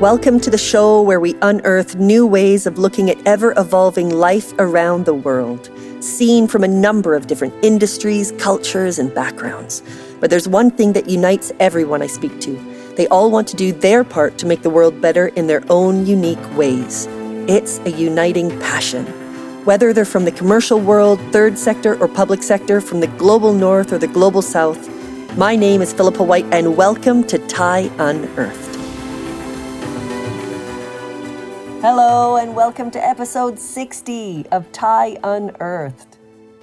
Welcome 0.00 0.38
to 0.42 0.50
the 0.50 0.56
show 0.56 1.02
where 1.02 1.18
we 1.18 1.34
unearth 1.42 1.96
new 1.96 2.24
ways 2.24 2.68
of 2.68 2.78
looking 2.78 3.10
at 3.10 3.18
ever 3.26 3.52
evolving 3.56 4.10
life 4.10 4.52
around 4.60 5.06
the 5.06 5.12
world, 5.12 5.68
seen 5.98 6.46
from 6.46 6.62
a 6.62 6.68
number 6.68 7.16
of 7.16 7.26
different 7.26 7.52
industries, 7.64 8.30
cultures, 8.38 9.00
and 9.00 9.12
backgrounds. 9.12 9.82
But 10.20 10.30
there's 10.30 10.46
one 10.46 10.70
thing 10.70 10.92
that 10.92 11.10
unites 11.10 11.50
everyone 11.58 12.00
I 12.00 12.06
speak 12.06 12.40
to. 12.42 12.94
They 12.94 13.08
all 13.08 13.28
want 13.32 13.48
to 13.48 13.56
do 13.56 13.72
their 13.72 14.04
part 14.04 14.38
to 14.38 14.46
make 14.46 14.62
the 14.62 14.70
world 14.70 15.00
better 15.00 15.28
in 15.34 15.48
their 15.48 15.64
own 15.68 16.06
unique 16.06 16.56
ways. 16.56 17.08
It's 17.48 17.80
a 17.80 17.90
uniting 17.90 18.50
passion. 18.60 19.04
Whether 19.64 19.92
they're 19.92 20.04
from 20.04 20.26
the 20.26 20.30
commercial 20.30 20.78
world, 20.78 21.20
third 21.32 21.58
sector, 21.58 22.00
or 22.00 22.06
public 22.06 22.44
sector, 22.44 22.80
from 22.80 23.00
the 23.00 23.08
global 23.08 23.52
north 23.52 23.92
or 23.92 23.98
the 23.98 24.06
global 24.06 24.42
south, 24.42 24.88
my 25.36 25.56
name 25.56 25.82
is 25.82 25.92
Philippa 25.92 26.22
White, 26.22 26.46
and 26.52 26.76
welcome 26.76 27.24
to 27.24 27.38
TIE 27.48 27.90
Unearthed. 27.98 28.67
Hello, 31.80 32.34
and 32.34 32.56
welcome 32.56 32.90
to 32.90 32.98
episode 32.98 33.56
60 33.56 34.48
of 34.50 34.70
TIE 34.72 35.16
Unearthed. 35.22 36.18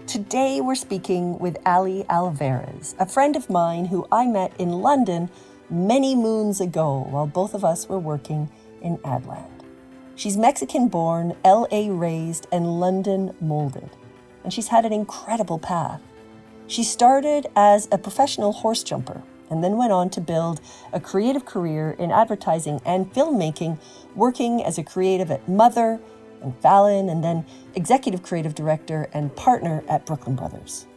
Today 0.07 0.59
we're 0.59 0.75
speaking 0.75 1.39
with 1.39 1.57
Ali 1.65 2.03
Alvarez, 2.09 2.95
a 2.99 3.05
friend 3.05 3.37
of 3.37 3.49
mine 3.49 3.85
who 3.85 4.05
I 4.11 4.27
met 4.27 4.51
in 4.59 4.73
London 4.73 5.29
many 5.69 6.15
moons 6.15 6.59
ago 6.59 7.07
while 7.09 7.27
both 7.27 7.53
of 7.53 7.63
us 7.63 7.87
were 7.87 7.97
working 7.97 8.49
in 8.81 8.97
Adland. 8.97 9.61
She's 10.15 10.35
Mexican 10.35 10.89
born, 10.89 11.37
LA 11.45 11.87
raised, 11.87 12.47
and 12.51 12.81
London 12.81 13.33
molded, 13.39 13.91
and 14.43 14.51
she's 14.51 14.67
had 14.67 14.83
an 14.83 14.91
incredible 14.91 15.59
path. 15.59 16.01
She 16.67 16.83
started 16.83 17.47
as 17.55 17.87
a 17.89 17.97
professional 17.97 18.51
horse 18.51 18.83
jumper 18.83 19.23
and 19.49 19.63
then 19.63 19.77
went 19.77 19.91
on 19.91 20.09
to 20.11 20.21
build 20.21 20.61
a 20.93 20.99
creative 20.99 21.45
career 21.45 21.95
in 21.97 22.11
advertising 22.11 22.81
and 22.85 23.13
filmmaking, 23.13 23.79
working 24.15 24.63
as 24.63 24.77
a 24.77 24.83
creative 24.83 25.31
at 25.31 25.47
Mother 25.47 25.99
and 26.41 26.57
Fallon, 26.59 27.09
and 27.09 27.23
then 27.23 27.45
executive 27.75 28.23
creative 28.23 28.55
director 28.55 29.09
and 29.13 29.35
partner 29.35 29.83
at 29.87 30.05
Brooklyn 30.05 30.35
Brothers. 30.35 30.87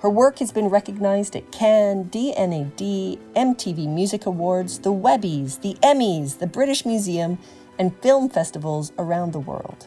Her 0.00 0.10
work 0.10 0.40
has 0.40 0.50
been 0.50 0.68
recognized 0.68 1.36
at 1.36 1.52
Cannes, 1.52 2.10
D&AD, 2.10 2.76
MTV 2.76 3.86
Music 3.86 4.26
Awards, 4.26 4.80
the 4.80 4.92
Webbies, 4.92 5.60
the 5.60 5.74
Emmys, 5.74 6.38
the 6.38 6.48
British 6.48 6.84
Museum, 6.84 7.38
and 7.78 7.96
film 8.02 8.28
festivals 8.28 8.92
around 8.98 9.32
the 9.32 9.38
world. 9.38 9.86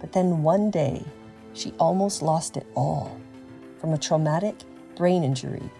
But 0.00 0.12
then 0.12 0.42
one 0.42 0.72
day, 0.72 1.04
she 1.54 1.72
almost 1.78 2.20
lost 2.20 2.56
it 2.56 2.66
all 2.74 3.20
from 3.80 3.92
a 3.92 3.98
traumatic 3.98 4.56
brain 4.96 5.22
injury 5.22 5.70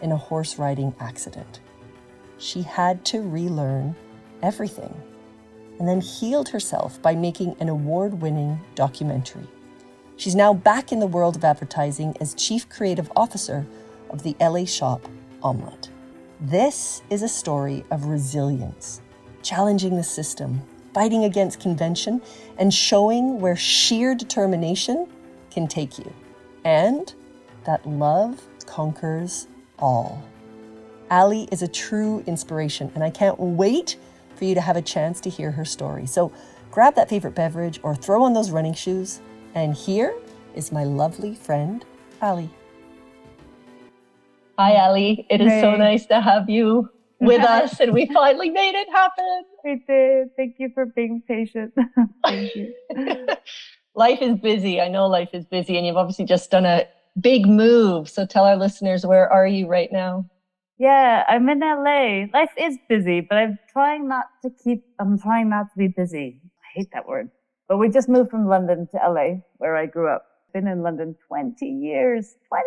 in 0.00 0.12
a 0.12 0.16
horse 0.16 0.58
riding 0.58 0.94
accident. 1.00 1.60
She 2.38 2.62
had 2.62 3.04
to 3.06 3.20
relearn 3.20 3.96
everything 4.42 4.94
and 5.78 5.88
then 5.88 6.00
healed 6.00 6.48
herself 6.48 7.00
by 7.02 7.14
making 7.14 7.56
an 7.60 7.68
award 7.68 8.20
winning 8.20 8.60
documentary. 8.74 9.46
She's 10.16 10.34
now 10.34 10.52
back 10.52 10.90
in 10.90 10.98
the 10.98 11.06
world 11.06 11.36
of 11.36 11.44
advertising 11.44 12.16
as 12.20 12.34
Chief 12.34 12.68
Creative 12.68 13.10
Officer 13.14 13.66
of 14.10 14.24
the 14.24 14.36
LA 14.40 14.64
shop 14.64 15.08
Omelet. 15.42 15.90
This 16.40 17.02
is 17.10 17.22
a 17.22 17.28
story 17.28 17.84
of 17.90 18.06
resilience, 18.06 19.00
challenging 19.42 19.96
the 19.96 20.02
system, 20.02 20.62
fighting 20.92 21.24
against 21.24 21.60
convention, 21.60 22.20
and 22.58 22.74
showing 22.74 23.40
where 23.40 23.56
sheer 23.56 24.14
determination 24.14 25.06
can 25.50 25.68
take 25.68 25.98
you, 25.98 26.12
and 26.64 27.14
that 27.64 27.86
love 27.86 28.40
conquers 28.66 29.46
all. 29.78 30.22
Ali 31.10 31.48
is 31.50 31.62
a 31.62 31.68
true 31.68 32.22
inspiration, 32.26 32.90
and 32.94 33.02
I 33.02 33.10
can't 33.10 33.38
wait 33.38 33.96
for 34.34 34.44
you 34.44 34.54
to 34.54 34.60
have 34.60 34.76
a 34.76 34.82
chance 34.82 35.20
to 35.22 35.30
hear 35.30 35.50
her 35.50 35.64
story. 35.64 36.06
So 36.06 36.32
grab 36.70 36.94
that 36.94 37.08
favorite 37.08 37.34
beverage 37.34 37.80
or 37.82 37.94
throw 37.94 38.22
on 38.22 38.34
those 38.34 38.50
running 38.50 38.74
shoes. 38.74 39.20
And 39.54 39.74
here 39.74 40.14
is 40.54 40.70
my 40.70 40.84
lovely 40.84 41.34
friend, 41.34 41.84
Ali. 42.20 42.50
Hi, 44.58 44.74
Ali. 44.76 45.26
It 45.30 45.40
is 45.40 45.50
hey. 45.50 45.60
so 45.60 45.76
nice 45.76 46.06
to 46.06 46.20
have 46.20 46.50
you 46.50 46.88
with 47.20 47.42
us, 47.42 47.80
and 47.80 47.92
we 47.92 48.06
finally 48.06 48.50
made 48.50 48.74
it 48.74 48.88
happen. 48.90 49.44
We 49.64 49.82
did. 49.86 50.28
Thank 50.36 50.56
you 50.58 50.70
for 50.74 50.86
being 50.86 51.22
patient. 51.26 51.72
Thank 52.24 52.54
you. 52.54 52.74
life 53.94 54.18
is 54.20 54.36
busy. 54.38 54.80
I 54.80 54.88
know 54.88 55.06
life 55.06 55.30
is 55.32 55.44
busy, 55.46 55.76
and 55.76 55.86
you've 55.86 55.96
obviously 55.96 56.26
just 56.26 56.50
done 56.50 56.66
a 56.66 56.86
big 57.20 57.46
move. 57.46 58.08
So 58.08 58.26
tell 58.26 58.44
our 58.44 58.56
listeners, 58.56 59.04
where 59.04 59.30
are 59.32 59.46
you 59.46 59.66
right 59.66 59.90
now? 59.92 60.26
Yeah, 60.78 61.24
I'm 61.28 61.48
in 61.48 61.60
LA. 61.60 62.26
Life 62.32 62.52
is 62.56 62.78
busy, 62.88 63.20
but 63.20 63.36
I'm 63.36 63.58
trying 63.72 64.06
not 64.06 64.26
to 64.42 64.50
keep, 64.62 64.84
I'm 65.00 65.18
trying 65.18 65.48
not 65.48 65.72
to 65.72 65.78
be 65.78 65.88
busy. 65.88 66.40
I 66.44 66.78
hate 66.78 66.88
that 66.92 67.06
word. 67.06 67.30
But 67.68 67.78
we 67.78 67.88
just 67.88 68.08
moved 68.08 68.30
from 68.30 68.46
London 68.46 68.86
to 68.92 68.96
LA, 68.96 69.40
where 69.56 69.76
I 69.76 69.86
grew 69.86 70.08
up. 70.08 70.24
Been 70.54 70.66
in 70.66 70.82
London 70.82 71.14
20 71.26 71.66
years, 71.66 72.36
20 72.48 72.64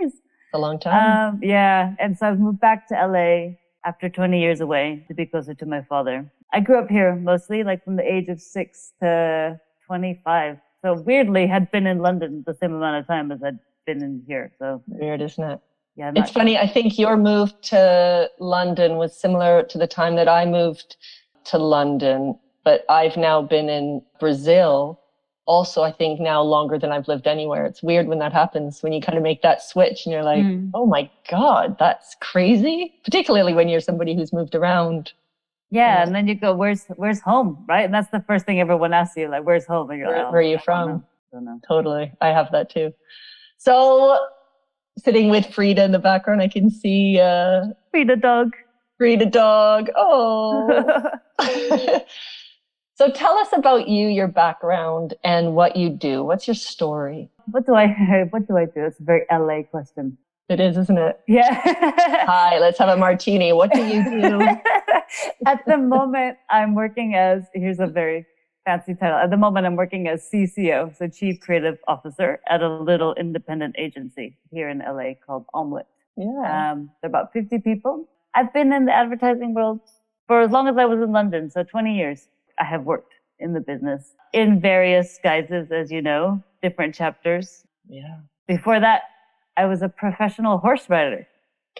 years. 0.00 0.12
a 0.54 0.58
long 0.58 0.80
time. 0.80 1.34
Um, 1.34 1.40
yeah. 1.42 1.94
And 1.98 2.18
so 2.18 2.28
I've 2.28 2.40
moved 2.40 2.60
back 2.60 2.88
to 2.88 2.94
LA 2.94 3.56
after 3.84 4.08
20 4.08 4.40
years 4.40 4.60
away 4.60 5.04
to 5.08 5.14
be 5.14 5.26
closer 5.26 5.54
to 5.54 5.66
my 5.66 5.82
father. 5.82 6.30
I 6.52 6.60
grew 6.60 6.78
up 6.78 6.90
here 6.90 7.14
mostly, 7.14 7.62
like 7.62 7.84
from 7.84 7.96
the 7.96 8.02
age 8.02 8.28
of 8.28 8.40
six 8.40 8.92
to 9.00 9.60
25. 9.86 10.58
So 10.82 10.94
weirdly 10.94 11.46
had 11.46 11.70
been 11.70 11.86
in 11.86 11.98
London 11.98 12.42
the 12.46 12.54
same 12.54 12.74
amount 12.74 12.96
of 12.96 13.06
time 13.06 13.30
as 13.30 13.42
I'd 13.44 13.58
been 13.86 14.02
in 14.02 14.22
here. 14.26 14.52
So 14.58 14.82
weird, 14.86 15.20
isn't 15.20 15.42
it? 15.42 15.60
Yeah, 15.96 16.12
it's 16.14 16.30
funny. 16.30 16.56
I 16.56 16.66
think 16.66 16.98
your 16.98 17.16
move 17.16 17.60
to 17.62 18.30
London 18.38 18.96
was 18.96 19.18
similar 19.18 19.64
to 19.64 19.76
the 19.76 19.86
time 19.86 20.16
that 20.16 20.28
I 20.28 20.46
moved 20.46 20.96
to 21.44 21.58
London, 21.58 22.38
but 22.64 22.84
I've 22.88 23.16
now 23.16 23.42
been 23.42 23.68
in 23.68 24.02
Brazil. 24.18 25.00
Also, 25.46 25.82
I 25.82 25.90
think 25.90 26.20
now 26.20 26.42
longer 26.42 26.78
than 26.78 26.92
I've 26.92 27.08
lived 27.08 27.26
anywhere. 27.26 27.66
It's 27.66 27.82
weird 27.82 28.06
when 28.06 28.20
that 28.20 28.32
happens, 28.32 28.82
when 28.82 28.92
you 28.92 29.00
kind 29.00 29.18
of 29.18 29.24
make 29.24 29.42
that 29.42 29.62
switch 29.62 30.06
and 30.06 30.12
you're 30.12 30.22
like, 30.22 30.44
mm. 30.44 30.70
oh 30.74 30.86
my 30.86 31.10
God, 31.28 31.76
that's 31.78 32.16
crazy. 32.20 32.94
Particularly 33.04 33.52
when 33.52 33.68
you're 33.68 33.80
somebody 33.80 34.14
who's 34.14 34.32
moved 34.32 34.54
around. 34.54 35.12
Yeah, 35.72 36.02
and 36.02 36.14
then 36.14 36.26
you 36.26 36.34
go, 36.34 36.52
"Where's 36.52 36.86
where's 36.96 37.20
home?" 37.20 37.64
Right, 37.68 37.84
and 37.84 37.94
that's 37.94 38.10
the 38.10 38.24
first 38.26 38.44
thing 38.44 38.58
everyone 38.58 38.92
asks 38.92 39.16
you, 39.16 39.28
like, 39.28 39.44
"Where's 39.44 39.66
home?" 39.66 39.88
And 39.90 40.00
you're 40.00 40.10
like, 40.10 40.26
oh, 40.26 40.32
where 40.32 40.40
are 40.40 40.42
you 40.42 40.58
from? 40.58 41.04
Totally, 41.66 42.10
I 42.20 42.28
have 42.28 42.50
that 42.50 42.70
too. 42.70 42.92
So 43.60 44.18
sitting 44.96 45.28
with 45.28 45.44
Frida 45.52 45.84
in 45.84 45.92
the 45.92 45.98
background, 45.98 46.40
I 46.40 46.48
can 46.48 46.70
see 46.70 47.20
uh, 47.20 47.66
Frida 47.90 48.16
dog. 48.16 48.56
Frida 48.96 49.26
dog. 49.26 49.90
Oh. 49.96 51.10
so 52.94 53.10
tell 53.10 53.36
us 53.36 53.48
about 53.52 53.86
you, 53.86 54.08
your 54.08 54.28
background, 54.28 55.12
and 55.24 55.54
what 55.54 55.76
you 55.76 55.90
do. 55.90 56.24
What's 56.24 56.48
your 56.48 56.54
story? 56.54 57.28
What 57.50 57.66
do 57.66 57.74
I 57.74 57.86
what 58.30 58.48
do 58.48 58.56
I 58.56 58.64
do? 58.64 58.86
It's 58.86 58.98
a 58.98 59.02
very 59.02 59.26
LA 59.30 59.64
question. 59.64 60.16
It 60.48 60.58
is, 60.58 60.78
isn't 60.78 60.96
it? 60.96 61.20
Yeah. 61.28 61.60
Hi, 62.26 62.58
let's 62.58 62.78
have 62.78 62.88
a 62.88 62.96
martini. 62.96 63.52
What 63.52 63.72
do 63.72 63.84
you 63.84 64.02
do? 64.02 64.40
At 65.46 65.64
the 65.66 65.76
moment, 65.76 66.38
I'm 66.48 66.74
working 66.74 67.14
as 67.14 67.44
here's 67.54 67.78
a 67.78 67.86
very 67.86 68.26
fancy 68.70 68.94
title. 68.94 69.18
At 69.18 69.30
the 69.30 69.36
moment, 69.36 69.66
I'm 69.66 69.74
working 69.74 70.06
as 70.06 70.28
CCO, 70.32 70.96
so 70.96 71.08
Chief 71.08 71.40
Creative 71.40 71.76
Officer 71.88 72.40
at 72.48 72.62
a 72.62 72.68
little 72.68 73.14
independent 73.14 73.74
agency 73.76 74.36
here 74.52 74.68
in 74.68 74.78
LA 74.78 75.14
called 75.26 75.44
Omelet. 75.54 75.86
Yeah. 76.16 76.70
Um, 76.72 76.90
there 77.02 77.08
are 77.08 77.14
about 77.14 77.32
50 77.32 77.58
people. 77.58 78.08
I've 78.34 78.52
been 78.52 78.72
in 78.72 78.84
the 78.84 78.92
advertising 78.92 79.54
world 79.54 79.80
for 80.28 80.40
as 80.40 80.50
long 80.52 80.68
as 80.68 80.76
I 80.76 80.84
was 80.84 81.00
in 81.00 81.10
London, 81.10 81.50
so 81.50 81.64
20 81.64 81.96
years. 81.96 82.28
I 82.60 82.64
have 82.64 82.84
worked 82.84 83.14
in 83.40 83.54
the 83.54 83.60
business 83.60 84.14
in 84.32 84.60
various 84.60 85.18
guises, 85.20 85.72
as 85.72 85.90
you 85.90 86.02
know, 86.02 86.40
different 86.62 86.94
chapters. 86.94 87.64
Yeah. 87.88 88.18
Before 88.46 88.78
that, 88.78 89.02
I 89.56 89.64
was 89.64 89.82
a 89.82 89.88
professional 89.88 90.58
horse 90.58 90.88
rider. 90.88 91.26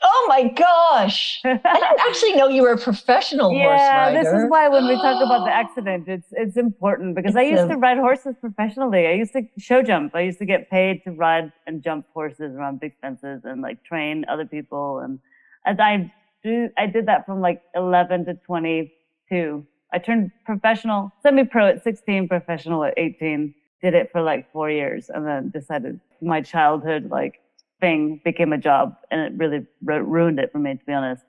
Oh 0.02 0.26
my 0.28 0.48
gosh. 0.48 1.40
I 1.44 1.54
didn't 1.54 2.00
actually 2.08 2.34
know 2.34 2.48
you 2.48 2.62
were 2.62 2.72
a 2.72 2.78
professional 2.78 3.52
yeah, 3.52 3.64
horse 3.64 3.80
rider. 3.80 4.16
Yeah, 4.16 4.22
this 4.22 4.42
is 4.42 4.50
why 4.50 4.68
when 4.68 4.86
we 4.86 4.94
talk 4.94 5.22
about 5.22 5.44
the 5.44 5.50
accident, 5.62 6.08
it's 6.08 6.28
it's 6.32 6.56
important 6.56 7.14
because 7.14 7.30
it's 7.30 7.38
I 7.38 7.42
used 7.42 7.64
a... 7.64 7.68
to 7.68 7.76
ride 7.76 7.98
horses 7.98 8.34
professionally. 8.40 9.06
I 9.06 9.12
used 9.12 9.32
to 9.32 9.42
show 9.58 9.82
jump. 9.82 10.14
I 10.14 10.22
used 10.22 10.38
to 10.38 10.46
get 10.46 10.70
paid 10.70 11.02
to 11.04 11.12
ride 11.12 11.52
and 11.66 11.82
jump 11.82 12.06
horses 12.14 12.54
around 12.54 12.80
big 12.80 12.94
fences 13.00 13.42
and 13.44 13.60
like 13.60 13.82
train 13.84 14.24
other 14.28 14.46
people 14.46 15.00
and 15.00 15.18
as 15.66 15.78
I 15.78 16.10
do 16.42 16.70
I 16.78 16.86
did 16.86 17.06
that 17.06 17.26
from 17.26 17.40
like 17.40 17.62
11 17.74 18.24
to 18.26 18.34
22. 18.34 19.66
I 19.92 19.98
turned 19.98 20.30
professional, 20.46 21.12
semi-pro 21.22 21.66
at 21.66 21.82
16, 21.82 22.28
professional 22.28 22.84
at 22.84 22.94
18. 22.96 23.54
Did 23.82 23.94
it 23.94 24.10
for 24.12 24.22
like 24.22 24.50
4 24.52 24.70
years 24.70 25.10
and 25.10 25.26
then 25.26 25.50
decided 25.50 26.00
my 26.22 26.40
childhood 26.40 27.10
like 27.10 27.39
thing 27.80 28.20
became 28.24 28.52
a 28.52 28.58
job 28.58 28.96
and 29.10 29.20
it 29.20 29.32
really 29.36 29.66
ruined 29.80 30.38
it 30.38 30.52
for 30.52 30.58
me, 30.58 30.76
to 30.76 30.84
be 30.84 30.92
honest. 30.92 31.24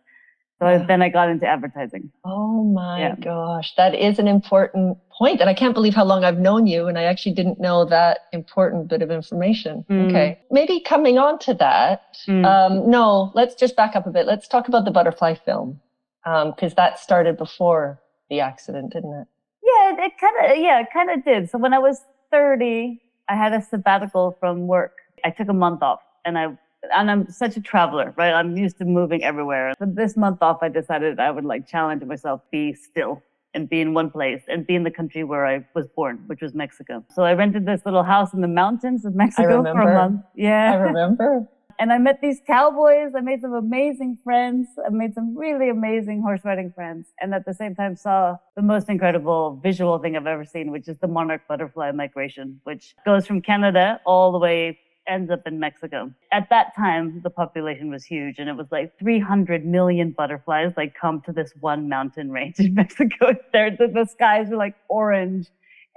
So 0.61 0.69
yeah. 0.69 0.85
then 0.85 1.01
I 1.01 1.09
got 1.09 1.27
into 1.27 1.47
advertising. 1.47 2.11
Oh 2.23 2.63
my 2.63 2.99
yeah. 2.99 3.15
gosh. 3.15 3.73
That 3.77 3.95
is 3.95 4.19
an 4.19 4.27
important. 4.27 4.99
And 5.19 5.43
I 5.43 5.53
can't 5.53 5.75
believe 5.75 5.93
how 5.93 6.03
long 6.03 6.23
I've 6.23 6.39
known 6.39 6.65
you. 6.65 6.87
And 6.87 6.97
I 6.97 7.03
actually 7.03 7.33
didn't 7.33 7.59
know 7.59 7.85
that 7.85 8.21
important 8.31 8.87
bit 8.87 9.03
of 9.03 9.11
information. 9.11 9.85
Mm. 9.87 10.09
Okay. 10.09 10.39
Maybe 10.49 10.79
coming 10.79 11.19
on 11.19 11.37
to 11.39 11.53
that. 11.55 12.17
Mm. 12.27 12.45
Um, 12.45 12.89
no, 12.89 13.31
let's 13.35 13.53
just 13.53 13.75
back 13.75 13.95
up 13.95 14.07
a 14.07 14.09
bit. 14.09 14.25
Let's 14.25 14.47
talk 14.47 14.67
about 14.67 14.85
the 14.85 14.91
butterfly 14.91 15.35
film. 15.35 15.79
Because 16.23 16.71
um, 16.71 16.75
that 16.77 16.99
started 16.99 17.37
before 17.37 17.99
the 18.31 18.39
accident, 18.39 18.93
didn't 18.93 19.13
it? 19.13 19.27
Yeah, 19.63 19.93
it, 19.93 19.99
it 19.99 20.11
kind 20.19 20.51
of 20.51 20.57
yeah, 20.57 20.81
it 20.81 20.87
kind 20.91 21.11
of 21.11 21.23
did. 21.23 21.49
So 21.49 21.59
when 21.59 21.73
I 21.73 21.79
was 21.79 22.01
30, 22.31 22.99
I 23.29 23.35
had 23.35 23.53
a 23.53 23.61
sabbatical 23.61 24.37
from 24.39 24.67
work. 24.67 24.93
I 25.23 25.29
took 25.29 25.49
a 25.49 25.53
month 25.53 25.83
off 25.83 26.01
and 26.25 26.37
I 26.37 26.57
and 26.93 27.11
I'm 27.11 27.29
such 27.29 27.57
a 27.57 27.61
traveler, 27.61 28.13
right? 28.17 28.33
I'm 28.33 28.57
used 28.57 28.77
to 28.79 28.85
moving 28.85 29.23
everywhere. 29.23 29.73
But 29.79 29.95
this 29.95 30.17
month 30.17 30.41
off, 30.41 30.59
I 30.61 30.69
decided 30.69 31.19
I 31.19 31.29
would 31.29 31.45
like 31.45 31.67
challenge 31.67 32.03
myself, 32.03 32.41
be 32.51 32.73
still 32.73 33.21
and 33.53 33.69
be 33.69 33.81
in 33.81 33.93
one 33.93 34.09
place 34.09 34.41
and 34.47 34.65
be 34.65 34.75
in 34.75 34.83
the 34.83 34.91
country 34.91 35.23
where 35.23 35.45
I 35.45 35.65
was 35.75 35.87
born, 35.87 36.23
which 36.27 36.41
was 36.41 36.53
Mexico. 36.53 37.03
So 37.13 37.23
I 37.23 37.33
rented 37.33 37.65
this 37.65 37.81
little 37.85 38.03
house 38.03 38.33
in 38.33 38.41
the 38.41 38.47
mountains 38.47 39.05
of 39.05 39.13
Mexico 39.13 39.61
for 39.61 39.81
a 39.81 39.93
month. 39.93 40.21
Yeah. 40.35 40.71
I 40.71 40.75
remember. 40.75 41.47
And 41.79 41.91
I 41.91 41.97
met 41.97 42.21
these 42.21 42.39
cowboys. 42.45 43.13
I 43.17 43.21
made 43.21 43.41
some 43.41 43.53
amazing 43.53 44.19
friends. 44.23 44.67
I 44.85 44.89
made 44.89 45.15
some 45.15 45.35
really 45.35 45.69
amazing 45.69 46.21
horse 46.21 46.41
riding 46.43 46.71
friends. 46.71 47.07
And 47.19 47.33
at 47.33 47.43
the 47.43 47.55
same 47.55 47.73
time 47.73 47.95
saw 47.95 48.35
the 48.55 48.61
most 48.61 48.87
incredible 48.87 49.59
visual 49.63 49.97
thing 49.97 50.15
I've 50.15 50.27
ever 50.27 50.45
seen, 50.45 50.69
which 50.69 50.87
is 50.87 50.97
the 50.99 51.07
monarch 51.07 51.41
butterfly 51.47 51.91
migration, 51.91 52.61
which 52.65 52.93
goes 53.03 53.25
from 53.25 53.41
Canada 53.41 53.99
all 54.05 54.31
the 54.31 54.37
way 54.37 54.77
ends 55.07 55.31
up 55.31 55.41
in 55.45 55.59
Mexico. 55.59 56.11
At 56.31 56.49
that 56.49 56.75
time, 56.75 57.21
the 57.23 57.29
population 57.29 57.89
was 57.89 58.05
huge 58.05 58.35
and 58.37 58.49
it 58.49 58.55
was 58.55 58.67
like 58.71 58.97
300 58.99 59.65
million 59.65 60.11
butterflies 60.11 60.73
like 60.77 60.95
come 60.99 61.21
to 61.25 61.31
this 61.31 61.53
one 61.59 61.89
mountain 61.89 62.31
range 62.31 62.59
in 62.59 62.73
Mexico. 62.81 63.33
There, 63.51 63.71
the, 63.71 63.87
the 63.87 64.05
skies 64.05 64.51
are 64.51 64.57
like 64.57 64.75
orange 64.89 65.47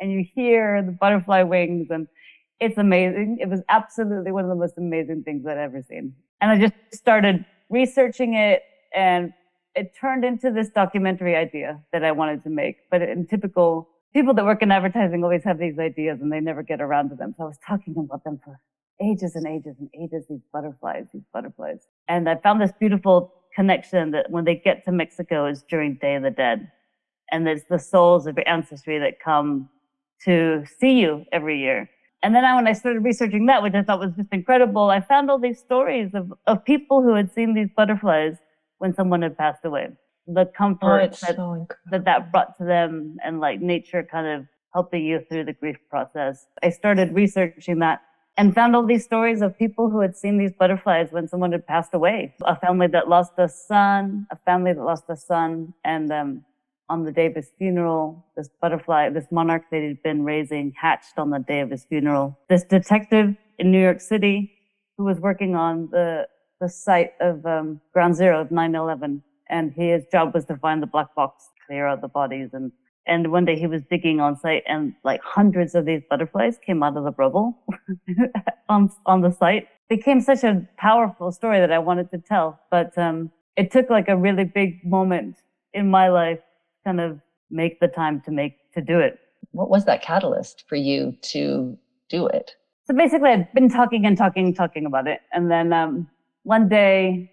and 0.01 0.11
you 0.11 0.25
hear 0.35 0.83
the 0.83 0.93
butterfly 0.93 1.43
wings 1.43 1.89
and 1.91 2.09
it's 2.61 2.79
amazing. 2.79 3.39
It 3.41 3.49
was 3.49 3.61
absolutely 3.69 4.33
one 4.33 4.45
of 4.45 4.51
the 4.51 4.57
most 4.57 4.75
amazing 4.79 5.23
things 5.25 5.47
I'd 5.47 5.59
ever 5.59 5.83
seen. 5.83 6.15
And 6.41 6.51
I 6.51 6.59
just 6.59 6.75
started 6.93 7.45
researching 7.69 8.35
it 8.35 8.63
and 8.95 9.33
it 9.75 9.93
turned 10.01 10.25
into 10.25 10.51
this 10.51 10.69
documentary 10.69 11.37
idea 11.37 11.81
that 11.93 12.05
I 12.05 12.13
wanted 12.13 12.45
to 12.45 12.51
make. 12.51 12.77
But 12.91 13.03
in 13.03 13.27
typical 13.27 13.89
people 14.13 14.33
that 14.35 14.45
work 14.45 14.63
in 14.63 14.71
advertising 14.71 15.25
always 15.25 15.43
have 15.45 15.59
these 15.59 15.79
ideas 15.79 16.21
and 16.23 16.33
they 16.33 16.41
never 16.41 16.63
get 16.63 16.81
around 16.81 17.11
to 17.11 17.17
them. 17.17 17.35
So 17.37 17.45
I 17.45 17.47
was 17.49 17.59
talking 17.67 17.95
about 17.99 18.23
them 18.25 18.41
for 18.45 18.59
ages 19.01 19.35
and 19.35 19.47
ages 19.47 19.77
and 19.79 19.89
ages, 19.95 20.27
these 20.29 20.43
butterflies, 20.53 21.07
these 21.13 21.25
butterflies. 21.33 21.87
And 22.09 22.29
I 22.29 22.37
found 22.37 22.61
this 22.61 22.73
beautiful 22.79 23.33
connection 23.55 24.11
that 24.13 24.31
when 24.31 24.45
they 24.45 24.57
get 24.57 24.85
to 24.85 24.93
Mexico 24.93 25.47
is 25.47 25.65
during 25.69 25.95
Day 25.95 26.17
of 26.17 26.23
the 26.23 26.31
Dead. 26.31 26.71
And 27.31 27.49
it's 27.49 27.65
the 27.69 27.79
souls 27.79 28.27
of 28.27 28.37
your 28.37 28.49
ancestry 28.49 28.99
that 28.99 29.21
come 29.21 29.69
to 30.25 30.65
see 30.79 31.01
you 31.01 31.25
every 31.33 31.59
year. 31.59 31.89
And 32.23 32.35
then 32.35 32.45
I, 32.45 32.55
when 32.55 32.67
I 32.67 32.73
started 32.73 33.05
researching 33.05 33.47
that, 33.47 33.63
which 33.63 33.75
I 33.75 33.83
thought 33.83 34.01
was 34.01 34.13
just 34.17 34.33
incredible, 34.33 34.89
I 34.91 35.01
found 35.01 35.31
all 35.31 35.39
these 35.39 35.59
stories 35.59 36.11
of, 36.15 36.33
of 36.47 36.65
people 36.65 37.03
who 37.03 37.15
had 37.15 37.33
seen 37.33 37.55
these 37.55 37.69
butterflies 37.77 38.37
when 38.79 38.95
someone 38.95 39.23
had 39.23 39.37
passed 39.37 39.65
away. 39.65 39.89
The 40.27 40.47
comfort 40.57 40.87
Oh, 40.87 41.07
that, 41.07 41.37
so 41.37 41.67
that 41.91 42.07
that 42.07 42.33
brought 42.33 42.57
to 42.59 42.65
them 42.65 43.19
and 43.23 43.41
like 43.41 43.61
nature 43.61 44.03
kind 44.03 44.27
of 44.27 44.47
helping 44.73 45.05
you 45.05 45.21
through 45.29 45.45
the 45.45 45.53
grief 45.53 45.77
process. 45.91 46.47
I 46.63 46.71
started 46.71 47.15
researching 47.15 47.79
that 47.81 48.01
and 48.37 48.55
found 48.55 48.75
all 48.75 48.85
these 48.85 49.05
stories 49.05 49.43
of 49.43 49.57
people 49.57 49.91
who 49.91 50.01
had 50.01 50.17
seen 50.17 50.39
these 50.39 50.53
butterflies 50.53 51.09
when 51.13 51.29
someone 51.29 51.53
had 51.53 51.67
passed 51.67 51.95
away. 51.95 52.35
A 52.43 52.57
family 52.57 52.89
that 52.89 53.09
lost 53.09 53.33
a 53.39 53.49
son, 53.49 54.27
a 54.31 54.37
family 54.37 54.73
that 54.73 54.83
lost 54.83 55.05
a 55.09 55.17
son, 55.17 55.73
and 55.85 56.13
um, 56.13 56.45
on 56.89 57.05
the 57.05 57.13
day 57.13 57.27
of 57.27 57.35
his 57.35 57.51
funeral, 57.59 58.25
this 58.37 58.51
butterfly, 58.61 59.09
this 59.11 59.27
monarch 59.31 59.63
that 59.71 59.83
he'd 59.83 60.03
been 60.03 60.25
raising 60.25 60.73
hatched 60.81 61.19
on 61.19 61.31
the 61.31 61.39
day 61.39 61.61
of 61.61 61.71
his 61.71 61.85
funeral. 61.85 62.39
This 62.49 62.65
detective 62.65 63.37
in 63.59 63.71
New 63.71 63.81
York 63.81 64.01
City 64.01 64.53
who 64.97 65.05
was 65.05 65.19
working 65.21 65.55
on 65.55 65.89
the, 65.91 66.27
the 66.61 66.69
site 66.69 67.13
of 67.21 67.45
um, 67.47 67.81
ground 67.93 68.17
zero 68.17 68.41
of 68.41 68.49
9-11 68.49 69.23
and 69.49 69.73
his 69.73 70.05
job 70.11 70.35
was 70.35 70.45
to 70.47 70.57
find 70.57 70.83
the 70.83 70.87
black 70.87 71.15
box, 71.15 71.51
clear 71.67 71.87
out 71.87 72.01
the 72.01 72.09
bodies 72.09 72.51
and 72.53 72.73
and 73.07 73.31
one 73.31 73.45
day 73.45 73.59
he 73.59 73.67
was 73.67 73.83
digging 73.91 74.21
on 74.21 74.37
site 74.39 74.63
and 74.67 74.95
like 75.05 75.21
hundreds 75.23 75.75
of 75.75 75.85
these 75.85 76.03
butterflies 76.09 76.59
came 76.65 76.83
out 76.83 76.97
of 76.97 77.05
the 77.05 77.13
rubble 77.13 77.59
on, 78.69 78.91
on 79.07 79.21
the 79.21 79.31
site. 79.31 79.69
It 79.91 79.99
became 79.99 80.21
such 80.21 80.45
a 80.45 80.67
powerful 80.79 81.31
story 81.31 81.61
that 81.61 81.71
I 81.71 81.79
wanted 81.79 82.11
to 82.13 82.19
tell, 82.19 82.59
but 82.71 82.97
um, 82.97 83.31
it 83.57 83.71
took 83.71 83.91
like 83.91 84.09
a 84.09 84.17
really 84.17 84.45
big 84.45 84.85
moment 84.85 85.37
in 85.73 85.91
my 85.91 86.09
life 86.09 86.39
to 86.39 86.89
kind 86.89 87.01
of 87.01 87.21
make 87.51 87.81
the 87.81 87.89
time 87.89 88.21
to 88.23 88.31
make, 88.31 88.73
to 88.73 88.81
do 88.81 88.99
it. 88.99 89.19
What 89.53 89.69
was 89.69 89.85
that 89.85 90.03
catalyst 90.03 90.65
for 90.69 90.77
you 90.77 91.15
to 91.23 91.77
do 92.09 92.27
it? 92.27 92.53
So 92.87 92.95
basically 92.95 93.31
I'd 93.31 93.53
been 93.55 93.69
talking 93.69 94.07
and 94.07 94.17
talking, 94.17 94.55
talking 94.55 94.87
about 94.87 95.07
it. 95.07 95.21
And 95.33 95.51
then 95.51 95.73
um, 95.73 96.09
one 96.43 96.69
day 96.69 97.31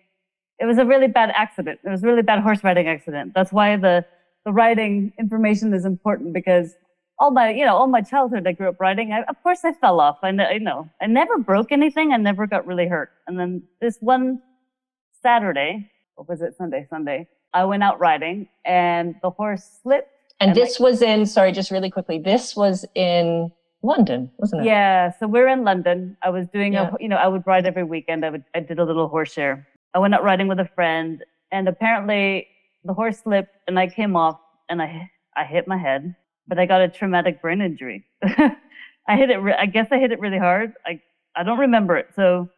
it 0.59 0.65
was 0.65 0.77
a 0.77 0.85
really 0.85 1.07
bad 1.07 1.31
accident. 1.35 1.79
It 1.83 1.89
was 1.89 2.03
a 2.03 2.07
really 2.07 2.21
bad 2.21 2.39
horse 2.41 2.63
riding 2.63 2.87
accident. 2.87 3.33
That's 3.33 3.51
why 3.51 3.75
the 3.77 4.05
the 4.45 4.51
riding 4.51 5.13
information 5.19 5.73
is 5.73 5.85
important 5.85 6.33
because 6.33 6.73
all 7.19 7.31
my, 7.31 7.51
you 7.51 7.65
know, 7.65 7.75
all 7.75 7.87
my 7.87 8.01
childhood, 8.01 8.47
I 8.47 8.53
grew 8.53 8.69
up 8.69 8.79
riding. 8.79 9.11
I, 9.13 9.21
of 9.23 9.41
course, 9.43 9.59
I 9.63 9.73
fell 9.73 9.99
off. 9.99 10.17
I 10.23 10.31
know, 10.31 10.45
I 10.45 10.57
know. 10.57 10.89
I 11.01 11.05
never 11.05 11.37
broke 11.37 11.71
anything. 11.71 12.13
I 12.13 12.17
never 12.17 12.47
got 12.47 12.65
really 12.65 12.87
hurt. 12.87 13.11
And 13.27 13.39
then 13.39 13.61
this 13.79 13.97
one 13.99 14.41
Saturday, 15.21 15.91
or 16.17 16.25
was 16.27 16.41
it 16.41 16.55
Sunday? 16.57 16.87
Sunday, 16.89 17.27
I 17.53 17.65
went 17.65 17.83
out 17.83 17.99
riding 17.99 18.47
and 18.65 19.15
the 19.21 19.29
horse 19.29 19.79
slipped. 19.83 20.09
And, 20.39 20.49
And, 20.51 20.57
this 20.57 20.79
was 20.79 21.03
in, 21.03 21.25
sorry, 21.27 21.51
just 21.51 21.69
really 21.69 21.91
quickly, 21.91 22.17
this 22.17 22.55
was 22.55 22.85
in 22.95 23.51
London, 23.83 24.31
wasn't 24.37 24.63
it? 24.63 24.65
Yeah. 24.65 25.11
So 25.19 25.27
we're 25.27 25.47
in 25.47 25.63
London. 25.63 26.17
I 26.23 26.29
was 26.29 26.47
doing 26.47 26.73
Yeah. 26.73 26.91
a, 26.91 26.97
you 26.99 27.07
know, 27.07 27.17
I 27.17 27.27
would 27.27 27.45
ride 27.45 27.67
every 27.67 27.83
weekend. 27.83 28.25
I 28.25 28.31
would, 28.31 28.43
I 28.55 28.61
did 28.61 28.79
a 28.79 28.83
little 28.83 29.07
horse 29.07 29.31
share. 29.31 29.67
I 29.93 29.99
went 29.99 30.15
out 30.15 30.23
riding 30.23 30.47
with 30.47 30.59
a 30.59 30.69
friend 30.73 31.23
and 31.51 31.67
apparently 31.67 32.47
the 32.83 32.93
horse 32.93 33.19
slipped 33.19 33.55
and 33.67 33.77
I 33.79 33.87
came 33.87 34.15
off 34.15 34.39
and 34.69 34.81
I, 34.81 35.09
I 35.35 35.43
hit 35.45 35.67
my 35.67 35.77
head, 35.77 36.15
but 36.47 36.59
I 36.59 36.65
got 36.65 36.81
a 36.81 36.87
traumatic 36.89 37.41
brain 37.41 37.61
injury. 37.61 38.05
I 38.23 39.15
hit 39.17 39.29
it, 39.29 39.37
re- 39.37 39.55
I 39.57 39.65
guess 39.65 39.87
I 39.91 39.99
hit 39.99 40.11
it 40.11 40.19
really 40.19 40.37
hard. 40.37 40.73
I, 40.85 41.01
I 41.35 41.43
don't 41.43 41.59
remember 41.59 41.97
it. 41.97 42.07
So 42.15 42.49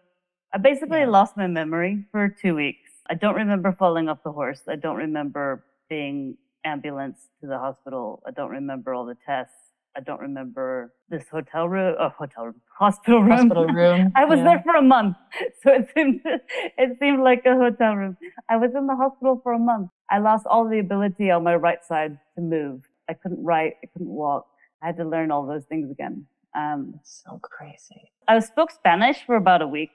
I 0.54 0.58
basically 0.58 1.00
Yeah. 1.00 1.10
lost 1.10 1.38
my 1.38 1.48
memory 1.48 2.06
for 2.12 2.30
two 2.30 2.56
weeks. 2.56 2.92
I 3.10 3.16
don't 3.16 3.36
remember 3.36 3.72
falling 3.74 4.08
off 4.10 4.24
the 4.24 4.32
horse. 4.32 4.62
I 4.68 4.76
don't 4.76 4.96
remember 4.98 5.64
being 5.90 6.38
ambulance 6.66 7.28
to 7.42 7.48
the 7.48 7.58
hospital. 7.58 8.24
I 8.26 8.32
don't 8.32 8.50
remember 8.52 8.94
all 8.94 9.06
the 9.06 9.18
tests. 9.26 9.63
I 9.96 10.00
don't 10.00 10.20
remember 10.20 10.92
this 11.10 11.26
hotel 11.30 11.70
room, 11.70 11.96
oh, 12.00 12.10
hotel 12.10 12.46
room, 12.46 12.62
hospital 12.78 13.22
room. 13.22 13.32
Hospital 13.32 13.68
room. 13.68 14.12
I 14.16 14.26
was 14.26 14.40
yeah. 14.40 14.46
there 14.46 14.64
for 14.64 14.76
a 14.76 14.82
month, 14.82 15.18
so 15.64 15.74
it 15.74 15.90
seemed 15.94 16.22
it 16.26 16.98
seemed 17.00 17.22
like 17.22 17.46
a 17.46 17.56
hotel 17.56 17.96
room. 17.96 18.18
I 18.50 18.58
was 18.58 18.72
in 18.76 18.88
the 18.88 18.96
hospital 18.96 19.40
for 19.44 19.54
a 19.54 19.60
month. 19.60 19.90
I 20.10 20.20
lost 20.20 20.48
all 20.48 20.68
the 20.68 20.80
ability 20.80 21.30
on 21.30 21.44
my 21.44 21.56
right 21.56 21.84
side 21.84 22.18
to 22.36 22.42
move. 22.42 22.88
I 23.10 23.14
couldn't 23.14 23.44
write. 23.44 23.76
I 23.84 23.88
couldn't 23.88 24.10
walk. 24.10 24.48
I 24.82 24.88
had 24.88 24.98
to 24.98 25.06
learn 25.06 25.32
all 25.32 25.46
those 25.46 25.66
things 25.66 25.92
again. 25.92 26.26
Um, 26.56 27.00
so 27.04 27.40
crazy. 27.42 28.12
I 28.28 28.40
spoke 28.40 28.72
Spanish 28.72 29.24
for 29.26 29.36
about 29.36 29.62
a 29.62 29.68
week. 29.68 29.92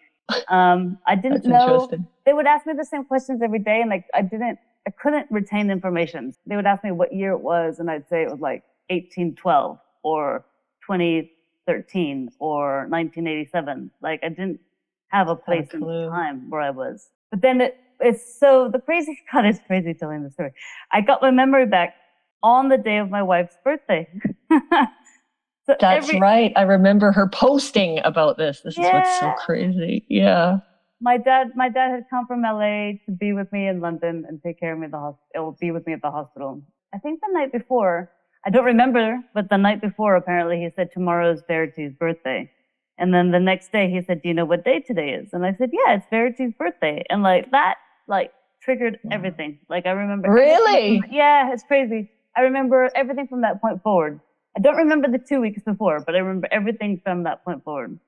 Um, 0.49 0.99
I 1.07 1.15
didn't 1.15 1.45
know. 1.45 1.91
They 2.25 2.33
would 2.33 2.47
ask 2.47 2.67
me 2.67 2.75
the 2.77 2.85
same 2.85 3.05
questions 3.05 3.41
every 3.43 3.59
day, 3.59 3.81
and 3.81 3.91
like 3.91 4.05
I 4.15 4.23
didn't, 4.23 4.59
I 4.87 4.91
couldn't 4.91 5.27
retain 5.31 5.71
information. 5.71 6.35
They 6.47 6.55
would 6.55 6.67
ask 6.67 6.85
me 6.85 6.93
what 6.93 7.13
year 7.13 7.33
it 7.33 7.41
was, 7.41 7.81
and 7.81 7.91
I'd 7.91 8.09
say 8.09 8.23
it 8.23 8.31
was 8.31 8.41
like 8.41 8.63
1812 8.91 9.79
or 10.03 10.45
2013 10.87 12.31
or 12.39 12.87
1987. 12.89 13.91
Like 14.03 14.21
I 14.23 14.29
didn't 14.29 14.61
have 15.09 15.29
a 15.29 15.37
place 15.37 15.69
in 15.73 15.81
time 15.81 16.51
where 16.51 16.61
I 16.61 16.71
was. 16.71 17.09
But 17.31 17.43
then 17.43 17.61
it, 17.61 17.79
it's 18.01 18.39
so 18.39 18.69
the 18.73 18.79
crazy. 18.81 19.19
God, 19.33 19.45
it's 19.47 19.61
crazy 19.67 19.95
telling 19.95 20.23
the 20.23 20.31
story. 20.31 20.53
I 20.93 21.01
got 21.01 21.23
my 21.23 21.31
memory 21.31 21.67
back 21.67 21.95
on 22.43 22.69
the 22.69 22.79
day 22.79 22.99
of 22.99 23.11
my 23.11 23.23
wife's 23.23 23.57
birthday. 23.65 24.09
so 24.51 25.77
That's 25.81 26.09
every- 26.09 26.21
right. 26.21 26.53
I 26.57 26.63
remember 26.63 27.13
her 27.13 27.29
posting 27.29 28.01
about 28.05 28.39
this. 28.39 28.61
This 28.61 28.75
is 28.75 28.81
what's 28.81 29.21
so 29.21 29.33
crazy. 29.45 30.05
Yeah. 30.09 30.59
my 31.01 31.17
dad 31.19 31.49
my 31.55 31.69
dad 31.69 31.91
had 31.91 32.05
come 32.11 32.27
from 32.27 32.43
LA 32.43 32.93
to 33.07 33.11
be 33.19 33.33
with 33.33 33.51
me 33.53 33.69
in 33.69 33.81
London 33.81 34.25
and 34.29 34.43
take 34.43 34.59
care 34.59 34.73
of 34.73 34.79
me 34.79 34.87
at 34.87 34.91
the 34.93 34.99
hospital 34.99 35.57
be 35.61 35.71
with 35.71 35.87
me 35.87 35.93
at 35.93 36.03
the 36.03 36.11
hospital. 36.11 36.63
I 36.95 36.99
think 36.99 37.21
the 37.21 37.29
night 37.33 37.53
before, 37.53 38.11
I 38.47 38.51
don't 38.51 38.65
remember, 38.65 39.21
but 39.35 39.51
the 39.51 39.57
night 39.57 39.81
before 39.81 40.17
apparently 40.17 40.59
he 40.61 40.71
said 40.75 40.91
tomorrow's 40.93 41.43
Verity's 41.49 41.93
birthday. 41.93 42.51
And 42.97 43.13
then 43.15 43.31
the 43.31 43.41
next 43.41 43.71
day 43.73 43.91
he 43.91 44.03
said, 44.03 44.23
Do 44.23 44.29
you 44.29 44.35
know 44.35 44.45
what 44.45 44.65
day 44.65 44.81
today 44.81 45.11
is? 45.11 45.33
And 45.33 45.45
I 45.45 45.55
said, 45.55 45.71
Yeah, 45.73 45.95
it's 45.97 46.07
Verity's 46.11 46.53
birthday. 46.59 47.05
And 47.11 47.23
like 47.23 47.51
that 47.51 47.77
like 48.07 48.33
triggered 48.63 48.99
Wow. 49.05 49.11
everything. 49.15 49.59
Like 49.69 49.87
I 49.87 49.91
remember 49.91 50.31
Really? 50.31 51.03
yeah, 51.11 51.53
it's 51.53 51.63
crazy. 51.63 52.11
I 52.37 52.43
remember 52.43 52.91
everything 52.95 53.27
from 53.29 53.41
that 53.43 53.61
point 53.61 53.83
forward. 53.83 54.21
I 54.57 54.61
don't 54.61 54.77
remember 54.77 55.09
the 55.09 55.19
two 55.19 55.41
weeks 55.41 55.63
before, 55.63 56.01
but 56.01 56.15
I 56.15 56.19
remember 56.19 56.49
everything 56.51 57.01
from 57.05 57.23
that 57.25 57.45
point 57.45 57.63
forward. 57.65 57.99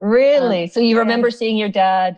Really? 0.00 0.66
so 0.66 0.80
you 0.80 0.94
yeah. 0.94 1.00
remember 1.00 1.30
seeing 1.30 1.56
your 1.56 1.68
dad 1.68 2.16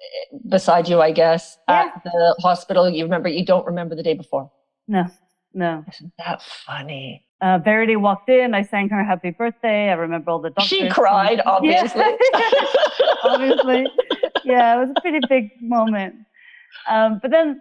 eh, 0.00 0.36
beside 0.48 0.88
you, 0.88 1.00
I 1.00 1.10
guess, 1.12 1.58
at 1.68 2.02
the 2.04 2.36
hospital. 2.40 2.88
You 2.88 3.04
remember, 3.04 3.28
you 3.28 3.44
don't 3.44 3.66
remember 3.66 3.94
the 3.94 4.02
day 4.02 4.14
before. 4.14 4.50
No, 4.88 5.06
no. 5.54 5.84
Isn't 5.88 6.12
that 6.18 6.42
funny? 6.42 7.24
Uh, 7.40 7.58
Verity 7.58 7.96
walked 7.96 8.28
in. 8.28 8.54
I 8.54 8.62
sang 8.62 8.88
her 8.90 9.02
happy 9.02 9.30
birthday. 9.30 9.90
I 9.90 9.94
remember 9.94 10.30
all 10.30 10.38
the 10.38 10.50
doctors. 10.50 10.68
She 10.68 10.88
cried, 10.88 11.40
obviously. 11.46 12.02
obviously. 13.24 13.86
Yeah, 14.44 14.76
it 14.76 14.80
was 14.80 14.90
a 14.96 15.00
pretty 15.00 15.20
big 15.28 15.50
moment. 15.60 16.14
Um, 16.88 17.18
but 17.20 17.30
then 17.30 17.60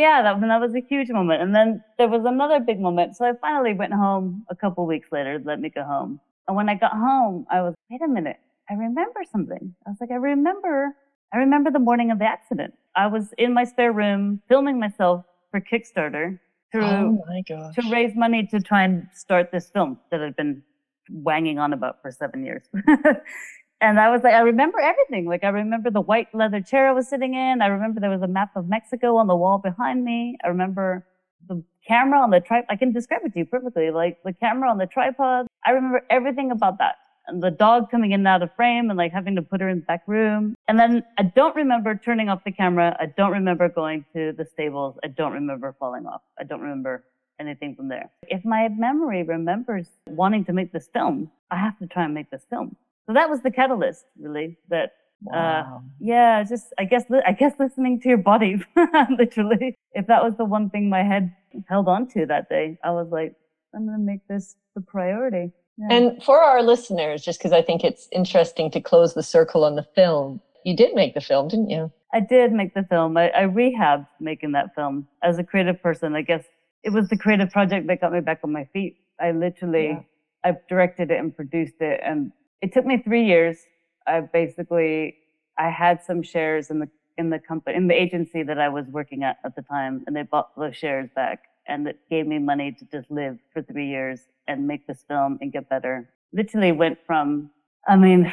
yeah, 0.00 0.22
that, 0.22 0.40
that 0.40 0.60
was 0.60 0.74
a 0.74 0.80
huge 0.80 1.08
moment. 1.10 1.42
And 1.42 1.54
then 1.54 1.82
there 1.98 2.08
was 2.08 2.24
another 2.24 2.60
big 2.60 2.80
moment. 2.80 3.16
So 3.16 3.24
I 3.24 3.32
finally 3.40 3.74
went 3.74 3.92
home 3.92 4.44
a 4.48 4.56
couple 4.56 4.86
weeks 4.86 5.08
later, 5.12 5.40
let 5.44 5.60
me 5.60 5.70
go 5.70 5.84
home. 5.84 6.20
And 6.48 6.56
when 6.56 6.68
I 6.68 6.74
got 6.74 6.92
home, 6.92 7.46
I 7.50 7.62
was, 7.62 7.74
wait 7.90 8.02
a 8.02 8.08
minute, 8.08 8.36
I 8.68 8.74
remember 8.74 9.20
something. 9.30 9.74
I 9.86 9.90
was 9.90 9.98
like, 10.00 10.10
I 10.10 10.16
remember, 10.16 10.94
I 11.32 11.38
remember 11.38 11.70
the 11.70 11.78
morning 11.78 12.10
of 12.10 12.18
the 12.18 12.24
accident. 12.24 12.74
I 12.96 13.06
was 13.06 13.32
in 13.38 13.54
my 13.54 13.64
spare 13.64 13.92
room 13.92 14.40
filming 14.48 14.78
myself 14.78 15.24
for 15.50 15.60
Kickstarter 15.60 16.38
to, 16.74 16.84
oh 16.84 17.24
my 17.28 17.42
gosh. 17.48 17.74
to 17.76 17.90
raise 17.90 18.14
money 18.14 18.46
to 18.48 18.60
try 18.60 18.84
and 18.84 19.06
start 19.14 19.50
this 19.52 19.70
film 19.70 19.98
that 20.10 20.20
I'd 20.20 20.36
been 20.36 20.62
wanging 21.10 21.58
on 21.58 21.72
about 21.72 22.02
for 22.02 22.10
seven 22.10 22.44
years. 22.44 22.62
and 23.80 24.00
I 24.00 24.10
was 24.10 24.22
like, 24.22 24.34
I 24.34 24.40
remember 24.40 24.80
everything. 24.80 25.26
Like 25.26 25.44
I 25.44 25.48
remember 25.48 25.90
the 25.90 26.00
white 26.00 26.28
leather 26.34 26.60
chair 26.60 26.88
I 26.88 26.92
was 26.92 27.08
sitting 27.08 27.34
in. 27.34 27.62
I 27.62 27.66
remember 27.66 28.00
there 28.00 28.10
was 28.10 28.22
a 28.22 28.28
map 28.28 28.50
of 28.56 28.68
Mexico 28.68 29.16
on 29.16 29.26
the 29.26 29.36
wall 29.36 29.58
behind 29.58 30.04
me. 30.04 30.36
I 30.44 30.48
remember 30.48 31.06
the 31.48 31.62
camera 31.86 32.20
on 32.20 32.30
the 32.30 32.40
tripod. 32.40 32.66
I 32.70 32.76
can 32.76 32.92
describe 32.92 33.20
it 33.24 33.32
to 33.34 33.40
you 33.40 33.46
perfectly. 33.46 33.90
Like 33.90 34.18
the 34.24 34.32
camera 34.32 34.70
on 34.70 34.78
the 34.78 34.86
tripod. 34.86 35.46
I 35.64 35.70
remember 35.70 36.02
everything 36.10 36.50
about 36.50 36.78
that. 36.78 36.96
And 37.26 37.42
the 37.42 37.50
dog 37.50 37.90
coming 37.90 38.12
in 38.12 38.20
and 38.20 38.28
out 38.28 38.42
of 38.42 38.54
frame 38.54 38.90
and 38.90 38.98
like 38.98 39.12
having 39.12 39.34
to 39.36 39.42
put 39.42 39.60
her 39.60 39.68
in 39.68 39.80
the 39.80 39.84
back 39.86 40.02
room. 40.06 40.54
And 40.68 40.78
then 40.78 41.02
I 41.18 41.22
don't 41.22 41.56
remember 41.56 41.94
turning 41.94 42.28
off 42.28 42.44
the 42.44 42.52
camera. 42.52 42.96
I 43.00 43.06
don't 43.06 43.32
remember 43.32 43.68
going 43.68 44.04
to 44.14 44.32
the 44.32 44.44
stables. 44.44 44.98
I 45.02 45.08
don't 45.08 45.32
remember 45.32 45.74
falling 45.78 46.06
off. 46.06 46.20
I 46.38 46.44
don't 46.44 46.60
remember 46.60 47.04
anything 47.40 47.74
from 47.74 47.88
there. 47.88 48.10
If 48.28 48.44
my 48.44 48.68
memory 48.68 49.22
remembers 49.22 49.88
wanting 50.06 50.44
to 50.46 50.52
make 50.52 50.72
this 50.72 50.88
film, 50.92 51.30
I 51.50 51.56
have 51.56 51.78
to 51.78 51.86
try 51.86 52.04
and 52.04 52.14
make 52.14 52.30
this 52.30 52.44
film. 52.48 52.76
So 53.06 53.12
that 53.12 53.28
was 53.28 53.40
the 53.42 53.50
catalyst, 53.50 54.04
really. 54.18 54.56
That 54.68 54.92
uh, 55.26 55.32
wow. 55.32 55.76
uh, 55.76 55.80
yeah, 56.00 56.42
just 56.42 56.66
I 56.78 56.84
guess 56.84 57.04
I 57.26 57.32
guess 57.32 57.52
listening 57.58 58.00
to 58.00 58.08
your 58.08 58.18
body, 58.18 58.62
literally. 59.18 59.74
If 59.92 60.06
that 60.06 60.22
was 60.22 60.34
the 60.36 60.44
one 60.44 60.70
thing 60.70 60.88
my 60.88 61.02
head 61.02 61.34
held 61.68 61.88
on 61.88 62.08
to 62.08 62.26
that 62.26 62.48
day, 62.48 62.78
I 62.82 62.90
was 62.90 63.08
like, 63.10 63.34
I'm 63.74 63.86
gonna 63.86 63.98
make 63.98 64.26
this 64.28 64.56
the 64.74 64.80
priority. 64.80 65.52
Yeah. 65.76 65.96
And 65.96 66.22
for 66.22 66.42
our 66.42 66.62
listeners, 66.62 67.22
just 67.22 67.38
because 67.38 67.52
I 67.52 67.62
think 67.62 67.82
it's 67.82 68.08
interesting 68.12 68.70
to 68.72 68.80
close 68.80 69.14
the 69.14 69.22
circle 69.22 69.64
on 69.64 69.74
the 69.74 69.82
film, 69.82 70.40
you 70.64 70.76
did 70.76 70.94
make 70.94 71.14
the 71.14 71.20
film, 71.20 71.48
didn't 71.48 71.70
you? 71.70 71.92
I 72.12 72.20
did 72.20 72.52
make 72.52 72.74
the 72.74 72.84
film. 72.84 73.16
I, 73.16 73.30
I 73.30 73.42
rehabbed 73.42 74.06
making 74.20 74.52
that 74.52 74.74
film 74.74 75.08
as 75.22 75.38
a 75.38 75.44
creative 75.44 75.82
person. 75.82 76.14
I 76.14 76.22
guess 76.22 76.44
it 76.84 76.90
was 76.90 77.08
the 77.08 77.18
creative 77.18 77.50
project 77.50 77.86
that 77.88 78.00
got 78.00 78.12
me 78.12 78.20
back 78.20 78.40
on 78.44 78.52
my 78.52 78.66
feet. 78.72 78.98
I 79.20 79.32
literally, 79.32 79.88
yeah. 79.88 80.00
I 80.44 80.56
directed 80.68 81.10
it 81.10 81.18
and 81.18 81.34
produced 81.34 81.80
it 81.80 82.00
and 82.04 82.30
it 82.62 82.72
took 82.72 82.86
me 82.86 83.02
three 83.02 83.24
years. 83.26 83.58
I 84.06 84.20
basically, 84.20 85.16
I 85.58 85.70
had 85.70 86.02
some 86.02 86.22
shares 86.22 86.70
in 86.70 86.78
the, 86.78 86.88
in 87.18 87.30
the 87.30 87.38
company, 87.38 87.76
in 87.76 87.88
the 87.88 87.94
agency 87.94 88.42
that 88.42 88.58
I 88.58 88.68
was 88.68 88.86
working 88.86 89.22
at 89.22 89.38
at 89.44 89.54
the 89.56 89.62
time, 89.62 90.02
and 90.06 90.16
they 90.16 90.22
bought 90.22 90.48
those 90.56 90.76
shares 90.76 91.08
back 91.14 91.44
and 91.66 91.86
that 91.86 91.96
gave 92.10 92.26
me 92.26 92.38
money 92.38 92.72
to 92.72 92.84
just 92.86 93.10
live 93.10 93.38
for 93.52 93.62
three 93.62 93.88
years 93.88 94.20
and 94.48 94.66
make 94.66 94.86
this 94.86 95.04
film 95.08 95.38
and 95.40 95.52
get 95.52 95.68
better. 95.68 96.08
Literally 96.32 96.72
went 96.72 96.98
from, 97.06 97.50
I 97.86 97.96
mean, 97.96 98.32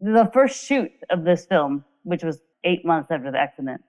the 0.00 0.30
first 0.32 0.64
shoot 0.64 0.90
of 1.10 1.24
this 1.24 1.46
film, 1.46 1.84
which 2.02 2.22
was 2.22 2.40
eight 2.64 2.84
months 2.84 3.10
after 3.10 3.30
the 3.30 3.38
accident, 3.38 3.82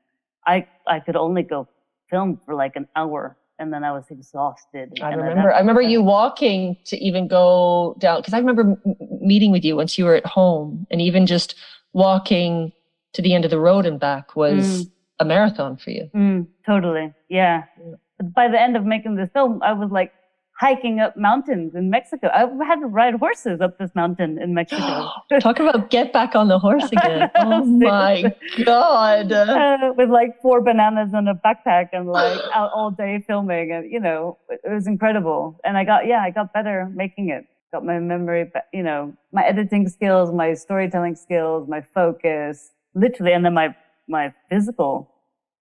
I, 0.46 0.68
I 0.88 1.00
could 1.00 1.16
only 1.16 1.44
go 1.44 1.68
film 2.10 2.40
for 2.46 2.54
like 2.54 2.76
an 2.76 2.88
hour 2.96 3.38
and 3.60 3.72
then 3.72 3.84
I 3.84 3.92
was 3.92 4.06
exhausted. 4.10 5.00
I 5.02 5.14
remember. 5.14 5.54
I 5.54 5.60
remember 5.60 5.82
you 5.82 6.02
walking 6.02 6.78
to 6.86 6.98
even 6.98 7.28
go 7.28 7.96
down 8.00 8.20
because 8.20 8.34
I 8.34 8.40
remember 8.40 8.62
m- 8.86 8.96
meeting 9.22 9.52
with 9.52 9.64
you 9.64 9.76
once 9.76 9.98
you 9.98 10.06
were 10.06 10.16
at 10.16 10.26
home, 10.26 10.86
and 10.92 11.02
even 11.02 11.26
just 11.26 11.56
walking 11.94 12.74
to 13.14 13.22
the 13.22 13.34
end 13.34 13.46
of 13.46 13.52
the 13.52 13.60
road 13.60 13.86
and 13.86 14.00
back 14.00 14.36
was 14.36 14.86
mm. 14.86 14.92
a 15.20 15.26
marathon 15.26 15.78
for 15.78 15.92
you. 15.92 16.10
Mm, 16.14 16.48
totally, 16.66 17.14
yeah. 17.30 17.64
yeah. 17.80 17.96
By 18.24 18.48
the 18.48 18.60
end 18.60 18.78
of 18.78 18.86
making 18.86 19.16
this 19.16 19.30
film, 19.34 19.62
I 19.64 19.74
was 19.74 19.92
like, 19.92 20.14
hiking 20.58 21.00
up 21.02 21.18
mountains 21.18 21.76
in 21.76 21.90
Mexico. 21.90 22.30
I 22.34 22.48
had 22.66 22.80
to 22.80 22.88
ride 22.88 23.16
horses 23.16 23.60
up 23.60 23.78
this 23.78 23.92
mountain 23.94 24.42
in 24.42 24.54
Mexico. 24.54 25.10
Talk 25.40 25.60
about 25.60 25.90
get 25.90 26.14
back 26.14 26.36
on 26.36 26.48
the 26.48 26.60
horse 26.60 26.86
again. 26.92 27.30
Oh 27.38 27.64
my 27.66 28.34
God. 28.64 29.32
Uh, 29.32 29.94
with 29.98 30.10
like 30.10 30.42
four 30.42 30.62
bananas 30.62 31.12
and 31.14 31.28
a 31.28 31.34
backpack 31.34 31.90
and 31.94 32.08
like 32.08 32.40
out 32.54 32.72
all 32.74 32.90
day 32.92 33.24
filming. 33.28 33.72
And, 33.72 33.92
you 33.92 34.00
know, 34.00 34.38
it 34.50 34.72
was 34.72 34.88
incredible. 34.88 35.60
And 35.64 35.78
I 35.78 35.84
got, 35.84 36.08
yeah, 36.08 36.22
I 36.22 36.32
got 36.32 36.54
better 36.54 36.90
making 36.94 37.30
it. 37.30 37.46
Got 37.74 37.86
my 37.86 38.00
memory, 38.00 38.52
you 38.74 38.84
know, 38.84 39.14
my 39.34 39.44
editing 39.44 39.90
skills, 39.90 40.32
my 40.32 40.54
storytelling 40.54 41.16
skills, 41.16 41.68
my 41.68 41.82
focus, 41.94 42.72
literally. 42.94 43.34
And 43.34 43.44
then 43.46 43.54
my, 43.54 43.76
my 44.08 44.34
physical 44.50 45.12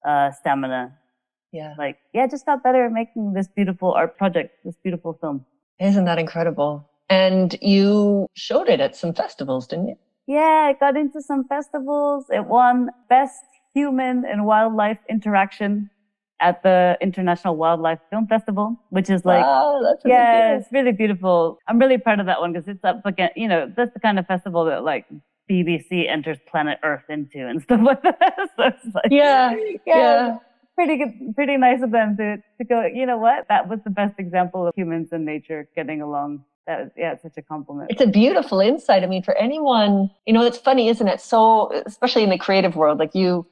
uh, 0.06 0.30
stamina 0.30 0.96
yeah. 1.54 1.74
Like, 1.78 1.98
yeah, 2.12 2.26
just 2.26 2.44
got 2.44 2.62
better 2.62 2.84
at 2.84 2.92
making 2.92 3.32
this 3.32 3.46
beautiful 3.46 3.92
art 3.92 4.18
project, 4.18 4.58
this 4.64 4.74
beautiful 4.82 5.16
film. 5.20 5.46
Isn't 5.80 6.04
that 6.04 6.18
incredible? 6.18 6.88
And 7.08 7.56
you 7.62 8.28
showed 8.34 8.68
it 8.68 8.80
at 8.80 8.96
some 8.96 9.14
festivals, 9.14 9.68
didn't 9.68 9.88
you? 9.88 9.96
Yeah, 10.26 10.70
I 10.70 10.72
got 10.78 10.96
into 10.96 11.22
some 11.22 11.44
festivals. 11.44 12.26
It 12.30 12.46
won 12.46 12.90
Best 13.08 13.44
Human 13.72 14.24
and 14.24 14.46
Wildlife 14.46 14.98
Interaction 15.08 15.90
at 16.40 16.62
the 16.64 16.98
International 17.00 17.54
Wildlife 17.54 18.00
Film 18.10 18.26
Festival, 18.26 18.76
which 18.90 19.08
is 19.08 19.24
like, 19.24 19.44
wow, 19.44 19.80
that's 19.82 20.02
yeah, 20.04 20.56
it's 20.56 20.72
really 20.72 20.92
beautiful. 20.92 21.58
I'm 21.68 21.78
really 21.78 21.98
proud 21.98 22.18
of 22.18 22.26
that 22.26 22.40
one 22.40 22.52
because 22.52 22.66
it's 22.66 22.84
up 22.84 23.02
against, 23.04 23.36
you 23.36 23.46
know, 23.46 23.72
that's 23.76 23.94
the 23.94 24.00
kind 24.00 24.18
of 24.18 24.26
festival 24.26 24.64
that 24.64 24.82
like 24.82 25.06
BBC 25.48 26.10
enters 26.10 26.38
planet 26.48 26.78
Earth 26.82 27.04
into 27.08 27.46
and 27.46 27.62
stuff 27.66 27.80
like 27.84 28.02
that. 28.02 28.34
so 28.56 28.64
it's 28.64 28.94
like, 28.94 29.10
yeah, 29.10 29.54
yeah. 29.86 29.96
yeah 29.96 30.38
pretty 30.74 30.96
good, 30.96 31.34
pretty 31.34 31.56
nice 31.56 31.82
of 31.82 31.90
them 31.90 32.16
to, 32.16 32.36
to 32.58 32.64
go, 32.64 32.84
you 32.84 33.06
know 33.06 33.18
what? 33.18 33.46
That 33.48 33.68
was 33.68 33.80
the 33.84 33.90
best 33.90 34.18
example 34.18 34.66
of 34.66 34.74
humans 34.74 35.08
and 35.12 35.24
nature 35.24 35.68
getting 35.74 36.02
along. 36.02 36.44
That 36.66 36.80
was, 36.80 36.90
yeah, 36.96 37.12
it's 37.12 37.22
such 37.22 37.36
a 37.36 37.42
compliment. 37.42 37.90
It's 37.90 38.00
a 38.00 38.06
beautiful 38.06 38.60
insight. 38.60 39.02
I 39.02 39.06
mean, 39.06 39.22
for 39.22 39.34
anyone, 39.36 40.10
you 40.26 40.32
know, 40.32 40.42
it's 40.42 40.58
funny, 40.58 40.88
isn't 40.88 41.06
it? 41.06 41.20
So, 41.20 41.70
especially 41.84 42.22
in 42.22 42.30
the 42.30 42.38
creative 42.38 42.74
world, 42.74 42.98
like 42.98 43.14
you, 43.14 43.46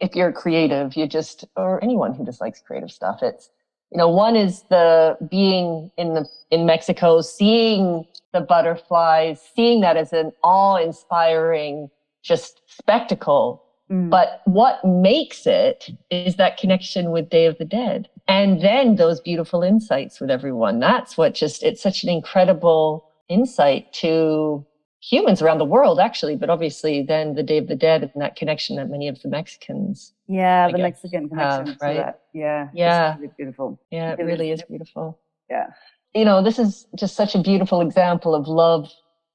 if 0.00 0.14
you're 0.14 0.32
creative, 0.32 0.96
you 0.96 1.06
just, 1.06 1.44
or 1.56 1.82
anyone 1.82 2.14
who 2.14 2.24
just 2.24 2.40
likes 2.40 2.60
creative 2.60 2.90
stuff, 2.92 3.22
it's, 3.22 3.50
you 3.90 3.98
know, 3.98 4.08
one 4.08 4.36
is 4.36 4.62
the 4.70 5.16
being 5.30 5.90
in 5.96 6.14
the, 6.14 6.28
in 6.50 6.64
Mexico, 6.64 7.20
seeing 7.20 8.06
the 8.32 8.40
butterflies, 8.40 9.40
seeing 9.54 9.80
that 9.80 9.96
as 9.96 10.12
an 10.12 10.32
awe 10.42 10.76
inspiring 10.76 11.90
just 12.22 12.62
spectacle 12.66 13.63
Mm. 13.90 14.10
But 14.10 14.40
what 14.44 14.84
makes 14.84 15.46
it 15.46 15.90
is 16.10 16.36
that 16.36 16.56
connection 16.56 17.10
with 17.10 17.28
Day 17.28 17.46
of 17.46 17.58
the 17.58 17.64
Dead. 17.64 18.08
And 18.26 18.62
then 18.62 18.96
those 18.96 19.20
beautiful 19.20 19.62
insights 19.62 20.20
with 20.20 20.30
everyone. 20.30 20.80
That's 20.80 21.18
what 21.18 21.34
just, 21.34 21.62
it's 21.62 21.82
such 21.82 22.02
an 22.02 22.08
incredible 22.08 23.10
insight 23.28 23.92
to 23.94 24.64
humans 25.00 25.42
around 25.42 25.58
the 25.58 25.66
world, 25.66 26.00
actually, 26.00 26.34
but 26.34 26.48
obviously 26.48 27.02
then 27.02 27.34
the 27.34 27.42
Day 27.42 27.58
of 27.58 27.68
the 27.68 27.76
Dead 27.76 28.02
and 28.02 28.22
that 28.22 28.36
connection 28.36 28.76
that 28.76 28.88
many 28.88 29.06
of 29.06 29.20
the 29.20 29.28
Mexicans. 29.28 30.14
Yeah, 30.28 30.66
I 30.66 30.72
the 30.72 30.78
Mexican 30.78 31.28
connection. 31.28 31.66
Have, 31.66 31.76
right. 31.82 31.96
That. 31.96 32.20
Yeah. 32.32 32.68
Yeah. 32.72 33.16
Really 33.16 33.32
beautiful. 33.36 33.78
Yeah, 33.90 34.16
it 34.18 34.24
really 34.24 34.50
is 34.50 34.62
beautiful. 34.62 35.18
Yeah. 35.50 35.66
You 36.14 36.24
know, 36.24 36.42
this 36.42 36.58
is 36.58 36.86
just 36.96 37.16
such 37.16 37.34
a 37.34 37.42
beautiful 37.42 37.82
example 37.82 38.34
of 38.34 38.48
love 38.48 38.90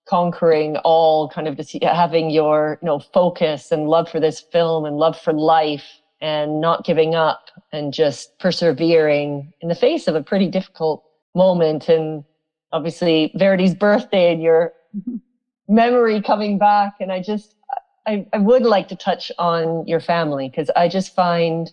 conquering 0.09 0.77
all 0.77 1.29
kind 1.29 1.47
of 1.47 1.55
just 1.55 1.75
having 1.83 2.31
your 2.31 2.79
you 2.81 2.85
know 2.87 2.99
focus 2.99 3.71
and 3.71 3.87
love 3.87 4.09
for 4.09 4.19
this 4.19 4.39
film 4.39 4.85
and 4.85 4.97
love 4.97 5.19
for 5.19 5.33
life 5.33 5.85
and 6.21 6.59
not 6.59 6.83
giving 6.83 7.15
up 7.15 7.49
and 7.71 7.93
just 7.93 8.37
persevering 8.39 9.53
in 9.61 9.69
the 9.69 9.75
face 9.75 10.07
of 10.07 10.15
a 10.15 10.23
pretty 10.23 10.47
difficult 10.47 11.03
moment. 11.35 11.87
And 11.87 12.23
obviously 12.71 13.31
Verity's 13.35 13.75
birthday 13.75 14.33
and 14.33 14.41
your 14.41 14.73
memory 15.67 16.21
coming 16.21 16.57
back. 16.57 16.95
And 16.99 17.11
I 17.11 17.21
just 17.21 17.55
I, 18.07 18.25
I 18.33 18.39
would 18.39 18.63
like 18.63 18.87
to 18.87 18.95
touch 18.95 19.31
on 19.37 19.85
your 19.87 19.99
family 19.99 20.49
because 20.49 20.71
I 20.75 20.87
just 20.87 21.13
find 21.15 21.71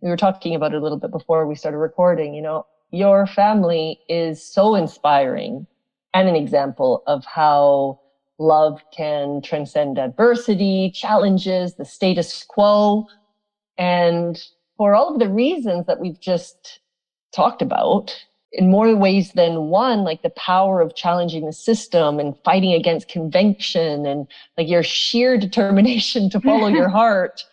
we 0.00 0.08
were 0.08 0.16
talking 0.16 0.54
about 0.54 0.72
it 0.74 0.78
a 0.78 0.80
little 0.80 0.98
bit 0.98 1.10
before 1.10 1.46
we 1.46 1.54
started 1.54 1.78
recording 1.78 2.34
you 2.34 2.42
know 2.42 2.66
your 2.90 3.26
family 3.26 3.98
is 4.08 4.44
so 4.44 4.74
inspiring 4.74 5.66
and 6.14 6.28
an 6.28 6.36
example 6.36 7.02
of 7.06 7.24
how 7.26 7.98
love 8.38 8.80
can 8.96 9.42
transcend 9.42 9.98
adversity, 9.98 10.90
challenges, 10.94 11.74
the 11.74 11.84
status 11.84 12.44
quo. 12.48 13.06
And 13.76 14.42
for 14.76 14.94
all 14.94 15.12
of 15.12 15.18
the 15.18 15.28
reasons 15.28 15.86
that 15.86 16.00
we've 16.00 16.20
just 16.20 16.80
talked 17.34 17.62
about, 17.62 18.14
in 18.52 18.70
more 18.70 18.94
ways 18.94 19.32
than 19.32 19.68
one, 19.68 20.04
like 20.04 20.22
the 20.22 20.30
power 20.30 20.80
of 20.80 20.94
challenging 20.94 21.44
the 21.44 21.52
system 21.52 22.20
and 22.20 22.36
fighting 22.44 22.72
against 22.72 23.08
convention 23.08 24.06
and 24.06 24.28
like 24.56 24.68
your 24.68 24.84
sheer 24.84 25.36
determination 25.46 26.30
to 26.30 26.40
follow 26.40 26.68
your 26.68 26.88
heart. 27.00 27.44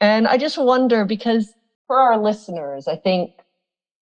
And 0.00 0.26
I 0.26 0.38
just 0.38 0.56
wonder 0.56 1.04
because 1.04 1.52
for 1.86 1.98
our 1.98 2.18
listeners, 2.18 2.88
I 2.88 2.96
think 2.96 3.32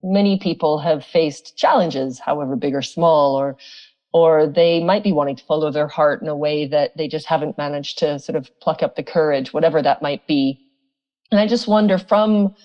many 0.03 0.37
people 0.37 0.77
have 0.79 1.03
faced 1.03 1.55
challenges, 1.57 2.19
however 2.19 2.55
big 2.55 2.75
or 2.75 2.81
small, 2.81 3.35
or 3.35 3.55
or 4.13 4.47
they 4.47 4.83
might 4.83 5.03
be 5.03 5.11
wanting 5.11 5.35
to 5.35 5.43
follow 5.43 5.71
their 5.71 5.87
heart 5.87 6.21
in 6.21 6.27
a 6.27 6.35
way 6.35 6.67
that 6.67 6.95
they 6.95 7.07
just 7.07 7.25
haven't 7.25 7.57
managed 7.57 7.97
to 7.97 8.19
sort 8.19 8.35
of 8.35 8.49
pluck 8.59 8.83
up 8.83 8.95
the 8.95 9.03
courage, 9.03 9.53
whatever 9.53 9.81
that 9.81 10.01
might 10.01 10.25
be. 10.27 10.59
And 11.31 11.39
I 11.39 11.47
just 11.47 11.67
wonder 11.67 11.97
from 11.97 12.55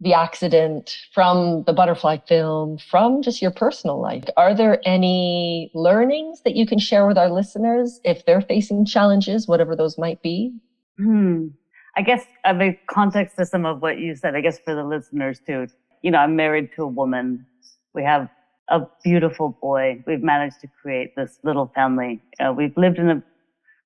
the 0.00 0.14
accident, 0.14 0.96
from 1.12 1.62
the 1.64 1.72
butterfly 1.72 2.16
film, 2.26 2.78
from 2.78 3.22
just 3.22 3.40
your 3.40 3.50
personal 3.50 4.00
life. 4.00 4.24
Are 4.36 4.54
there 4.54 4.80
any 4.84 5.70
learnings 5.74 6.40
that 6.42 6.56
you 6.56 6.66
can 6.66 6.78
share 6.78 7.06
with 7.06 7.18
our 7.18 7.30
listeners 7.30 8.00
if 8.02 8.24
they're 8.24 8.40
facing 8.40 8.86
challenges, 8.86 9.46
whatever 9.46 9.76
those 9.76 9.98
might 9.98 10.22
be? 10.22 10.52
Hmm. 10.98 11.48
I 11.96 12.02
guess 12.02 12.24
uh, 12.44 12.54
the 12.54 12.76
context 12.88 13.36
to 13.36 13.46
some 13.46 13.64
of 13.66 13.82
what 13.82 13.98
you 13.98 14.16
said, 14.16 14.34
I 14.34 14.40
guess 14.40 14.58
for 14.58 14.74
the 14.74 14.84
listeners 14.84 15.40
too, 15.46 15.68
you 16.02 16.10
know, 16.10 16.18
I'm 16.18 16.34
married 16.34 16.70
to 16.76 16.82
a 16.82 16.88
woman. 16.88 17.46
We 17.94 18.02
have 18.02 18.28
a 18.68 18.82
beautiful 19.02 19.58
boy. 19.60 20.02
We've 20.06 20.22
managed 20.22 20.60
to 20.60 20.68
create 20.80 21.14
this 21.16 21.38
little 21.42 21.70
family. 21.74 22.22
Uh, 22.40 22.52
we've 22.52 22.76
lived 22.76 22.98
in 22.98 23.10
a 23.10 23.22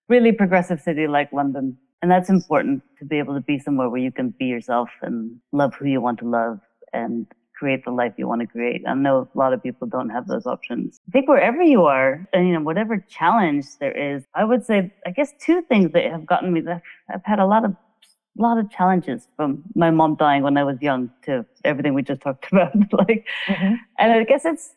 really 0.08 0.32
progressive 0.32 0.80
city 0.80 1.06
like 1.06 1.32
London 1.32 1.76
and 2.02 2.10
that's 2.10 2.30
important 2.30 2.82
to 2.98 3.04
be 3.04 3.18
able 3.18 3.34
to 3.34 3.40
be 3.40 3.58
somewhere 3.58 3.88
where 3.88 4.00
you 4.00 4.12
can 4.12 4.30
be 4.38 4.46
yourself 4.46 4.88
and 5.02 5.36
love 5.52 5.74
who 5.74 5.86
you 5.86 6.00
want 6.00 6.18
to 6.20 6.28
love 6.28 6.60
and 6.92 7.26
create 7.58 7.84
the 7.84 7.90
life 7.90 8.12
you 8.16 8.28
want 8.28 8.40
to 8.40 8.46
create. 8.46 8.82
I 8.86 8.94
know 8.94 9.28
a 9.34 9.38
lot 9.38 9.52
of 9.52 9.60
people 9.60 9.88
don't 9.88 10.10
have 10.10 10.28
those 10.28 10.46
options. 10.46 11.00
I 11.08 11.10
think 11.10 11.28
wherever 11.28 11.60
you 11.60 11.86
are, 11.86 12.28
and 12.32 12.46
you 12.46 12.54
know, 12.54 12.60
whatever 12.60 13.04
challenge 13.08 13.66
there 13.80 13.90
is, 13.90 14.24
I 14.34 14.44
would 14.44 14.64
say, 14.64 14.92
I 15.04 15.10
guess 15.10 15.32
two 15.40 15.62
things 15.62 15.90
that 15.92 16.04
have 16.04 16.24
gotten 16.24 16.52
me 16.52 16.60
that 16.62 16.82
I've 17.12 17.24
had 17.24 17.40
a 17.40 17.46
lot 17.46 17.64
of 17.64 17.74
a 18.38 18.42
lot 18.42 18.58
of 18.58 18.70
challenges 18.70 19.28
from 19.36 19.64
my 19.74 19.90
mom 19.90 20.14
dying 20.16 20.42
when 20.42 20.56
I 20.56 20.64
was 20.64 20.80
young 20.80 21.10
to 21.24 21.44
everything 21.64 21.94
we 21.94 22.02
just 22.02 22.20
talked 22.20 22.46
about. 22.52 22.74
like, 22.92 23.26
mm-hmm. 23.46 23.74
and 23.98 24.12
I 24.12 24.24
guess 24.24 24.44
it's 24.44 24.70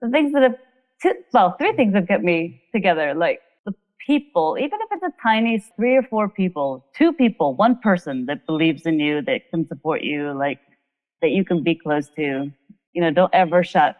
the 0.00 0.10
things 0.10 0.32
that 0.32 0.42
have 0.42 0.56
two, 1.00 1.14
well, 1.32 1.56
three 1.58 1.72
things 1.74 1.94
have 1.94 2.06
kept 2.08 2.22
me 2.22 2.62
together. 2.72 3.14
Like 3.14 3.40
the 3.64 3.72
people, 4.06 4.56
even 4.58 4.78
if 4.80 4.88
it's 4.92 5.02
a 5.02 5.22
tiny 5.22 5.64
three 5.76 5.96
or 5.96 6.02
four 6.02 6.28
people, 6.28 6.84
two 6.96 7.12
people, 7.12 7.54
one 7.54 7.78
person 7.78 8.26
that 8.26 8.46
believes 8.46 8.86
in 8.86 9.00
you, 9.00 9.22
that 9.22 9.50
can 9.50 9.66
support 9.66 10.02
you, 10.02 10.32
like 10.32 10.60
that 11.22 11.30
you 11.30 11.44
can 11.44 11.62
be 11.62 11.74
close 11.74 12.08
to, 12.16 12.50
you 12.92 13.02
know, 13.02 13.10
don't 13.10 13.34
ever 13.34 13.64
shut 13.64 13.96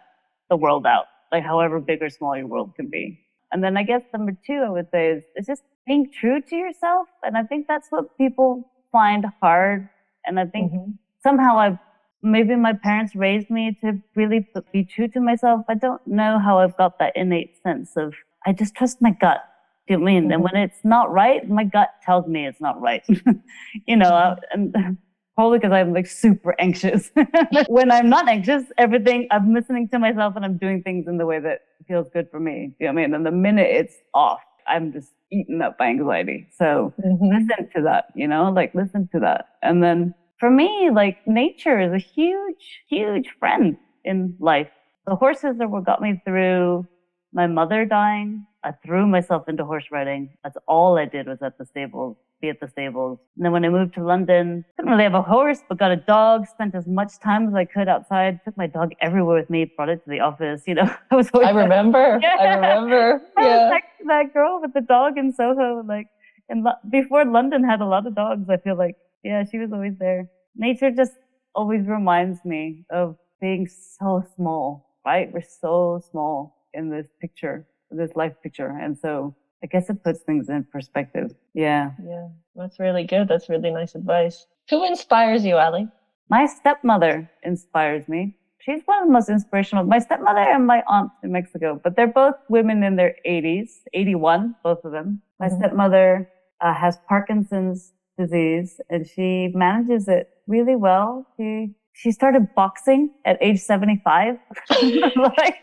the 0.51 0.57
world 0.57 0.87
out, 0.87 1.07
like 1.33 1.43
however 1.43 1.81
big 1.81 2.03
or 2.03 2.11
small 2.11 2.37
your 2.37 2.47
world 2.47 2.75
can 2.77 2.89
be. 2.89 3.19
And 3.53 3.63
then 3.63 3.77
I 3.77 3.85
guess 3.85 4.03
number 4.13 4.33
two, 4.47 4.63
I 4.67 4.69
would 4.69 4.91
say 4.91 5.13
is, 5.13 5.23
is 5.37 5.47
just 5.47 5.63
being 5.87 6.11
true 6.11 6.41
to 6.43 6.57
yourself. 6.57 7.09
And 7.23 7.37
I 7.37 7.45
think 7.45 7.67
that's 7.67 7.87
what 7.91 8.17
people 8.19 8.69
find 8.97 9.27
hard. 9.43 9.89
And 10.25 10.41
I 10.41 10.47
think 10.47 10.73
mm-hmm. 10.73 10.93
somehow 11.23 11.59
I've, 11.59 11.79
maybe 12.23 12.57
my 12.57 12.73
parents 12.73 13.15
raised 13.15 13.51
me 13.51 13.77
to 13.83 13.89
really 14.15 14.49
be 14.73 14.85
true 14.85 15.09
to 15.09 15.21
myself. 15.21 15.65
I 15.69 15.75
don't 15.75 16.05
know 16.07 16.39
how 16.39 16.59
I've 16.59 16.77
got 16.77 16.99
that 16.99 17.13
innate 17.15 17.63
sense 17.63 17.97
of, 17.97 18.15
I 18.47 18.53
just 18.53 18.75
trust 18.75 19.03
my 19.03 19.11
gut 19.11 19.43
do 19.87 19.95
you 19.95 20.01
mean? 20.01 20.25
Mm-hmm. 20.25 20.33
And 20.33 20.43
when 20.43 20.57
it's 20.57 20.81
not 20.85 21.13
right, 21.13 21.49
my 21.49 21.65
gut 21.65 21.91
tells 22.05 22.27
me 22.27 22.47
it's 22.47 22.61
not 22.61 22.81
right. 22.81 23.05
you 23.87 23.97
know, 23.97 24.09
uh, 24.09 24.37
and 24.53 24.75
probably 25.35 25.59
because 25.59 25.73
I'm 25.73 25.93
like 25.93 26.07
super 26.07 26.55
anxious. 26.59 27.11
when 27.69 27.93
I'm 27.93 28.09
not 28.09 28.29
anxious, 28.29 28.65
everything 28.79 29.29
I'm 29.31 29.55
listening 29.55 29.89
to 29.91 29.99
myself 29.99 30.35
and 30.35 30.45
I'm 30.45 30.59
doing 30.59 30.83
things 30.83 31.07
in 31.07 31.19
the 31.19 31.27
way 31.27 31.39
that 31.39 31.61
feels 31.87 32.09
good 32.13 32.29
for 32.31 32.41
me. 32.41 32.75
Do 32.79 32.85
you 32.85 32.87
know 32.87 32.95
what 32.95 33.01
I 33.01 33.07
mean? 33.07 33.15
And 33.15 33.27
the 33.27 33.31
minute 33.31 33.69
it's 33.71 33.95
off, 34.13 34.41
I'm 34.69 34.93
just 34.93 35.13
eaten 35.33 35.63
up 35.63 35.79
by 35.79 35.87
anxiety. 35.87 36.49
So 36.57 36.93
mm-hmm. 37.05 37.29
listen 37.29 37.69
to 37.77 37.83
that, 37.83 38.07
you 38.15 38.29
know, 38.29 38.51
like 38.51 38.75
listen 38.75 39.09
to 39.13 39.21
that. 39.21 39.49
And 39.63 39.83
then 39.83 40.15
for 40.39 40.51
me, 40.51 40.91
like 40.93 41.19
nature 41.27 41.81
is 41.81 41.93
a 41.93 41.99
huge, 41.99 42.83
huge 42.89 43.29
friend 43.39 43.77
in 44.05 44.37
life. 44.39 44.69
The 45.07 45.17
horses 45.17 45.57
are 45.61 45.69
what 45.69 45.85
got 45.85 46.03
me 46.03 46.21
through 46.25 46.87
my 47.37 47.47
mother 47.47 47.85
dying, 47.85 48.47
I 48.65 48.73
threw 48.85 49.07
myself 49.07 49.47
into 49.47 49.63
horse 49.63 49.85
riding. 49.93 50.31
That's 50.43 50.57
all 50.67 50.97
I 50.97 51.05
did 51.05 51.27
was 51.27 51.43
at 51.43 51.59
the 51.59 51.67
stables, 51.67 52.17
be 52.41 52.49
at 52.49 52.61
the 52.61 52.67
stables. 52.67 53.19
And 53.37 53.45
then 53.45 53.53
when 53.53 53.63
I 53.63 53.69
moved 53.69 53.93
to 53.97 54.03
London, 54.03 54.65
didn't 54.79 54.91
really 54.91 55.03
have 55.03 55.13
a 55.15 55.21
horse, 55.21 55.61
but 55.69 55.77
got 55.77 55.91
a 55.91 55.97
dog, 55.97 56.47
spent 56.49 56.75
as 56.75 56.87
much 56.87 57.21
time 57.23 57.47
as 57.47 57.55
I 57.55 57.67
could 57.67 57.89
outside, 57.89 58.41
took 58.43 58.57
my 58.57 58.67
dog 58.67 58.93
everywhere 59.03 59.37
with 59.37 59.51
me, 59.51 59.67
brought 59.77 59.91
it 59.91 60.03
to 60.05 60.11
the 60.11 60.21
office. 60.21 60.63
You 60.67 60.77
know, 60.77 60.91
I 61.11 61.15
was 61.15 61.29
always. 61.35 61.49
I 61.49 61.51
remember. 61.53 62.19
Yeah. 62.23 62.37
I 62.41 62.55
remember. 62.55 63.21
Yeah. 63.39 63.69
Like 63.69 63.85
that 64.07 64.33
girl 64.33 64.59
with 64.63 64.73
the 64.73 64.81
dog 64.81 65.19
in 65.19 65.31
Soho, 65.31 65.83
like, 65.87 66.07
and 66.49 66.67
before 66.91 67.27
London 67.27 67.63
had 67.63 67.83
a 67.83 67.87
lot 67.87 68.07
of 68.07 68.15
dogs, 68.15 68.49
I 68.49 68.57
feel 68.57 68.77
like, 68.77 68.97
yeah, 69.23 69.45
she 69.45 69.59
was 69.59 69.71
always 69.75 69.99
there. 69.99 70.31
Nature 70.57 70.91
just 70.91 71.13
always 71.55 71.87
reminds 71.87 72.43
me 72.47 72.87
of 72.91 73.17
being 73.43 73.69
so 73.69 74.25
small, 74.37 74.87
right? 75.05 75.31
We're 75.31 75.43
so 75.43 76.01
small 76.11 76.56
in 76.77 76.91
this 76.91 77.09
picture 77.21 77.67
this 77.91 78.11
life 78.17 78.35
picture. 78.43 78.79
And 78.81 78.97
so 78.97 79.35
I 79.63 79.67
guess 79.67 79.89
it 79.91 80.03
puts 80.03 80.21
things 80.21 80.49
in 80.49 80.65
perspective. 80.65 81.35
Yeah. 81.55 81.91
Yeah. 82.05 82.29
That's 82.55 82.79
really 82.79 83.05
good. 83.05 83.29
That's 83.29 83.49
really 83.49 83.71
nice 83.71 83.95
advice. 83.95 84.47
Who 84.71 84.85
inspires 84.85 85.45
you, 85.45 85.57
Ali? 85.57 85.89
My 86.29 86.47
stepmother 86.47 87.31
inspires 87.43 88.09
me. 88.09 88.37
She's 88.59 88.83
one 88.85 89.03
of 89.03 89.07
the 89.07 89.13
most 89.13 89.29
inspirational. 89.29 89.85
My 89.85 90.01
stepmother 90.01 90.41
and 90.41 90.67
my 90.67 90.83
aunt 90.89 91.13
in 91.23 91.31
Mexico, 91.31 91.81
but 91.83 91.95
they're 91.95 92.09
both 92.09 92.35
women 92.49 92.83
in 92.83 92.97
their 92.97 93.15
80s, 93.25 93.69
81, 93.95 94.57
both 94.65 94.85
of 94.85 94.91
them. 94.91 95.23
My 95.39 95.47
mm-hmm. 95.47 95.59
stepmother 95.59 96.29
uh, 96.61 96.75
has 96.75 96.99
Parkinson's 97.09 97.93
disease 98.19 98.81
and 98.91 99.07
she 99.07 99.53
manages 99.55 100.09
it 100.09 100.31
really 100.49 100.75
well. 100.75 101.27
She 101.37 101.75
she 101.97 102.13
started 102.13 102.55
boxing 102.55 103.11
at 103.25 103.39
age 103.41 103.59
75. 103.61 104.37
like, 105.17 105.57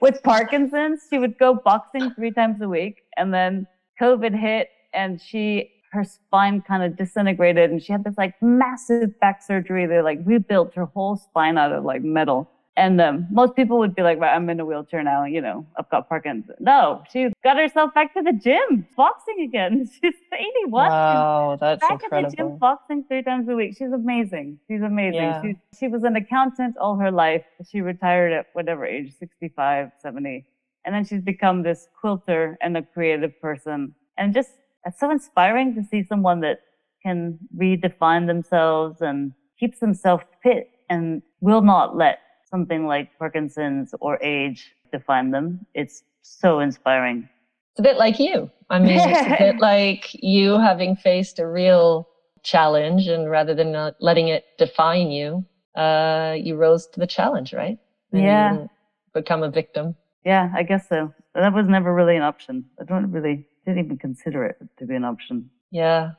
with 0.00 0.20
Parkinson's, 0.24 1.06
she 1.08 1.18
would 1.18 1.38
go 1.38 1.54
boxing 1.54 2.10
three 2.14 2.32
times 2.32 2.60
a 2.60 2.68
week. 2.68 3.02
And 3.16 3.32
then 3.32 3.68
COVID 4.00 4.38
hit 4.38 4.68
and 4.92 5.20
she, 5.20 5.70
her 5.92 6.02
spine 6.02 6.62
kind 6.62 6.82
of 6.82 6.96
disintegrated 6.96 7.70
and 7.70 7.80
she 7.80 7.92
had 7.92 8.02
this 8.02 8.14
like 8.18 8.34
massive 8.42 9.18
back 9.20 9.40
surgery. 9.40 9.86
They 9.86 10.02
like 10.02 10.18
rebuilt 10.24 10.74
her 10.74 10.86
whole 10.86 11.16
spine 11.16 11.56
out 11.56 11.70
of 11.70 11.84
like 11.84 12.02
metal. 12.02 12.50
And 12.76 13.00
um, 13.02 13.26
most 13.30 13.54
people 13.54 13.78
would 13.78 13.94
be 13.94 14.00
like, 14.00 14.18
right, 14.18 14.34
I'm 14.34 14.48
in 14.48 14.58
a 14.58 14.64
wheelchair 14.64 15.02
now, 15.02 15.24
you 15.24 15.42
know, 15.42 15.66
I've 15.78 15.90
got 15.90 16.08
Parkinson's. 16.08 16.56
No, 16.58 17.02
she 17.12 17.28
got 17.44 17.58
herself 17.58 17.92
back 17.92 18.14
to 18.14 18.22
the 18.22 18.32
gym, 18.32 18.86
boxing 18.96 19.42
again. 19.42 19.90
She's 20.02 20.14
81. 20.32 20.88
Wow, 20.88 21.58
that's 21.60 21.80
back 21.80 22.02
incredible. 22.02 22.26
at 22.26 22.30
the 22.30 22.36
gym, 22.36 22.56
boxing 22.56 23.04
three 23.08 23.22
times 23.22 23.46
a 23.50 23.54
week. 23.54 23.76
She's 23.76 23.92
amazing. 23.92 24.58
She's 24.68 24.80
amazing. 24.80 25.20
Yeah. 25.20 25.42
She, 25.42 25.56
she 25.78 25.88
was 25.88 26.02
an 26.04 26.16
accountant 26.16 26.78
all 26.78 26.96
her 26.96 27.10
life. 27.10 27.44
She 27.70 27.82
retired 27.82 28.32
at 28.32 28.46
whatever 28.54 28.86
age, 28.86 29.12
65, 29.18 29.90
70. 30.00 30.46
And 30.86 30.94
then 30.94 31.04
she's 31.04 31.20
become 31.20 31.62
this 31.62 31.88
quilter 32.00 32.56
and 32.62 32.78
a 32.78 32.82
creative 32.82 33.38
person. 33.38 33.94
And 34.16 34.32
just, 34.32 34.50
it's 34.86 34.98
so 34.98 35.10
inspiring 35.10 35.74
to 35.74 35.84
see 35.84 36.04
someone 36.04 36.40
that 36.40 36.60
can 37.02 37.38
redefine 37.54 38.26
themselves 38.26 39.02
and 39.02 39.32
keeps 39.60 39.78
themselves 39.78 40.24
fit 40.42 40.70
and 40.88 41.20
will 41.40 41.62
not 41.62 41.96
let 41.96 42.21
something 42.52 42.86
like 42.86 43.18
Parkinson's 43.18 43.94
or 44.00 44.22
age 44.22 44.72
define 44.92 45.30
them. 45.30 45.66
It's 45.74 46.04
so 46.20 46.60
inspiring. 46.60 47.28
It's 47.72 47.80
a 47.80 47.82
bit 47.82 47.96
like 47.96 48.20
you. 48.20 48.50
I 48.68 48.78
mean, 48.78 49.00
it's 49.00 49.26
a 49.26 49.36
bit 49.38 49.58
like 49.72 50.10
you 50.22 50.58
having 50.58 50.94
faced 50.94 51.38
a 51.38 51.46
real 51.46 52.06
challenge 52.42 53.06
and 53.06 53.30
rather 53.30 53.54
than 53.54 53.72
not 53.72 53.94
letting 54.00 54.28
it 54.28 54.44
define 54.58 55.10
you, 55.10 55.44
uh, 55.74 56.36
you 56.38 56.56
rose 56.56 56.86
to 56.88 57.00
the 57.00 57.06
challenge, 57.06 57.54
right? 57.54 57.78
And 58.12 58.22
yeah. 58.22 58.66
become 59.14 59.42
a 59.42 59.50
victim. 59.50 59.96
Yeah, 60.24 60.52
I 60.54 60.62
guess 60.62 60.88
so. 60.88 61.12
That 61.34 61.54
was 61.54 61.66
never 61.66 61.94
really 61.94 62.16
an 62.16 62.22
option. 62.22 62.66
I 62.78 62.84
don't 62.84 63.10
really, 63.10 63.46
didn't 63.64 63.84
even 63.84 63.96
consider 63.96 64.44
it 64.44 64.56
to 64.78 64.86
be 64.86 64.94
an 64.94 65.04
option. 65.04 65.50
Yeah. 65.70 66.10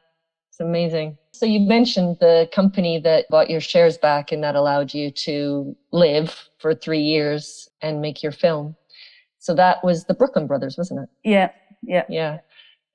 It's 0.54 0.60
amazing. 0.60 1.18
So 1.32 1.48
you 1.48 1.60
mentioned 1.60 2.18
the 2.20 2.48
company 2.54 3.00
that 3.00 3.26
bought 3.32 3.50
your 3.50 3.60
shares 3.60 3.98
back 3.98 4.32
and 4.32 4.44
that 4.44 4.54
allowed 4.54 4.94
you 4.94 5.10
to 5.10 5.76
live 5.92 6.48
for 6.60 6.76
three 6.76 7.02
years 7.02 7.68
and 7.82 8.02
make 8.02 8.22
your 8.22 8.32
film. 8.32 8.76
So 9.40 9.56
that 9.56 9.84
was 9.84 10.06
the 10.06 10.14
Brooklyn 10.14 10.46
Brothers, 10.46 10.78
wasn't 10.78 11.00
it? 11.00 11.10
Yeah, 11.24 11.50
yeah, 11.82 12.04
yeah. 12.08 12.38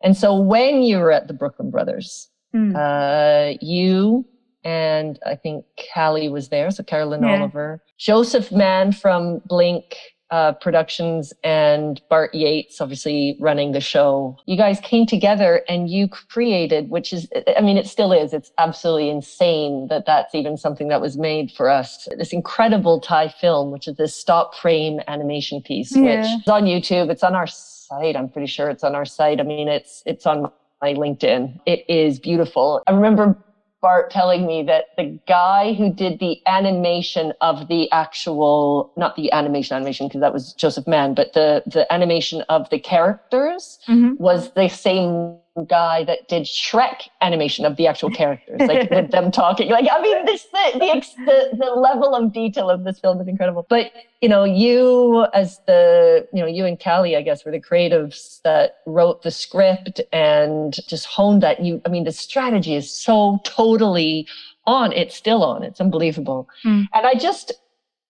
And 0.04 0.16
so 0.16 0.38
when 0.38 0.84
you 0.84 0.98
were 0.98 1.10
at 1.10 1.26
the 1.26 1.34
Brooklyn 1.34 1.72
Brothers, 1.72 2.28
mm. 2.54 2.76
uh, 2.76 3.58
you 3.60 4.24
and 4.62 5.18
I 5.26 5.34
think 5.34 5.64
Callie 5.92 6.28
was 6.28 6.50
there, 6.50 6.70
so 6.70 6.84
Carolyn 6.84 7.24
yeah. 7.24 7.40
Oliver, 7.40 7.82
Joseph 7.98 8.52
Mann 8.52 8.92
from 8.92 9.40
Blink, 9.46 9.96
uh, 10.30 10.52
Productions 10.52 11.32
and 11.42 12.00
Bart 12.10 12.34
Yates, 12.34 12.80
obviously 12.80 13.36
running 13.40 13.72
the 13.72 13.80
show. 13.80 14.36
You 14.46 14.56
guys 14.56 14.80
came 14.80 15.06
together 15.06 15.62
and 15.68 15.88
you 15.88 16.08
created, 16.08 16.90
which 16.90 17.12
is, 17.12 17.28
I 17.56 17.60
mean, 17.60 17.76
it 17.76 17.86
still 17.86 18.12
is. 18.12 18.32
It's 18.32 18.52
absolutely 18.58 19.08
insane 19.10 19.86
that 19.88 20.04
that's 20.06 20.34
even 20.34 20.56
something 20.56 20.88
that 20.88 21.00
was 21.00 21.16
made 21.16 21.50
for 21.50 21.68
us. 21.70 22.08
This 22.16 22.32
incredible 22.32 23.00
TIE 23.00 23.28
film, 23.28 23.70
which 23.70 23.88
is 23.88 23.96
this 23.96 24.14
stop 24.14 24.54
frame 24.54 25.00
animation 25.08 25.62
piece, 25.62 25.96
yeah. 25.96 26.20
which 26.20 26.42
is 26.42 26.48
on 26.48 26.64
YouTube. 26.64 27.10
It's 27.10 27.22
on 27.22 27.34
our 27.34 27.46
site. 27.46 28.16
I'm 28.16 28.28
pretty 28.28 28.48
sure 28.48 28.68
it's 28.68 28.84
on 28.84 28.94
our 28.94 29.06
site. 29.06 29.40
I 29.40 29.44
mean, 29.44 29.68
it's, 29.68 30.02
it's 30.04 30.26
on 30.26 30.50
my 30.82 30.94
LinkedIn. 30.94 31.58
It 31.66 31.84
is 31.88 32.20
beautiful. 32.20 32.82
I 32.86 32.92
remember 32.92 33.36
Bart 33.80 34.10
telling 34.10 34.46
me 34.46 34.62
that 34.64 34.86
the 34.96 35.18
guy 35.28 35.72
who 35.72 35.92
did 35.92 36.18
the 36.18 36.40
animation 36.46 37.32
of 37.40 37.68
the 37.68 37.90
actual, 37.92 38.92
not 38.96 39.14
the 39.16 39.30
animation 39.32 39.76
animation, 39.76 40.08
because 40.08 40.20
that 40.20 40.32
was 40.32 40.52
Joseph 40.54 40.86
Mann, 40.86 41.14
but 41.14 41.32
the, 41.32 41.62
the 41.66 41.90
animation 41.92 42.42
of 42.48 42.68
the 42.70 42.78
characters 42.78 43.78
mm-hmm. 43.86 44.14
was 44.22 44.52
the 44.52 44.68
same 44.68 45.37
guy 45.64 46.04
that 46.04 46.28
did 46.28 46.44
Shrek 46.44 47.08
animation 47.20 47.64
of 47.64 47.76
the 47.76 47.86
actual 47.86 48.10
characters, 48.10 48.60
like 48.60 48.90
with 48.90 49.10
them 49.10 49.30
talking. 49.30 49.70
Like, 49.70 49.86
I 49.90 50.00
mean, 50.00 50.24
this 50.24 50.44
the, 50.44 51.08
the 51.24 51.56
the 51.56 51.70
level 51.70 52.14
of 52.14 52.32
detail 52.32 52.70
of 52.70 52.84
this 52.84 52.98
film 52.98 53.20
is 53.20 53.28
incredible. 53.28 53.66
But 53.68 53.92
you 54.20 54.28
know, 54.28 54.44
you 54.44 55.26
as 55.34 55.60
the 55.66 56.26
you 56.32 56.40
know 56.40 56.48
you 56.48 56.64
and 56.64 56.78
Callie, 56.78 57.16
I 57.16 57.22
guess, 57.22 57.44
were 57.44 57.52
the 57.52 57.60
creatives 57.60 58.40
that 58.42 58.78
wrote 58.86 59.22
the 59.22 59.30
script 59.30 60.00
and 60.12 60.74
just 60.86 61.06
honed 61.06 61.42
that. 61.42 61.64
You, 61.64 61.80
I 61.84 61.88
mean, 61.88 62.04
the 62.04 62.12
strategy 62.12 62.74
is 62.74 62.90
so 62.90 63.40
totally 63.44 64.26
on. 64.66 64.92
It's 64.92 65.14
still 65.14 65.42
on. 65.42 65.62
It's 65.62 65.80
unbelievable. 65.80 66.48
Mm. 66.64 66.88
And 66.92 67.06
I 67.06 67.14
just 67.14 67.52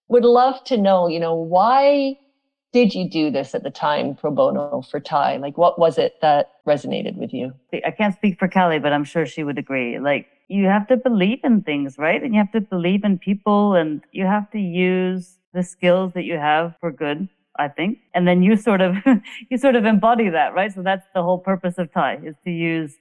would 0.09 0.25
love 0.25 0.65
to 0.65 0.77
know, 0.77 1.07
you 1.07 1.21
know, 1.21 1.35
why 1.35 2.19
did 2.73 2.95
you 2.95 3.09
do 3.09 3.31
this 3.31 3.55
at 3.55 3.63
the 3.63 3.71
time 3.71 4.15
pro 4.15 4.31
bono 4.31 4.83
for 4.83 5.01
TIE? 5.01 5.39
Like, 5.39 5.57
what 5.57 5.79
was 5.79 5.99
it 5.99 6.17
that 6.21 6.53
resonated 6.67 7.17
with 7.17 7.33
you? 7.33 7.53
I 7.73 7.91
can't 7.91 8.15
speak 8.15 8.39
for 8.39 8.49
Kelly, 8.49 8.79
but 8.79 8.93
I'm 8.93 9.05
sure 9.05 9.25
she 9.25 9.43
would 9.43 9.59
agree. 9.59 9.99
Like, 9.99 10.27
you 10.49 10.67
have 10.67 10.87
to 10.89 10.97
believe 10.97 11.41
in 11.45 11.63
things, 11.63 11.99
right? 11.99 12.23
And 12.23 12.35
you 12.35 12.41
have 12.41 12.53
to 12.53 12.61
believe 12.61 13.05
in 13.05 13.19
people 13.19 13.75
and 13.75 14.03
you 14.13 14.27
have 14.27 14.51
to 14.53 14.59
use 14.59 15.39
the 15.55 15.63
skills 15.63 16.13
that 16.15 16.25
you 16.25 16.37
have 16.37 16.75
for 16.81 16.91
good, 16.91 17.29
I 17.59 17.69
think. 17.69 17.99
And 18.15 18.27
then 18.27 18.43
you 18.43 18.57
sort 18.57 18.81
of, 18.81 18.97
you 19.51 19.59
sort 19.59 19.77
of 19.77 19.85
embody 19.85 20.29
that, 20.31 20.55
right? 20.55 20.73
So 20.73 20.83
that's 20.83 21.07
the 21.15 21.23
whole 21.23 21.39
purpose 21.39 21.79
of 21.79 21.93
TIE 21.93 22.21
is 22.25 22.37
to 22.45 22.51
use 22.51 22.95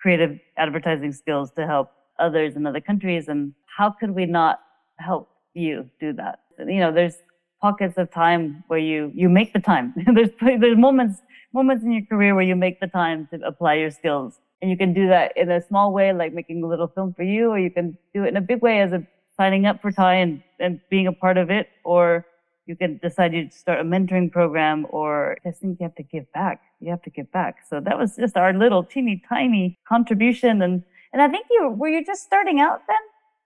creative 0.00 0.38
advertising 0.56 1.12
skills 1.12 1.50
to 1.52 1.66
help 1.66 1.90
others 2.18 2.56
in 2.56 2.66
other 2.66 2.80
countries. 2.80 3.28
And 3.28 3.52
how 3.76 3.90
could 3.90 4.10
we 4.10 4.26
not 4.26 4.60
help 4.98 5.28
you 5.54 5.88
do 6.00 6.12
that? 6.14 6.40
You 6.58 6.80
know, 6.80 6.92
there's 6.92 7.16
pockets 7.60 7.96
of 7.96 8.10
time 8.10 8.64
where 8.68 8.78
you 8.78 9.10
you 9.14 9.28
make 9.28 9.52
the 9.52 9.60
time. 9.60 9.94
there's 10.14 10.30
there's 10.40 10.78
moments 10.78 11.22
moments 11.52 11.84
in 11.84 11.92
your 11.92 12.04
career 12.06 12.34
where 12.34 12.44
you 12.44 12.56
make 12.56 12.80
the 12.80 12.86
time 12.86 13.28
to 13.32 13.40
apply 13.46 13.74
your 13.74 13.90
skills, 13.90 14.40
and 14.60 14.70
you 14.70 14.76
can 14.76 14.92
do 14.92 15.08
that 15.08 15.36
in 15.36 15.50
a 15.50 15.60
small 15.62 15.92
way, 15.92 16.12
like 16.12 16.32
making 16.32 16.62
a 16.62 16.66
little 16.66 16.88
film 16.88 17.14
for 17.14 17.22
you, 17.22 17.50
or 17.50 17.58
you 17.58 17.70
can 17.70 17.96
do 18.14 18.24
it 18.24 18.28
in 18.28 18.36
a 18.36 18.40
big 18.40 18.62
way 18.62 18.80
as 18.80 18.92
a 18.92 19.06
signing 19.36 19.66
up 19.66 19.80
for 19.82 19.90
TIE 19.90 20.16
and 20.16 20.42
and 20.60 20.80
being 20.90 21.06
a 21.06 21.12
part 21.12 21.36
of 21.38 21.50
it, 21.50 21.68
or 21.84 22.26
you 22.66 22.76
can 22.76 22.98
decide 22.98 23.32
you 23.32 23.48
start 23.50 23.80
a 23.80 23.84
mentoring 23.84 24.30
program, 24.30 24.86
or 24.90 25.38
I 25.46 25.52
think 25.52 25.78
you 25.80 25.84
have 25.84 25.94
to 25.96 26.02
give 26.02 26.30
back. 26.32 26.60
You 26.80 26.90
have 26.90 27.02
to 27.02 27.10
give 27.10 27.30
back. 27.32 27.58
So 27.68 27.80
that 27.80 27.96
was 27.98 28.16
just 28.16 28.36
our 28.36 28.52
little 28.52 28.82
teeny 28.82 29.22
tiny 29.28 29.78
contribution, 29.88 30.62
and 30.62 30.82
and 31.12 31.22
I 31.22 31.28
think 31.28 31.46
you 31.50 31.70
were 31.70 31.88
you 31.88 32.04
just 32.04 32.22
starting 32.22 32.60
out 32.60 32.82
then. 32.86 33.04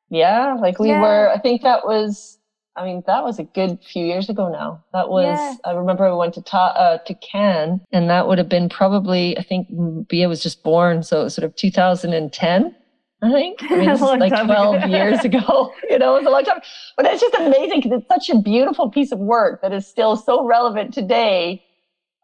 Yeah, 0.08 0.54
like 0.54 0.78
we 0.80 0.88
yeah. 0.88 1.00
were. 1.00 1.30
I 1.30 1.38
think 1.38 1.62
that 1.62 1.84
was 1.84 2.39
I 2.76 2.84
mean, 2.84 3.02
that 3.06 3.24
was 3.24 3.38
a 3.38 3.44
good 3.44 3.78
few 3.82 4.04
years 4.04 4.28
ago 4.28 4.48
now. 4.48 4.84
That 4.92 5.08
was, 5.08 5.24
yeah. 5.24 5.54
I 5.64 5.72
remember 5.72 6.08
we 6.10 6.16
went 6.16 6.34
to, 6.34 6.42
ta- 6.42 6.74
uh, 6.76 6.98
to 6.98 7.14
Cannes 7.14 7.80
and 7.92 8.08
that 8.08 8.28
would 8.28 8.38
have 8.38 8.48
been 8.48 8.68
probably, 8.68 9.36
I 9.36 9.42
think 9.42 9.68
Bia 10.08 10.28
was 10.28 10.42
just 10.42 10.62
born. 10.62 11.02
So 11.02 11.20
it 11.20 11.24
was 11.24 11.34
sort 11.34 11.44
of 11.44 11.56
2010. 11.56 12.74
I 13.22 13.30
think. 13.30 13.62
I 13.64 13.76
mean, 13.76 13.86
this 13.88 14.00
is 14.00 14.02
like 14.02 14.32
12 14.32 14.88
years 14.88 15.20
ago. 15.24 15.74
You 15.88 15.98
know, 15.98 16.16
it 16.16 16.20
was 16.20 16.26
a 16.26 16.30
long 16.30 16.44
time. 16.44 16.60
But 16.96 17.06
it's 17.06 17.20
just 17.20 17.34
amazing 17.34 17.82
because 17.82 18.00
it's 18.00 18.08
such 18.08 18.30
a 18.30 18.40
beautiful 18.40 18.90
piece 18.90 19.12
of 19.12 19.18
work 19.18 19.62
that 19.62 19.72
is 19.72 19.86
still 19.86 20.16
so 20.16 20.46
relevant 20.46 20.94
today. 20.94 21.62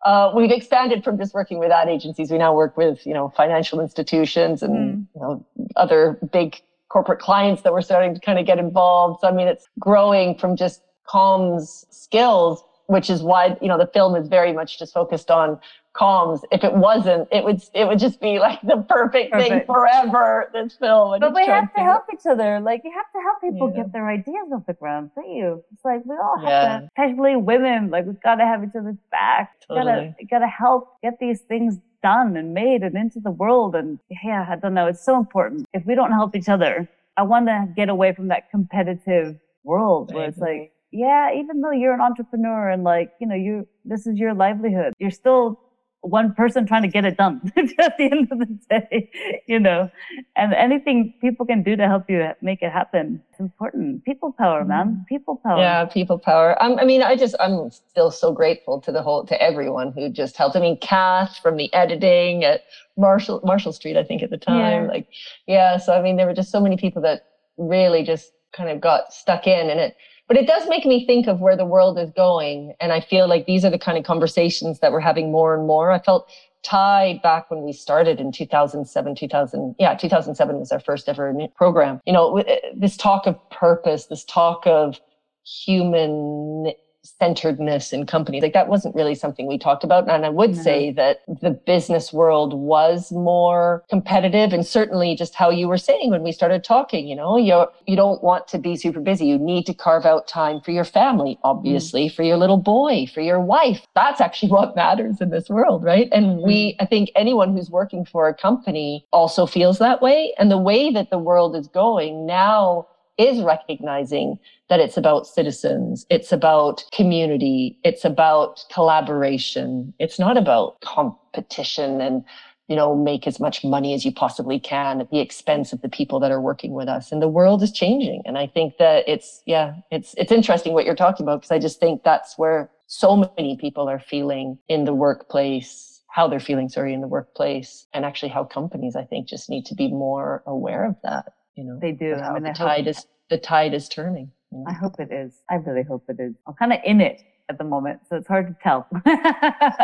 Uh, 0.05 0.33
we've 0.35 0.51
expanded 0.51 1.03
from 1.03 1.19
just 1.19 1.35
working 1.35 1.59
with 1.59 1.71
ad 1.71 1.89
agencies. 1.89 2.31
We 2.31 2.39
now 2.39 2.55
work 2.55 2.77
with, 2.77 3.05
you 3.07 3.13
know, 3.13 3.33
financial 3.37 3.81
institutions 3.81 4.63
and, 4.63 4.75
mm. 4.75 5.07
you 5.15 5.21
know, 5.21 5.47
other 5.75 6.19
big 6.33 6.61
corporate 6.89 7.19
clients 7.19 7.63
that 7.63 7.73
were 7.73 7.83
starting 7.83 8.15
to 8.15 8.21
kind 8.21 8.39
of 8.39 8.47
get 8.47 8.59
involved. 8.59 9.21
So, 9.21 9.29
I 9.29 9.33
mean, 9.33 9.49
it's 9.49 9.69
growing 9.79 10.37
from 10.39 10.57
just 10.57 10.83
comms 11.09 11.85
skills, 11.91 12.63
which 12.87 13.11
is 13.11 13.23
why, 13.23 13.57
you 13.61 13.69
know, 13.69 13.79
the 13.79 13.91
film 13.93 14.15
is 14.17 14.29
very 14.29 14.53
much 14.53 14.79
just 14.79 14.93
focused 14.93 15.31
on 15.31 15.59
comms. 15.99 16.43
If 16.53 16.65
it 16.65 16.75
wasn't, 16.75 17.29
it 17.33 17.45
would, 17.45 17.63
it 17.75 17.87
would 17.87 17.99
just 17.99 18.21
be 18.21 18.39
like 18.39 18.61
the 18.63 18.85
perfect, 18.89 19.33
perfect. 19.33 19.51
thing 19.51 19.63
forever, 19.67 20.51
this 20.53 20.75
film. 20.77 21.19
But 21.21 21.35
we 21.35 21.47
have 21.47 21.73
to 21.75 21.81
help 21.81 22.05
each 22.13 22.27
other. 22.29 22.61
Like 22.61 22.83
you 22.85 22.93
have 22.93 23.11
to 23.13 23.21
help 23.23 23.41
people 23.41 23.73
yeah. 23.75 23.83
get 23.83 23.93
their 23.93 24.09
ideas 24.09 24.49
off 24.53 24.67
the 24.67 24.75
ground, 24.75 25.11
don't 25.15 25.31
you? 25.31 25.65
It's 25.73 25.85
like 25.85 26.05
we 26.05 26.17
all 26.17 26.39
have 26.39 26.49
yeah. 26.49 26.79
to, 26.81 26.85
especially 26.87 27.37
women, 27.37 27.91
like 27.91 28.07
we've 28.07 28.23
got 28.23 28.37
to 28.37 28.45
have 28.45 28.63
each 28.63 28.77
other's 28.79 28.97
back. 29.11 29.53
Totally. 29.67 29.85
Gotta, 29.87 30.15
gotta 30.31 30.49
help 30.49 31.01
get 31.03 31.19
these 31.19 31.41
things 31.41 31.79
done 32.03 32.37
and 32.37 32.55
made 32.55 32.83
and 32.83 32.97
into 32.97 33.21
the 33.21 33.31
world. 33.31 33.75
And 33.75 33.99
yeah, 34.25 34.47
I 34.49 34.57
don't 34.57 34.75
know. 34.75 34.87
It's 34.87 35.05
so 35.05 35.17
important. 35.19 35.67
If 35.73 35.85
we 35.87 35.95
don't 35.95 36.13
help 36.13 36.37
each 36.37 36.49
other, 36.49 36.89
I 37.17 37.23
want 37.23 37.47
to 37.47 37.69
get 37.75 37.89
away 37.89 38.13
from 38.13 38.29
that 38.29 38.51
competitive 38.51 39.37
world 39.65 40.13
where 40.15 40.29
it's 40.29 40.39
like, 40.39 40.73
yeah, 40.93 41.35
even 41.35 41.61
though 41.61 41.73
you're 41.73 41.95
an 41.95 42.01
entrepreneur 42.01 42.71
and 42.71 42.85
like, 42.85 43.13
you 43.21 43.27
know, 43.27 43.35
you, 43.35 43.67
this 43.85 44.07
is 44.07 44.19
your 44.19 44.35
livelihood, 44.35 44.93
you're 44.99 45.11
still 45.11 45.61
one 46.07 46.33
person 46.35 46.67
trying 46.67 46.83
to 46.83 46.89
get 46.89 47.05
it 47.05 47.17
done 47.17 47.41
at 47.57 47.97
the 47.99 48.05
end 48.05 48.29
of 48.31 48.39
the 48.39 48.59
day, 48.71 49.11
you 49.47 49.59
know, 49.59 49.91
and 50.37 50.55
anything 50.55 51.13
people 51.21 51.45
can 51.45 51.63
do 51.63 51.77
to 51.77 51.87
help 51.87 52.09
you 52.09 52.29
make 52.41 52.63
it 52.63 52.73
happen. 52.73 53.23
It's 53.31 53.41
important. 53.41 54.05
People 54.05 54.33
power, 54.33 54.65
man. 54.65 54.89
Mm-hmm. 54.89 55.03
People 55.09 55.41
power. 55.43 55.59
Yeah, 55.59 55.85
people 55.85 56.19
power. 56.19 56.63
Um, 56.63 56.79
I 56.79 56.85
mean, 56.85 57.03
I 57.03 57.17
just, 57.17 57.35
I'm 57.41 57.71
still 57.71 58.11
so 58.11 58.33
grateful 58.33 58.81
to 58.83 58.93
the 58.93 59.03
whole, 59.03 59.27
to 59.27 59.41
everyone 59.43 59.93
who 59.93 60.09
just 60.09 60.37
helped. 60.37 60.57
I 60.57 60.61
mean, 60.61 60.79
Kath 60.79 61.39
from 61.43 61.57
the 61.57 61.73
editing 61.75 62.45
at 62.45 62.63
Marshall, 62.97 63.41
Marshall 63.45 63.73
Street, 63.73 63.97
I 63.97 64.05
think 64.05 64.23
at 64.23 64.31
the 64.31 64.39
time. 64.39 64.85
Yeah. 64.85 64.89
Like, 64.89 65.09
yeah. 65.47 65.77
So, 65.77 65.93
I 65.93 66.03
mean, 66.03 66.17
there 66.17 66.27
were 66.27 66.35
just 66.35 66.51
so 66.51 66.61
many 66.61 66.77
people 66.77 67.03
that 67.03 67.27
really 67.57 68.03
just 68.03 68.33
kind 68.53 68.71
of 68.71 68.81
got 68.81 69.13
stuck 69.13 69.47
in 69.47 69.71
and 69.71 69.81
it, 69.81 69.97
but 70.29 70.37
it 70.37 70.47
does 70.47 70.69
make 70.69 70.85
me 70.85 71.07
think 71.07 71.27
of 71.27 71.41
where 71.41 71.57
the 71.57 71.65
world 71.65 71.99
is 71.99 72.11
going. 72.11 72.75
And 72.81 72.93
I 72.93 73.01
feel 73.01 73.29
like 73.29 73.47
these 73.47 73.65
are 73.65 73.71
the 73.71 73.79
kind 73.79 73.97
of 73.97 74.05
conversations 74.05 74.81
that 74.81 74.93
we're 74.93 75.01
having 75.01 75.31
more 75.31 75.55
and 75.55 75.67
more. 75.67 75.91
I 75.93 75.99
felt 75.99 76.29
tied 76.63 77.23
back 77.23 77.51
when 77.51 77.63
we 77.63 77.73
started 77.73 78.21
in 78.21 78.33
2007, 78.33 79.15
2000. 79.15 79.77
Yeah, 79.79 79.95
2007 79.95 80.59
was 80.59 80.73
our 80.73 80.81
first 80.81 81.09
ever 81.09 81.33
program. 81.55 82.01
You 82.07 82.13
know, 82.13 82.39
uh, 82.39 82.45
this 82.75 82.97
talk 82.97 83.27
of 83.27 83.39
purpose, 83.51 84.07
this 84.07 84.25
talk 84.25 84.67
of 84.67 84.99
human 85.45 86.73
centeredness 87.19 87.93
in 87.93 88.07
companies. 88.07 88.43
Like 88.43 88.53
that 88.53 88.69
wasn't 88.69 88.95
really 88.95 89.15
something 89.15 89.47
we 89.47 89.59
talked 89.59 89.85
about. 89.85 90.09
And 90.09 90.25
I 90.25 90.29
would 90.29 90.57
no. 90.57 90.63
say 90.63 90.93
that 90.93 91.23
the 91.27 91.51
business 91.51 92.13
world 92.13 92.55
was 92.55 93.13
more 93.13 93.85
competitive 93.89 94.53
and 94.53 94.67
certainly 94.67 95.15
just 95.15 95.35
how 95.35 95.51
you 95.51 95.69
were 95.69 95.79
saying 95.79 96.11
when 96.11 96.23
we 96.23 96.33
started 96.33 96.65
talking, 96.65 97.07
you 97.07 97.17
know, 97.17 97.37
you 97.37 97.67
you 97.87 97.97
don't 97.97 98.23
want 98.23 98.49
to 98.49 98.59
be 98.59 98.77
super 98.77 99.01
busy. 99.01 99.27
You 99.27 99.39
need 99.39 99.67
to 99.67 99.75
carve 99.75 100.05
out 100.05 100.27
time 100.29 100.61
for 100.61 100.71
your 100.71 100.85
family, 100.85 101.39
obviously, 101.45 102.09
mm. 102.09 102.15
for 102.15 102.23
your 102.23 102.37
little 102.37 102.59
boy, 102.59 103.07
for 103.13 103.21
your 103.21 103.41
wife. 103.41 103.87
That's 103.95 104.21
actually 104.21 104.51
what 104.57 104.77
matters 104.77 105.21
in 105.21 105.31
this 105.31 105.49
world, 105.49 105.85
right? 105.85 106.09
And 106.13 106.41
mm. 106.41 106.47
we 106.47 106.77
I 106.81 106.87
think 106.87 107.11
anyone 107.15 107.57
who's 107.57 107.71
working 107.71 108.05
for 108.05 108.29
a 108.29 108.35
company 108.35 109.07
also 109.13 109.47
feels 109.47 109.79
that 109.79 110.03
way. 110.03 110.35
And 110.39 110.51
the 110.51 110.59
way 110.59 110.91
that 110.93 111.11
the 111.11 111.19
world 111.19 111.57
is 111.57 111.69
going 111.69 112.27
now 112.27 112.89
is 113.19 113.41
recognizing 113.41 114.39
that 114.69 114.81
it's 114.81 114.97
about 114.97 115.27
citizens, 115.27 116.07
it's 116.11 116.33
about 116.33 116.85
community, 116.93 117.79
it's 117.85 118.05
about 118.05 118.65
collaboration. 118.73 119.95
It's 119.99 120.19
not 120.19 120.37
about 120.37 120.81
competition 120.81 122.01
and 122.01 122.25
you 122.69 122.75
know, 122.75 122.97
make 122.97 123.27
as 123.27 123.39
much 123.39 123.63
money 123.63 123.95
as 123.95 124.05
you 124.05 124.13
possibly 124.13 124.59
can 124.59 125.01
at 125.01 125.11
the 125.11 125.21
expense 125.21 125.73
of 125.73 125.83
the 125.83 125.89
people 125.89 126.19
that 126.21 126.33
are 126.33 126.41
working 126.41 126.73
with 126.73 126.89
us. 126.89 127.13
And 127.13 127.23
the 127.23 127.29
world 127.29 127.63
is 127.63 127.71
changing. 127.71 128.23
And 128.27 128.37
I 128.37 128.49
think 128.49 128.79
that 128.79 129.05
it's, 129.09 129.41
yeah, 129.47 129.75
it's, 129.93 130.15
it's 130.19 130.33
interesting 130.33 130.73
what 130.73 130.85
you're 130.85 130.97
talking 130.97 131.25
about 131.25 131.43
because 131.43 131.53
I 131.53 131.61
just 131.61 131.79
think 131.79 132.03
that's 132.03 132.37
where 132.37 132.71
so 132.89 133.31
many 133.37 133.57
people 133.57 133.89
are 133.89 134.01
feeling 134.01 134.59
in 134.69 134.85
the 134.85 134.95
workplace, 134.95 136.03
how 136.09 136.27
they're 136.27 136.41
feeling, 136.41 136.69
sorry, 136.69 136.93
in 136.93 137.01
the 137.01 137.09
workplace 137.09 137.87
and 137.93 138.05
actually 138.05 138.31
how 138.31 138.43
companies, 138.43 138.97
I 138.97 139.05
think, 139.05 139.29
just 139.29 139.49
need 139.49 139.65
to 139.67 139.75
be 139.77 139.89
more 139.89 140.43
aware 140.45 140.85
of 140.85 140.97
that. 141.05 141.35
You 141.55 141.65
know, 141.65 141.79
they 141.81 141.93
do. 141.93 142.15
I 142.15 142.35
mean, 142.35 142.43
the 142.43 142.53
tide 142.53 142.89
is, 142.89 143.07
the 143.31 143.39
tide 143.39 143.75
is 143.75 143.89
turning. 143.89 144.33
I 144.67 144.73
hope 144.73 144.99
it 144.99 145.13
is. 145.13 145.43
I 145.51 145.57
really 145.57 145.83
hope 145.83 146.05
it 146.09 146.21
is. 146.21 146.35
I'm 146.47 146.55
kind 146.55 146.73
of 146.73 146.79
in 146.85 147.01
it 147.01 147.23
at 147.49 147.59
the 147.59 147.65
moment, 147.65 148.01
so 148.09 148.17
it's 148.17 148.27
hard 148.27 148.49
to 148.49 148.57
tell. 148.63 148.87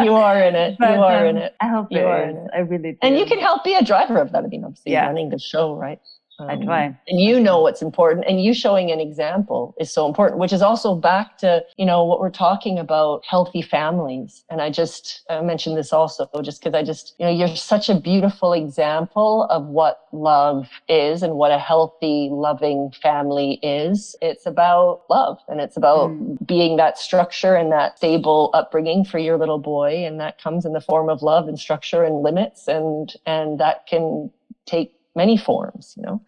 you 0.03 0.14
are 0.14 0.42
in 0.42 0.55
it. 0.55 0.77
But, 0.81 0.94
you 0.94 1.01
are 1.01 1.27
um, 1.27 1.27
in 1.27 1.37
it. 1.37 1.55
I 1.61 1.68
hope 1.68 1.88
you 1.90 2.01
are 2.01 2.22
in 2.29 2.37
it. 2.37 2.51
I 2.55 2.59
really 2.59 2.92
do. 2.92 2.98
And 3.03 3.18
you 3.18 3.27
can 3.27 3.38
help 3.38 3.64
be 3.64 3.75
a 3.75 3.85
driver 3.85 4.18
of 4.18 4.33
that. 4.33 4.44
I 4.44 4.46
mean, 4.46 4.64
obviously 4.64 4.92
yeah. 4.92 5.07
running 5.07 5.31
the 5.31 5.38
show, 5.38 5.75
right? 5.75 6.01
Um, 6.42 6.50
I 6.50 6.64
try. 6.64 6.85
And 7.09 7.20
you 7.20 7.40
know 7.40 7.61
what's 7.61 7.83
important. 7.83 8.26
And 8.26 8.42
you 8.42 8.55
showing 8.55 8.90
an 8.90 9.00
example 9.00 9.74
is 9.78 9.92
so 9.92 10.07
important, 10.07 10.40
which 10.40 10.52
is 10.52 10.62
also 10.62 10.94
back 10.94 11.38
to, 11.38 11.64
you 11.76 11.87
know, 11.87 12.05
what 12.05 12.20
we're 12.20 12.31
talking 12.31 12.78
about 12.78 13.24
healthy 13.26 13.62
families. 13.62 14.44
And 14.50 14.61
I 14.61 14.70
just 14.70 15.22
I 15.31 15.40
mentioned 15.42 15.76
this 15.76 15.92
also 15.92 16.28
just 16.42 16.62
because 16.62 16.74
I 16.74 16.83
just, 16.83 17.14
you 17.18 17.26
know, 17.26 17.33
you're 17.33 17.57
such 17.57 17.88
a 17.88 17.98
beautiful 17.98 18.52
example 18.52 19.46
of 19.50 19.66
what 19.66 20.07
love 20.12 20.68
is 20.88 21.22
and 21.22 21.35
what 21.35 21.50
a 21.50 21.59
healthy, 21.59 22.28
loving 22.31 22.92
family 23.02 23.55
is. 23.62 24.16
It's 24.20 24.46
about 24.46 25.02
love 25.09 25.38
and 25.48 25.61
it's 25.61 25.76
about 25.76 26.11
mm. 26.11 26.46
being 26.46 26.76
that 26.76 26.98
structure 26.98 27.55
and 27.55 27.70
that 27.72 27.98
stable 27.98 28.50
upbringing 28.55 29.05
for 29.05 29.18
your 29.18 29.38
little 29.38 29.59
boy. 29.59 30.05
And 30.05 30.20
that 30.20 30.40
comes 30.40 30.64
in 30.64 30.72
the 30.72 30.81
form 30.81 31.09
of 31.09 31.22
love 31.22 31.48
and 31.48 31.59
structure 31.59 32.02
and 32.02 32.22
limits. 32.22 32.68
And, 32.68 33.14
and 33.26 33.61
that 33.61 33.87
can 33.87 34.31
take 34.66 34.94
many 35.14 35.37
forms, 35.37 35.94
you 35.96 36.03
know. 36.03 36.20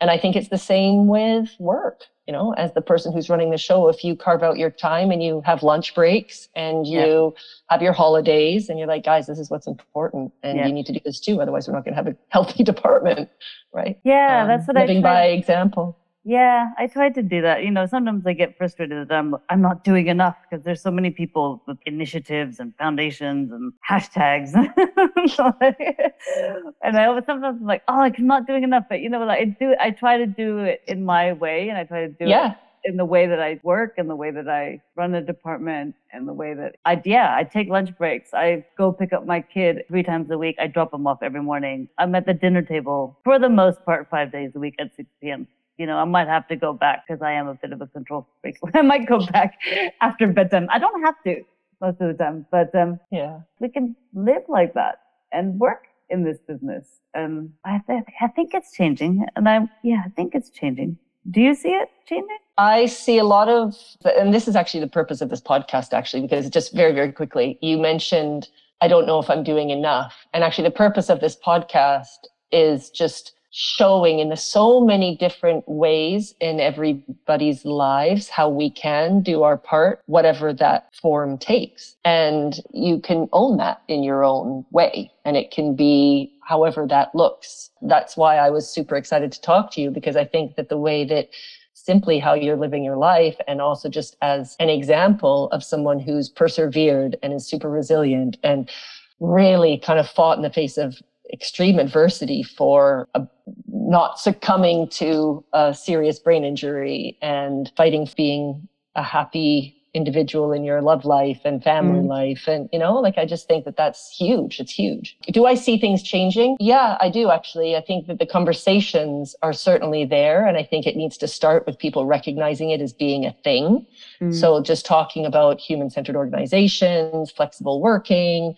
And 0.00 0.10
I 0.10 0.18
think 0.18 0.36
it's 0.36 0.48
the 0.48 0.58
same 0.58 1.06
with 1.06 1.50
work. 1.58 2.04
you 2.26 2.32
know, 2.32 2.52
as 2.54 2.72
the 2.74 2.80
person 2.80 3.12
who's 3.12 3.30
running 3.30 3.50
the 3.50 3.56
show, 3.56 3.88
if 3.88 4.02
you 4.02 4.16
carve 4.16 4.42
out 4.42 4.58
your 4.58 4.70
time 4.70 5.12
and 5.12 5.22
you 5.22 5.42
have 5.46 5.62
lunch 5.62 5.94
breaks 5.94 6.48
and 6.56 6.84
you 6.84 6.98
yeah. 6.98 7.40
have 7.70 7.82
your 7.82 7.92
holidays 7.92 8.68
and 8.68 8.80
you're 8.80 8.88
like, 8.88 9.04
guys, 9.04 9.28
this 9.28 9.38
is 9.38 9.48
what's 9.48 9.68
important 9.68 10.32
and 10.42 10.58
yeah. 10.58 10.66
you 10.66 10.72
need 10.72 10.86
to 10.86 10.92
do 10.92 10.98
this 11.04 11.20
too. 11.20 11.40
Otherwise, 11.40 11.68
we're 11.68 11.74
not 11.74 11.84
going 11.84 11.94
to 11.94 11.96
have 11.96 12.08
a 12.08 12.16
healthy 12.30 12.64
department, 12.64 13.30
right? 13.72 13.98
Yeah, 14.02 14.42
um, 14.42 14.48
that's 14.48 14.66
what 14.66 14.74
living 14.74 14.82
I 14.82 14.86
Living 14.88 15.02
by 15.02 15.26
example. 15.26 15.96
Yeah, 16.28 16.70
I 16.76 16.88
tried 16.88 17.14
to 17.14 17.22
do 17.22 17.40
that. 17.42 17.62
You 17.62 17.70
know, 17.70 17.86
sometimes 17.86 18.26
I 18.26 18.32
get 18.32 18.58
frustrated 18.58 19.08
that 19.08 19.14
I'm 19.14 19.36
I'm 19.48 19.62
not 19.62 19.84
doing 19.84 20.08
enough 20.08 20.34
because 20.42 20.64
there's 20.64 20.82
so 20.82 20.90
many 20.90 21.12
people 21.12 21.62
with 21.68 21.78
initiatives 21.86 22.58
and 22.58 22.74
foundations 22.76 23.52
and 23.52 23.72
hashtags. 23.88 24.52
and 26.82 26.98
I 26.98 27.04
always 27.04 27.26
sometimes 27.26 27.58
I'm 27.60 27.64
like, 27.64 27.84
oh, 27.86 28.00
I'm 28.00 28.12
not 28.18 28.48
doing 28.48 28.64
enough. 28.64 28.86
But 28.88 29.02
you 29.02 29.08
know, 29.08 29.24
like 29.24 29.40
I 29.40 29.44
do, 29.44 29.76
I 29.80 29.92
try 29.92 30.18
to 30.18 30.26
do 30.26 30.58
it 30.58 30.82
in 30.88 31.04
my 31.04 31.32
way, 31.32 31.68
and 31.68 31.78
I 31.78 31.84
try 31.84 32.00
to 32.00 32.08
do 32.08 32.26
yeah. 32.26 32.50
it 32.50 32.90
in 32.90 32.96
the 32.96 33.04
way 33.04 33.28
that 33.28 33.40
I 33.40 33.60
work 33.62 33.94
and 33.96 34.10
the 34.10 34.16
way 34.16 34.32
that 34.32 34.48
I 34.48 34.82
run 34.96 35.14
a 35.14 35.22
department 35.22 35.94
and 36.12 36.26
the 36.26 36.32
way 36.32 36.54
that 36.54 36.74
I, 36.84 37.00
yeah, 37.04 37.36
I 37.36 37.44
take 37.44 37.68
lunch 37.68 37.96
breaks. 37.96 38.34
I 38.34 38.64
go 38.76 38.90
pick 38.90 39.12
up 39.12 39.26
my 39.26 39.42
kid 39.42 39.84
three 39.86 40.02
times 40.02 40.28
a 40.32 40.38
week. 40.38 40.56
I 40.58 40.66
drop 40.66 40.92
him 40.92 41.06
off 41.06 41.22
every 41.22 41.42
morning. 41.42 41.88
I'm 41.98 42.16
at 42.16 42.26
the 42.26 42.34
dinner 42.34 42.62
table 42.62 43.16
for 43.22 43.38
the 43.38 43.48
most 43.48 43.84
part, 43.84 44.08
five 44.10 44.32
days 44.32 44.50
a 44.56 44.58
week 44.58 44.74
at 44.80 44.90
6 44.96 45.08
p.m 45.22 45.46
you 45.78 45.86
know, 45.86 45.98
I 45.98 46.04
might 46.04 46.28
have 46.28 46.48
to 46.48 46.56
go 46.56 46.72
back 46.72 47.04
because 47.06 47.22
I 47.22 47.32
am 47.32 47.48
a 47.48 47.54
bit 47.54 47.72
of 47.72 47.80
a 47.80 47.86
control 47.86 48.26
freak. 48.40 48.58
I 48.74 48.82
might 48.82 49.06
go 49.06 49.24
back 49.26 49.58
after 50.00 50.26
bedtime. 50.26 50.68
I 50.70 50.78
don't 50.78 51.02
have 51.02 51.14
to 51.24 51.42
most 51.80 52.00
of 52.00 52.08
the 52.08 52.14
time, 52.14 52.46
but 52.50 52.74
um, 52.74 52.98
yeah, 53.10 53.40
we 53.60 53.68
can 53.68 53.94
live 54.14 54.42
like 54.48 54.74
that 54.74 55.00
and 55.32 55.58
work 55.58 55.84
in 56.08 56.24
this 56.24 56.38
business. 56.46 57.00
And 57.14 57.52
I, 57.64 57.80
th- 57.86 58.04
I 58.20 58.28
think 58.28 58.54
it's 58.54 58.72
changing. 58.72 59.26
And 59.36 59.48
I, 59.48 59.68
yeah, 59.82 60.02
I 60.04 60.08
think 60.10 60.34
it's 60.34 60.50
changing. 60.50 60.98
Do 61.30 61.40
you 61.40 61.54
see 61.54 61.70
it 61.70 61.90
changing? 62.06 62.38
I 62.56 62.86
see 62.86 63.18
a 63.18 63.24
lot 63.24 63.48
of, 63.48 63.74
and 64.04 64.32
this 64.32 64.48
is 64.48 64.56
actually 64.56 64.80
the 64.80 64.88
purpose 64.88 65.20
of 65.20 65.28
this 65.28 65.40
podcast, 65.40 65.92
actually, 65.92 66.22
because 66.22 66.48
just 66.48 66.72
very, 66.72 66.92
very 66.92 67.12
quickly, 67.12 67.58
you 67.60 67.76
mentioned, 67.76 68.48
I 68.80 68.88
don't 68.88 69.06
know 69.06 69.18
if 69.18 69.28
I'm 69.28 69.42
doing 69.42 69.70
enough. 69.70 70.26
And 70.32 70.44
actually, 70.44 70.64
the 70.64 70.74
purpose 70.74 71.10
of 71.10 71.20
this 71.20 71.36
podcast 71.36 72.28
is 72.52 72.90
just 72.90 73.32
showing 73.58 74.18
in 74.18 74.36
so 74.36 74.82
many 74.82 75.16
different 75.16 75.66
ways 75.66 76.34
in 76.40 76.60
everybody's 76.60 77.64
lives 77.64 78.28
how 78.28 78.50
we 78.50 78.68
can 78.68 79.22
do 79.22 79.44
our 79.44 79.56
part, 79.56 80.02
whatever 80.04 80.52
that 80.52 80.94
form 80.94 81.38
takes. 81.38 81.96
And 82.04 82.60
you 82.74 83.00
can 83.00 83.30
own 83.32 83.56
that 83.56 83.80
in 83.88 84.02
your 84.02 84.24
own 84.24 84.66
way. 84.72 85.10
And 85.24 85.38
it 85.38 85.50
can 85.50 85.74
be 85.74 86.34
however 86.42 86.86
that 86.90 87.14
looks. 87.14 87.70
That's 87.80 88.14
why 88.14 88.36
I 88.36 88.50
was 88.50 88.68
super 88.68 88.94
excited 88.94 89.32
to 89.32 89.40
talk 89.40 89.72
to 89.72 89.80
you 89.80 89.90
because 89.90 90.16
I 90.16 90.26
think 90.26 90.56
that 90.56 90.68
the 90.68 90.76
way 90.76 91.06
that 91.06 91.30
simply 91.72 92.18
how 92.18 92.34
you're 92.34 92.58
living 92.58 92.84
your 92.84 92.98
life 92.98 93.36
and 93.48 93.62
also 93.62 93.88
just 93.88 94.18
as 94.20 94.54
an 94.60 94.68
example 94.68 95.48
of 95.50 95.64
someone 95.64 95.98
who's 95.98 96.28
persevered 96.28 97.16
and 97.22 97.32
is 97.32 97.46
super 97.46 97.70
resilient 97.70 98.36
and 98.42 98.70
really 99.18 99.78
kind 99.78 99.98
of 99.98 100.06
fought 100.06 100.36
in 100.36 100.42
the 100.42 100.50
face 100.50 100.76
of 100.76 101.00
extreme 101.32 101.78
adversity 101.78 102.42
for 102.42 103.08
a, 103.14 103.26
not 103.68 104.18
succumbing 104.18 104.88
to 104.88 105.44
a 105.52 105.74
serious 105.74 106.18
brain 106.18 106.44
injury 106.44 107.16
and 107.22 107.70
fighting 107.76 108.08
being 108.16 108.68
a 108.94 109.02
happy 109.02 109.76
individual 109.96 110.52
in 110.52 110.62
your 110.62 110.82
love 110.82 111.06
life 111.06 111.40
and 111.44 111.64
family 111.64 112.00
mm. 112.00 112.06
life. 112.06 112.46
And 112.46 112.68
you 112.70 112.78
know 112.78 112.94
like 113.00 113.16
i 113.16 113.24
just 113.24 113.48
think 113.48 113.64
that 113.64 113.76
that's 113.76 114.14
huge. 114.14 114.60
It's 114.60 114.72
huge. 114.72 115.16
Do 115.32 115.46
i 115.46 115.54
see 115.54 115.78
things 115.78 116.02
changing? 116.02 116.56
Yeah 116.60 116.98
i 117.00 117.08
do 117.08 117.30
actually. 117.30 117.74
I 117.74 117.80
think 117.80 118.06
that 118.06 118.18
the 118.18 118.26
conversations 118.26 119.34
are 119.42 119.54
certainly 119.54 120.04
there 120.04 120.46
and 120.46 120.58
i 120.58 120.62
think 120.62 120.86
it 120.86 120.96
needs 120.96 121.16
to 121.18 121.26
start 121.26 121.66
with 121.66 121.78
people 121.78 122.04
recognizing 122.04 122.70
it 122.70 122.80
as 122.82 122.92
being 122.92 123.24
a 123.24 123.32
thing. 123.42 123.86
Mm. 124.20 124.34
so 124.34 124.62
just 124.62 124.84
talking 124.84 125.24
about 125.24 125.60
human 125.60 125.88
centered 125.88 126.16
organizations 126.16 127.30
flexible 127.30 127.80
working 127.80 128.54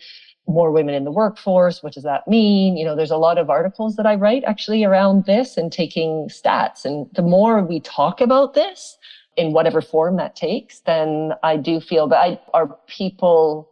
more 0.49 0.71
women 0.71 0.95
in 0.95 1.03
the 1.03 1.11
workforce. 1.11 1.83
What 1.83 1.93
does 1.93 2.03
that 2.03 2.27
mean? 2.27 2.75
You 2.75 2.83
know, 2.83 2.95
there's 2.95 3.11
a 3.11 3.17
lot 3.17 3.37
of 3.37 3.49
articles 3.49 3.95
that 3.95 4.05
I 4.05 4.15
write 4.15 4.43
actually 4.45 4.83
around 4.83 5.25
this 5.25 5.55
and 5.55 5.71
taking 5.71 6.27
stats. 6.29 6.85
And 6.85 7.07
the 7.13 7.21
more 7.21 7.63
we 7.63 7.79
talk 7.79 8.19
about 8.19 8.55
this 8.55 8.97
in 9.37 9.53
whatever 9.53 9.81
form 9.81 10.17
that 10.17 10.35
takes, 10.35 10.79
then 10.79 11.33
I 11.43 11.55
do 11.55 11.79
feel 11.79 12.07
that 12.07 12.17
I, 12.17 12.39
are 12.53 12.77
people 12.87 13.69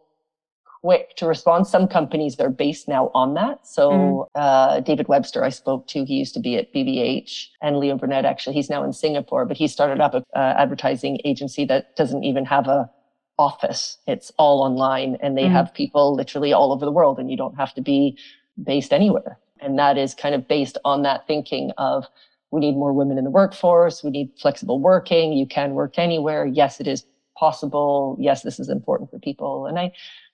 quick 0.81 1.15
to 1.17 1.25
respond. 1.25 1.67
Some 1.67 1.87
companies 1.87 2.39
are 2.39 2.49
based 2.49 2.87
now 2.87 3.11
on 3.13 3.33
that. 3.33 3.67
So 3.67 3.89
mm. 3.89 4.27
uh, 4.35 4.79
David 4.81 5.07
Webster, 5.07 5.43
I 5.43 5.49
spoke 5.49 5.87
to, 5.87 6.05
he 6.05 6.13
used 6.13 6.33
to 6.35 6.39
be 6.39 6.55
at 6.55 6.73
BBH, 6.73 7.47
and 7.61 7.77
Leo 7.77 7.97
Burnett, 7.97 8.23
actually, 8.23 8.53
he's 8.53 8.69
now 8.69 8.83
in 8.83 8.93
Singapore, 8.93 9.45
but 9.45 9.57
he 9.57 9.67
started 9.67 9.99
up 9.99 10.13
an 10.13 10.23
advertising 10.33 11.19
agency 11.25 11.65
that 11.65 11.95
doesn't 11.95 12.23
even 12.23 12.45
have 12.45 12.67
a 12.67 12.89
office. 13.37 13.97
It's 14.07 14.31
all 14.37 14.61
online 14.61 15.17
and 15.21 15.37
they 15.37 15.43
mm-hmm. 15.43 15.53
have 15.53 15.73
people 15.73 16.15
literally 16.15 16.53
all 16.53 16.71
over 16.71 16.85
the 16.85 16.91
world 16.91 17.19
and 17.19 17.29
you 17.29 17.37
don't 17.37 17.55
have 17.55 17.73
to 17.75 17.81
be 17.81 18.17
based 18.61 18.93
anywhere. 18.93 19.37
And 19.59 19.77
that 19.79 19.97
is 19.97 20.13
kind 20.13 20.35
of 20.35 20.47
based 20.47 20.77
on 20.85 21.03
that 21.03 21.27
thinking 21.27 21.71
of 21.77 22.05
we 22.51 22.61
need 22.61 22.75
more 22.75 22.93
women 22.93 23.17
in 23.17 23.23
the 23.23 23.29
workforce. 23.29 24.03
We 24.03 24.09
need 24.09 24.31
flexible 24.39 24.79
working. 24.79 25.33
You 25.33 25.45
can 25.45 25.73
work 25.73 25.99
anywhere. 25.99 26.45
Yes, 26.45 26.79
it 26.79 26.87
is 26.87 27.05
possible. 27.37 28.17
Yes, 28.19 28.41
this 28.41 28.59
is 28.59 28.69
important 28.69 29.11
for 29.11 29.19
people. 29.19 29.65
And 29.67 29.77
I, 29.77 29.91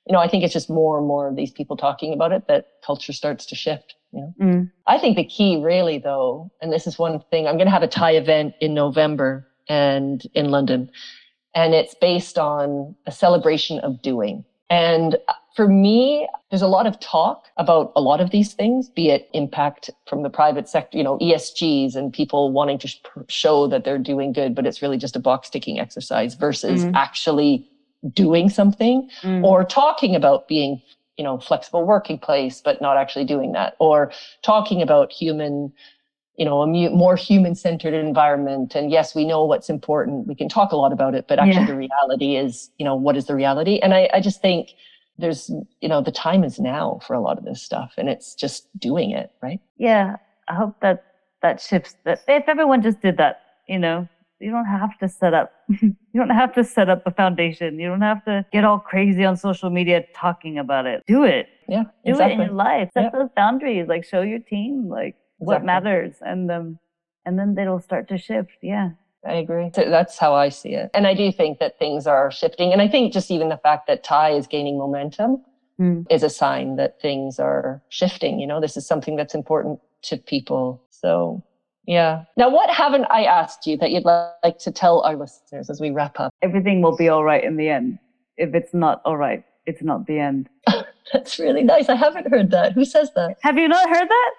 you 0.08 0.14
know, 0.14 0.20
I 0.20 0.28
think 0.28 0.44
it's 0.44 0.54
just 0.54 0.70
more 0.70 0.98
and 0.98 1.08
more 1.08 1.28
of 1.28 1.36
these 1.36 1.52
people 1.52 1.76
talking 1.76 2.14
about 2.14 2.32
it 2.32 2.48
that 2.48 2.68
culture 2.86 3.14
starts 3.14 3.46
to 3.48 3.56
shift. 3.56 3.96
You 4.12 4.22
know? 4.22 4.34
Mm. 4.46 4.72
I 4.86 5.00
think 5.00 5.18
the 5.18 5.26
key 5.26 5.62
really 5.62 5.98
though, 5.98 6.52
and 6.62 6.72
this 6.72 6.86
is 6.86 7.00
one 7.00 7.20
thing, 7.32 7.48
I'm 7.48 7.56
going 7.56 7.68
to 7.68 7.72
have 7.72 7.84
a 7.84 7.88
TIE 7.88 8.12
event 8.12 8.54
in 8.62 8.74
November 8.74 9.48
and 9.68 10.22
in 10.34 10.52
London 10.52 10.92
and 11.56 11.74
it's 11.74 11.96
based 11.96 12.38
on 12.38 12.96
a 13.06 13.12
celebration 13.12 13.80
of 13.80 14.02
doing. 14.02 14.44
And 14.70 15.18
for 15.56 15.68
me, 15.68 16.28
there's 16.50 16.64
a 16.64 16.68
lot 16.68 16.88
of 16.88 17.00
talk 17.00 17.46
about 17.58 17.92
a 17.96 18.02
lot 18.02 18.20
of 18.20 18.32
these 18.32 18.54
things, 18.54 18.90
be 18.90 19.10
it 19.10 19.30
impact 19.34 19.90
from 20.08 20.24
the 20.24 20.30
private 20.30 20.68
sector, 20.68 20.98
you 20.98 21.04
know, 21.04 21.18
ESGs 21.20 21.96
and 21.96 22.12
people 22.12 22.52
wanting 22.52 22.80
to 22.80 22.90
show 23.28 23.68
that 23.68 23.84
they're 23.84 24.00
doing 24.00 24.34
good, 24.34 24.56
but 24.56 24.66
it's 24.66 24.82
really 24.82 24.98
just 24.98 25.16
a 25.16 25.20
box 25.20 25.50
ticking 25.50 25.80
exercise 25.80 26.34
versus 26.34 26.86
mm. 26.86 26.92
actually 26.96 27.70
doing 28.14 28.50
something 28.50 29.10
mm. 29.22 29.44
or 29.44 29.64
talking 29.64 30.16
about 30.16 30.48
being, 30.48 30.82
you 31.18 31.24
know, 31.24 31.38
flexible 31.38 31.86
working 31.86 32.18
place, 32.18 32.60
but 32.60 32.82
not 32.82 32.98
actually 32.98 33.26
doing 33.26 33.52
that 33.52 33.76
or 33.80 34.12
talking 34.42 34.82
about 34.82 35.12
human 35.12 35.72
you 36.38 36.46
know, 36.46 36.62
a 36.62 36.90
more 36.90 37.16
human 37.16 37.54
centered 37.56 37.94
environment. 37.94 38.76
And 38.76 38.92
yes, 38.92 39.14
we 39.14 39.26
know 39.26 39.46
what's 39.46 39.70
important. 39.70 40.28
We 40.28 40.36
can 40.36 40.50
talk 40.50 40.72
a 40.72 40.76
lot 40.76 40.92
about 40.92 41.14
it, 41.14 41.28
but 41.28 41.40
actually 41.40 41.62
yeah. 41.62 41.68
the 41.68 41.76
reality 41.76 42.36
is, 42.36 42.72
you 42.80 42.86
know, 42.86 42.96
what 42.96 43.16
is 43.16 43.28
the 43.28 43.36
reality? 43.36 43.80
And 43.80 43.94
I, 43.94 44.10
I 44.14 44.20
just 44.20 44.42
think 44.42 44.70
there's, 45.20 45.52
you 45.80 45.88
know, 45.88 46.02
the 46.02 46.12
time 46.12 46.44
is 46.44 46.60
now 46.60 47.00
for 47.06 47.14
a 47.14 47.22
lot 47.22 47.38
of 47.38 47.46
this 47.46 47.62
stuff 47.62 47.94
and 47.98 48.10
it's 48.10 48.34
just 48.34 48.68
doing 48.80 49.12
it, 49.12 49.32
right? 49.44 49.60
Yeah. 49.78 50.16
I 50.48 50.56
hope 50.56 50.80
that 50.82 51.06
that 51.44 51.62
shifts 51.62 51.96
that 52.06 52.24
if 52.28 52.46
everyone 52.48 52.82
just 52.82 53.02
did 53.02 53.18
that, 53.18 53.42
you 53.68 53.78
know, 53.78 54.08
you 54.40 54.52
don't 54.52 54.66
have 54.66 54.98
to 55.00 55.08
set 55.08 55.34
up 55.34 55.54
you 55.70 55.96
don't 56.16 56.30
have 56.30 56.54
to 56.54 56.64
set 56.64 56.90
up 56.90 57.02
a 57.06 57.12
foundation 57.12 57.80
you 57.80 57.88
don't 57.88 58.02
have 58.02 58.24
to 58.26 58.46
get 58.52 58.66
all 58.66 58.78
crazy 58.78 59.24
on 59.24 59.38
social 59.38 59.70
media 59.70 60.04
talking 60.14 60.60
about 60.60 60.86
it 60.86 61.02
do 61.08 61.24
it 61.24 61.48
yeah 61.70 61.84
do 62.06 62.12
exactly. 62.12 62.34
it 62.34 62.40
in 62.42 62.48
your 62.48 62.56
life 62.56 62.90
set 62.94 63.04
yeah. 63.04 63.10
those 63.14 63.30
boundaries 63.38 63.88
like 63.88 64.04
show 64.04 64.22
your 64.22 64.40
team 64.40 64.90
like 64.90 65.16
what 65.38 65.64
matters 65.64 66.16
and 66.22 66.52
um 66.52 66.80
and 67.26 67.38
then 67.38 67.58
it'll 67.58 67.80
start 67.80 68.08
to 68.08 68.18
shift 68.18 68.58
yeah 68.62 68.92
I 69.26 69.36
agree. 69.36 69.72
That's 69.74 70.18
how 70.18 70.34
I 70.34 70.50
see 70.50 70.74
it. 70.74 70.92
And 70.94 71.08
I 71.08 71.14
do 71.14 71.32
think 71.32 71.60
that 71.60 71.80
things 71.80 72.08
are 72.08 72.30
shifting. 72.30 72.74
And 72.74 72.82
I 72.82 72.88
think 72.88 73.14
just 73.14 73.32
even 73.32 73.50
the 73.50 73.58
fact 73.58 73.88
that 73.88 74.04
TIE 74.04 74.32
is 74.32 74.48
gaining 74.48 74.78
momentum 74.78 75.42
mm. 75.80 76.06
is 76.10 76.24
a 76.24 76.30
sign 76.30 76.76
that 76.76 77.02
things 77.02 77.40
are 77.40 77.82
shifting. 77.90 78.40
You 78.40 78.48
know, 78.48 78.60
this 78.60 78.76
is 78.76 78.86
something 78.86 79.16
that's 79.16 79.34
important 79.34 79.80
to 80.04 80.18
people. 80.18 80.84
So, 80.90 81.44
yeah. 81.88 82.26
Now, 82.36 82.50
what 82.50 82.70
haven't 82.70 83.06
I 83.10 83.24
asked 83.24 83.66
you 83.66 83.78
that 83.78 83.92
you'd 83.92 84.06
like 84.06 84.58
to 84.60 84.72
tell 84.72 85.02
our 85.02 85.16
listeners 85.16 85.70
as 85.70 85.80
we 85.80 85.92
wrap 85.92 86.20
up? 86.20 86.34
Everything 86.42 86.82
will 86.82 86.98
be 86.98 87.08
all 87.08 87.24
right 87.24 87.44
in 87.44 87.56
the 87.56 87.70
end. 87.70 88.00
If 88.36 88.54
it's 88.54 88.74
not 88.74 89.02
all 89.06 89.18
right, 89.18 89.46
it's 89.66 89.82
not 89.82 90.06
the 90.06 90.20
end. 90.20 90.50
that's 91.14 91.40
really 91.40 91.64
nice. 91.64 91.90
I 91.90 91.96
haven't 91.96 92.30
heard 92.30 92.52
that. 92.52 92.74
Who 92.74 92.86
says 92.86 93.12
that? 93.16 93.38
Have 93.42 93.58
you 93.58 93.68
not 93.68 93.88
heard 93.90 94.10
that? 94.10 94.32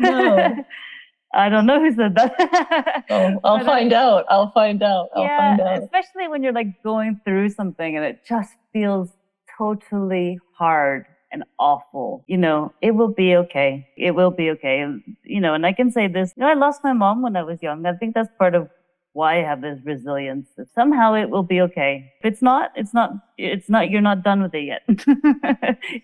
No. 0.00 0.64
I 1.34 1.48
don't 1.48 1.66
know 1.66 1.80
who 1.80 1.94
said 1.94 2.14
that. 2.14 3.04
oh, 3.10 3.40
I'll 3.44 3.56
uh, 3.60 3.64
find 3.64 3.92
out. 3.92 4.24
I'll 4.28 4.50
find 4.52 4.82
out. 4.82 5.08
I'll 5.14 5.22
yeah, 5.22 5.56
find 5.56 5.60
out. 5.60 5.82
Especially 5.82 6.28
when 6.28 6.42
you're 6.42 6.52
like 6.54 6.82
going 6.82 7.20
through 7.24 7.50
something 7.50 7.96
and 7.96 8.04
it 8.04 8.20
just 8.26 8.52
feels 8.72 9.10
totally 9.58 10.38
hard 10.54 11.04
and 11.30 11.44
awful. 11.58 12.24
You 12.26 12.38
know, 12.38 12.72
it 12.80 12.92
will 12.92 13.12
be 13.12 13.36
okay. 13.36 13.86
It 13.96 14.12
will 14.12 14.30
be 14.30 14.50
okay. 14.50 14.86
You 15.24 15.40
know, 15.40 15.54
and 15.54 15.66
I 15.66 15.72
can 15.72 15.90
say 15.90 16.08
this, 16.08 16.32
you 16.36 16.42
know, 16.42 16.48
I 16.48 16.54
lost 16.54 16.82
my 16.82 16.94
mom 16.94 17.22
when 17.22 17.36
I 17.36 17.42
was 17.42 17.62
young. 17.62 17.84
I 17.84 17.92
think 17.92 18.14
that's 18.14 18.30
part 18.38 18.54
of 18.54 18.70
why 19.18 19.42
have 19.42 19.60
this 19.62 19.80
resilience. 19.84 20.46
Somehow 20.76 21.14
it 21.14 21.28
will 21.28 21.42
be 21.42 21.60
okay. 21.60 22.12
If 22.20 22.34
it's 22.34 22.42
not, 22.50 22.70
it's 22.76 22.94
not, 22.94 23.10
it's 23.36 23.68
not, 23.68 23.90
you're 23.90 24.08
not 24.12 24.22
done 24.22 24.40
with 24.44 24.54
it 24.54 24.66
yet. 24.72 24.82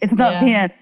it's 0.03 0.12
not 0.12 0.33
yeah. 0.33 0.44
the 0.44 0.55
end 0.62 0.72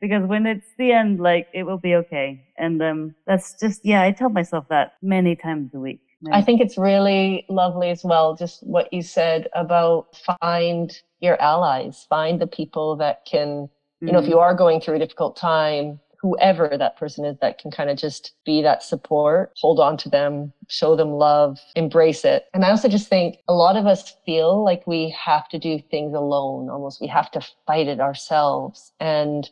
because 0.00 0.26
when 0.26 0.46
it's 0.46 0.66
the 0.78 0.90
end, 0.90 1.20
like 1.20 1.46
it 1.54 1.62
will 1.62 1.78
be 1.78 1.94
okay. 1.94 2.44
And 2.58 2.82
um, 2.82 3.14
that's 3.24 3.54
just, 3.60 3.84
yeah, 3.84 4.02
I 4.02 4.10
tell 4.10 4.30
myself 4.30 4.64
that 4.68 4.94
many 5.00 5.36
times 5.36 5.74
a 5.74 5.78
week. 5.78 6.00
I 6.32 6.42
think 6.42 6.60
it's 6.60 6.76
really 6.76 7.46
lovely 7.48 7.90
as 7.90 8.02
well, 8.02 8.34
just 8.34 8.66
what 8.66 8.92
you 8.92 9.02
said 9.02 9.46
about 9.54 10.08
find 10.42 10.90
your 11.20 11.40
allies, 11.40 12.04
find 12.08 12.40
the 12.40 12.48
people 12.48 12.96
that 12.96 13.26
can, 13.30 13.68
you 14.00 14.10
know, 14.10 14.18
if 14.18 14.28
you 14.28 14.40
are 14.40 14.54
going 14.54 14.80
through 14.80 14.96
a 14.96 14.98
difficult 14.98 15.36
time, 15.36 16.00
whoever 16.26 16.76
that 16.76 16.96
person 16.96 17.24
is 17.24 17.36
that 17.40 17.58
can 17.58 17.70
kind 17.70 17.88
of 17.88 17.96
just 17.96 18.34
be 18.44 18.62
that 18.62 18.82
support, 18.82 19.52
hold 19.60 19.78
on 19.78 19.96
to 19.96 20.08
them, 20.08 20.52
show 20.68 20.96
them 20.96 21.12
love, 21.12 21.58
embrace 21.76 22.24
it. 22.24 22.46
And 22.52 22.64
I 22.64 22.70
also 22.70 22.88
just 22.88 23.08
think 23.08 23.36
a 23.46 23.54
lot 23.54 23.76
of 23.76 23.86
us 23.86 24.16
feel 24.26 24.64
like 24.64 24.86
we 24.86 25.16
have 25.24 25.48
to 25.50 25.58
do 25.58 25.78
things 25.78 26.14
alone, 26.14 26.68
almost 26.68 27.00
we 27.00 27.06
have 27.06 27.30
to 27.30 27.40
fight 27.64 27.86
it 27.86 28.00
ourselves. 28.00 28.92
And 28.98 29.48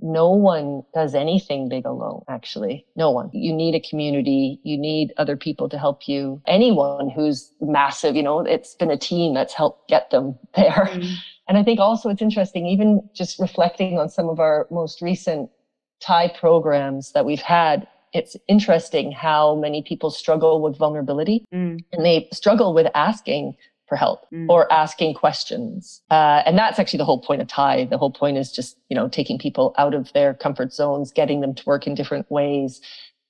no 0.00 0.30
one 0.30 0.84
does 0.94 1.12
anything 1.12 1.68
big 1.68 1.84
alone, 1.84 2.22
actually. 2.28 2.86
No 2.94 3.10
one. 3.10 3.30
You 3.32 3.52
need 3.52 3.74
a 3.74 3.80
community. 3.80 4.60
You 4.62 4.78
need 4.78 5.12
other 5.16 5.36
people 5.36 5.68
to 5.70 5.76
help 5.76 6.06
you. 6.06 6.40
Anyone 6.46 7.10
who's 7.10 7.50
massive, 7.60 8.14
you 8.14 8.22
know, 8.22 8.38
it's 8.40 8.76
been 8.76 8.92
a 8.92 8.96
team 8.96 9.34
that's 9.34 9.54
helped 9.54 9.88
get 9.88 10.10
them 10.10 10.38
there. 10.54 10.88
Mm-hmm. 10.88 11.14
And 11.48 11.58
I 11.58 11.64
think 11.64 11.80
also 11.80 12.08
it's 12.10 12.22
interesting, 12.22 12.66
even 12.66 13.02
just 13.12 13.40
reflecting 13.40 13.98
on 13.98 14.08
some 14.08 14.28
of 14.28 14.38
our 14.38 14.68
most 14.70 15.02
recent 15.02 15.50
TIE 16.02 16.28
programs 16.28 17.12
that 17.12 17.24
we've 17.24 17.40
had, 17.40 17.86
it's 18.12 18.36
interesting 18.48 19.12
how 19.12 19.54
many 19.54 19.82
people 19.82 20.10
struggle 20.10 20.60
with 20.60 20.76
vulnerability 20.76 21.46
mm. 21.52 21.82
and 21.92 22.04
they 22.04 22.28
struggle 22.32 22.74
with 22.74 22.88
asking 22.94 23.56
for 23.88 23.96
help 23.96 24.26
mm. 24.30 24.48
or 24.48 24.70
asking 24.72 25.14
questions. 25.14 26.02
Uh, 26.10 26.42
and 26.44 26.58
that's 26.58 26.78
actually 26.78 26.98
the 26.98 27.04
whole 27.04 27.20
point 27.20 27.40
of 27.40 27.48
TIE. 27.48 27.84
The 27.84 27.98
whole 27.98 28.10
point 28.10 28.36
is 28.36 28.50
just, 28.50 28.78
you 28.88 28.96
know, 28.96 29.08
taking 29.08 29.38
people 29.38 29.74
out 29.78 29.94
of 29.94 30.12
their 30.12 30.34
comfort 30.34 30.72
zones, 30.72 31.12
getting 31.12 31.40
them 31.40 31.54
to 31.54 31.62
work 31.66 31.86
in 31.86 31.94
different 31.94 32.30
ways. 32.30 32.80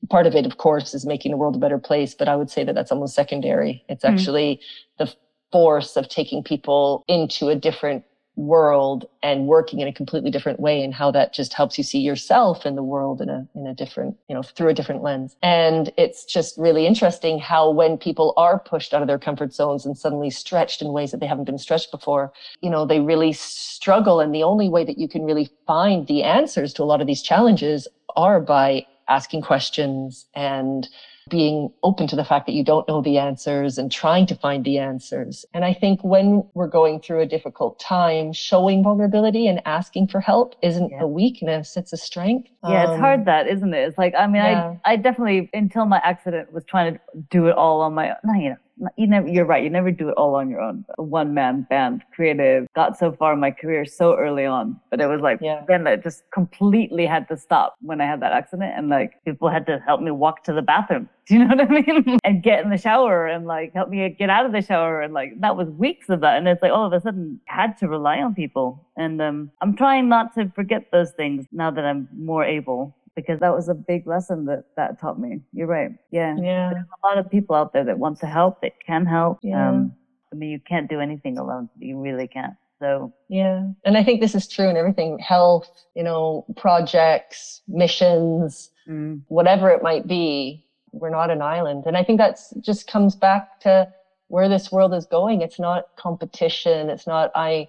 Part 0.08 0.26
of 0.26 0.34
it, 0.34 0.46
of 0.46 0.58
course, 0.58 0.94
is 0.94 1.06
making 1.06 1.30
the 1.32 1.36
world 1.36 1.56
a 1.56 1.58
better 1.58 1.78
place, 1.78 2.14
but 2.14 2.28
I 2.28 2.36
would 2.36 2.50
say 2.50 2.64
that 2.64 2.74
that's 2.74 2.92
almost 2.92 3.14
secondary. 3.14 3.84
It's 3.88 4.04
mm. 4.04 4.10
actually 4.10 4.60
the 4.98 5.12
force 5.52 5.96
of 5.96 6.08
taking 6.08 6.42
people 6.42 7.04
into 7.08 7.48
a 7.48 7.54
different 7.54 8.04
world 8.36 9.04
and 9.22 9.46
working 9.46 9.80
in 9.80 9.88
a 9.88 9.92
completely 9.92 10.30
different 10.30 10.58
way 10.58 10.82
and 10.82 10.94
how 10.94 11.10
that 11.10 11.34
just 11.34 11.52
helps 11.52 11.76
you 11.76 11.84
see 11.84 11.98
yourself 11.98 12.64
in 12.64 12.76
the 12.76 12.82
world 12.82 13.20
in 13.20 13.28
a 13.28 13.46
in 13.54 13.66
a 13.66 13.74
different 13.74 14.16
you 14.28 14.34
know 14.34 14.42
through 14.42 14.68
a 14.68 14.74
different 14.74 15.02
lens. 15.02 15.36
And 15.42 15.92
it's 15.98 16.24
just 16.24 16.56
really 16.56 16.86
interesting 16.86 17.38
how 17.38 17.70
when 17.70 17.98
people 17.98 18.32
are 18.36 18.58
pushed 18.58 18.94
out 18.94 19.02
of 19.02 19.08
their 19.08 19.18
comfort 19.18 19.52
zones 19.52 19.84
and 19.84 19.96
suddenly 19.96 20.30
stretched 20.30 20.80
in 20.80 20.92
ways 20.92 21.10
that 21.10 21.20
they 21.20 21.26
haven't 21.26 21.44
been 21.44 21.58
stretched 21.58 21.90
before 21.90 22.32
you 22.62 22.70
know 22.70 22.86
they 22.86 23.00
really 23.00 23.32
struggle. 23.32 24.20
And 24.20 24.34
the 24.34 24.42
only 24.42 24.68
way 24.68 24.84
that 24.84 24.98
you 24.98 25.08
can 25.08 25.24
really 25.24 25.50
find 25.66 26.06
the 26.06 26.22
answers 26.22 26.72
to 26.74 26.82
a 26.82 26.84
lot 26.84 27.00
of 27.00 27.06
these 27.06 27.22
challenges 27.22 27.86
are 28.16 28.40
by 28.40 28.86
asking 29.08 29.42
questions 29.42 30.26
and 30.34 30.88
being 31.28 31.72
open 31.82 32.06
to 32.08 32.16
the 32.16 32.24
fact 32.24 32.46
that 32.46 32.52
you 32.52 32.64
don't 32.64 32.86
know 32.88 33.00
the 33.00 33.18
answers 33.18 33.78
and 33.78 33.90
trying 33.90 34.26
to 34.26 34.34
find 34.34 34.64
the 34.64 34.78
answers. 34.78 35.44
And 35.54 35.64
I 35.64 35.72
think 35.72 36.02
when 36.02 36.44
we're 36.54 36.68
going 36.68 37.00
through 37.00 37.20
a 37.20 37.26
difficult 37.26 37.78
time, 37.78 38.32
showing 38.32 38.82
vulnerability 38.82 39.46
and 39.46 39.62
asking 39.66 40.08
for 40.08 40.20
help 40.20 40.54
isn't 40.62 40.90
yeah. 40.90 41.02
a 41.02 41.06
weakness, 41.06 41.76
it's 41.76 41.92
a 41.92 41.96
strength. 41.96 42.48
Yeah, 42.64 42.84
um, 42.84 42.90
it's 42.90 43.00
hard 43.00 43.20
um, 43.20 43.24
that, 43.26 43.48
isn't 43.48 43.72
it? 43.72 43.88
It's 43.88 43.98
like, 43.98 44.14
I 44.16 44.26
mean, 44.26 44.42
yeah. 44.42 44.74
I, 44.84 44.92
I 44.92 44.96
definitely, 44.96 45.50
until 45.52 45.86
my 45.86 46.00
accident, 46.04 46.52
was 46.52 46.64
trying 46.64 46.94
to 46.94 47.00
do 47.30 47.46
it 47.46 47.56
all 47.56 47.80
on 47.80 47.94
my 47.94 48.10
own. 48.10 48.16
No, 48.24 48.34
you 48.34 48.50
know, 48.50 48.56
you 48.96 49.06
never 49.06 49.28
you're 49.28 49.44
right 49.44 49.62
you 49.62 49.70
never 49.70 49.90
do 49.90 50.08
it 50.08 50.14
all 50.16 50.34
on 50.34 50.48
your 50.48 50.60
own. 50.60 50.84
A 50.98 51.02
one 51.02 51.34
man 51.34 51.66
band 51.68 52.02
creative 52.14 52.66
got 52.74 52.98
so 52.98 53.12
far 53.12 53.32
in 53.34 53.40
my 53.40 53.50
career 53.50 53.84
so 53.84 54.16
early 54.16 54.44
on 54.44 54.80
but 54.90 55.00
it 55.00 55.06
was 55.06 55.20
like 55.20 55.38
yeah. 55.40 55.62
then 55.68 55.86
it 55.86 56.02
just 56.02 56.22
completely 56.32 57.06
had 57.06 57.28
to 57.28 57.36
stop 57.36 57.76
when 57.80 58.00
i 58.00 58.06
had 58.06 58.20
that 58.20 58.32
accident 58.32 58.72
and 58.76 58.88
like 58.88 59.22
people 59.24 59.48
had 59.48 59.66
to 59.66 59.78
help 59.86 60.00
me 60.00 60.10
walk 60.10 60.44
to 60.44 60.52
the 60.52 60.62
bathroom. 60.62 61.08
Do 61.26 61.34
you 61.34 61.44
know 61.44 61.54
what 61.54 61.60
i 61.60 61.68
mean? 61.68 62.18
And 62.24 62.42
get 62.42 62.64
in 62.64 62.70
the 62.70 62.76
shower 62.76 63.26
and 63.26 63.46
like 63.46 63.72
help 63.74 63.88
me 63.88 64.08
get 64.08 64.28
out 64.28 64.44
of 64.44 64.52
the 64.52 64.62
shower 64.62 65.00
and 65.00 65.14
like 65.14 65.40
that 65.40 65.56
was 65.56 65.68
weeks 65.68 66.08
of 66.08 66.20
that. 66.20 66.36
And 66.36 66.48
it's 66.48 66.62
like 66.62 66.72
all 66.72 66.84
of 66.84 66.92
a 66.92 67.00
sudden 67.00 67.40
I 67.48 67.54
had 67.54 67.78
to 67.78 67.88
rely 67.88 68.18
on 68.18 68.34
people. 68.34 68.84
And 68.96 69.22
um, 69.22 69.50
i'm 69.60 69.76
trying 69.76 70.08
not 70.08 70.34
to 70.34 70.50
forget 70.54 70.90
those 70.92 71.12
things 71.12 71.46
now 71.52 71.70
that 71.70 71.84
i'm 71.84 72.08
more 72.16 72.44
able 72.44 72.94
because 73.14 73.40
that 73.40 73.54
was 73.54 73.68
a 73.68 73.74
big 73.74 74.06
lesson 74.06 74.46
that 74.46 74.64
that 74.76 75.00
taught 75.00 75.18
me. 75.18 75.40
You're 75.52 75.66
right. 75.66 75.90
Yeah. 76.10 76.36
Yeah. 76.36 76.70
There's 76.72 76.84
a 76.84 77.06
lot 77.06 77.18
of 77.18 77.30
people 77.30 77.56
out 77.56 77.72
there 77.72 77.84
that 77.84 77.98
want 77.98 78.18
to 78.20 78.26
help, 78.26 78.62
that 78.62 78.72
can 78.84 79.06
help. 79.06 79.38
Yeah. 79.42 79.68
Um, 79.68 79.94
I 80.32 80.36
mean, 80.36 80.50
you 80.50 80.60
can't 80.60 80.88
do 80.88 81.00
anything 81.00 81.38
alone. 81.38 81.68
You 81.78 82.00
really 82.00 82.26
can't. 82.26 82.54
So 82.82 83.12
yeah, 83.28 83.68
and 83.84 83.96
I 83.96 84.02
think 84.02 84.20
this 84.20 84.34
is 84.34 84.48
true 84.48 84.68
in 84.68 84.76
everything: 84.76 85.16
health, 85.20 85.70
you 85.94 86.02
know, 86.02 86.44
projects, 86.56 87.62
missions, 87.68 88.70
mm. 88.88 89.20
whatever 89.28 89.70
it 89.70 89.84
might 89.84 90.08
be. 90.08 90.66
We're 90.90 91.10
not 91.10 91.30
an 91.30 91.42
island, 91.42 91.84
and 91.86 91.96
I 91.96 92.02
think 92.02 92.18
that's 92.18 92.52
just 92.60 92.90
comes 92.90 93.14
back 93.14 93.60
to 93.60 93.88
where 94.26 94.48
this 94.48 94.72
world 94.72 94.94
is 94.94 95.06
going. 95.06 95.42
It's 95.42 95.60
not 95.60 95.94
competition. 95.96 96.90
It's 96.90 97.06
not 97.06 97.30
I. 97.36 97.68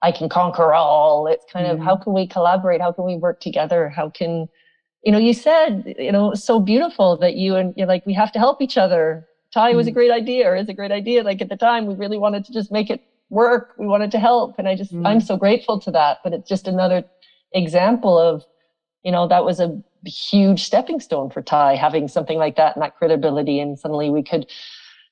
I 0.00 0.12
can 0.12 0.28
conquer 0.28 0.72
all. 0.74 1.26
It's 1.26 1.44
kind 1.50 1.66
mm. 1.66 1.72
of 1.72 1.78
how 1.80 1.96
can 1.96 2.14
we 2.14 2.26
collaborate? 2.26 2.80
How 2.80 2.92
can 2.92 3.04
we 3.04 3.16
work 3.16 3.40
together? 3.40 3.90
How 3.90 4.08
can 4.08 4.48
you 5.04 5.12
know, 5.12 5.18
you 5.18 5.34
said, 5.34 5.94
you 5.98 6.10
know, 6.10 6.34
so 6.34 6.58
beautiful 6.58 7.16
that 7.18 7.36
you 7.36 7.56
and 7.56 7.74
you're 7.76 7.86
like, 7.86 8.06
we 8.06 8.14
have 8.14 8.32
to 8.32 8.38
help 8.38 8.62
each 8.62 8.78
other. 8.78 9.26
TIE 9.52 9.74
was 9.74 9.86
a 9.86 9.90
mm. 9.90 9.94
great 9.94 10.10
idea 10.10 10.48
or 10.48 10.56
is 10.56 10.68
a 10.68 10.74
great 10.74 10.90
idea. 10.90 11.22
Like 11.22 11.42
at 11.42 11.50
the 11.50 11.56
time, 11.56 11.86
we 11.86 11.94
really 11.94 12.18
wanted 12.18 12.44
to 12.46 12.52
just 12.52 12.72
make 12.72 12.88
it 12.88 13.02
work. 13.28 13.74
We 13.78 13.86
wanted 13.86 14.10
to 14.12 14.18
help. 14.18 14.58
And 14.58 14.66
I 14.66 14.74
just, 14.74 14.94
mm. 14.94 15.06
I'm 15.06 15.20
so 15.20 15.36
grateful 15.36 15.78
to 15.80 15.90
that. 15.90 16.18
But 16.24 16.32
it's 16.32 16.48
just 16.48 16.66
another 16.66 17.04
example 17.52 18.18
of, 18.18 18.44
you 19.02 19.12
know, 19.12 19.28
that 19.28 19.44
was 19.44 19.60
a 19.60 19.78
huge 20.06 20.64
stepping 20.64 21.00
stone 21.00 21.30
for 21.30 21.42
TIE 21.42 21.76
having 21.76 22.08
something 22.08 22.38
like 22.38 22.56
that 22.56 22.74
and 22.74 22.82
that 22.82 22.96
credibility. 22.96 23.60
And 23.60 23.78
suddenly 23.78 24.08
we 24.08 24.22
could 24.22 24.46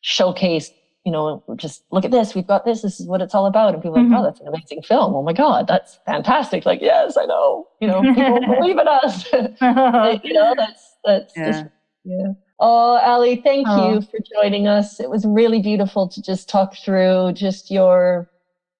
showcase 0.01 0.71
you 1.05 1.11
know, 1.11 1.43
just 1.57 1.83
look 1.91 2.05
at 2.05 2.11
this. 2.11 2.35
We've 2.35 2.47
got 2.47 2.65
this. 2.65 2.83
This 2.83 3.01
is 3.01 3.07
what 3.07 3.21
it's 3.21 3.35
all 3.35 3.47
about. 3.47 3.75
And 3.75 3.83
people 3.83 3.99
are 3.99 4.03
like, 4.03 4.07
oh, 4.07 4.15
mm-hmm. 4.15 4.21
oh, 4.21 4.25
that's 4.25 4.41
an 4.41 4.49
amazing 4.49 4.83
film. 4.83 5.15
Oh 5.15 5.23
my 5.23 5.33
God, 5.33 5.67
that's 5.67 5.99
fantastic. 6.07 6.65
Like, 6.65 6.81
yes, 6.81 7.17
I 7.17 7.25
know. 7.25 7.67
You 7.81 7.89
know, 7.89 8.03
people 8.03 8.41
believe 8.55 8.79
in 8.79 8.87
us. 8.87 9.33
you 10.25 10.33
know, 10.33 10.55
that's 10.57 10.97
that's 11.05 11.37
yeah. 11.37 11.51
just 11.51 11.65
yeah. 12.05 12.33
Oh, 12.61 12.99
Ali, 12.99 13.37
thank 13.37 13.67
oh. 13.69 13.95
you 13.95 14.01
for 14.03 14.19
joining 14.41 14.69
us. 14.69 15.01
It 15.01 15.11
was 15.11 15.25
really 15.25 15.61
beautiful 15.61 16.09
to 16.09 16.23
just 16.23 16.49
talk 16.49 16.77
through 16.77 17.33
just 17.33 17.71
your 17.71 18.31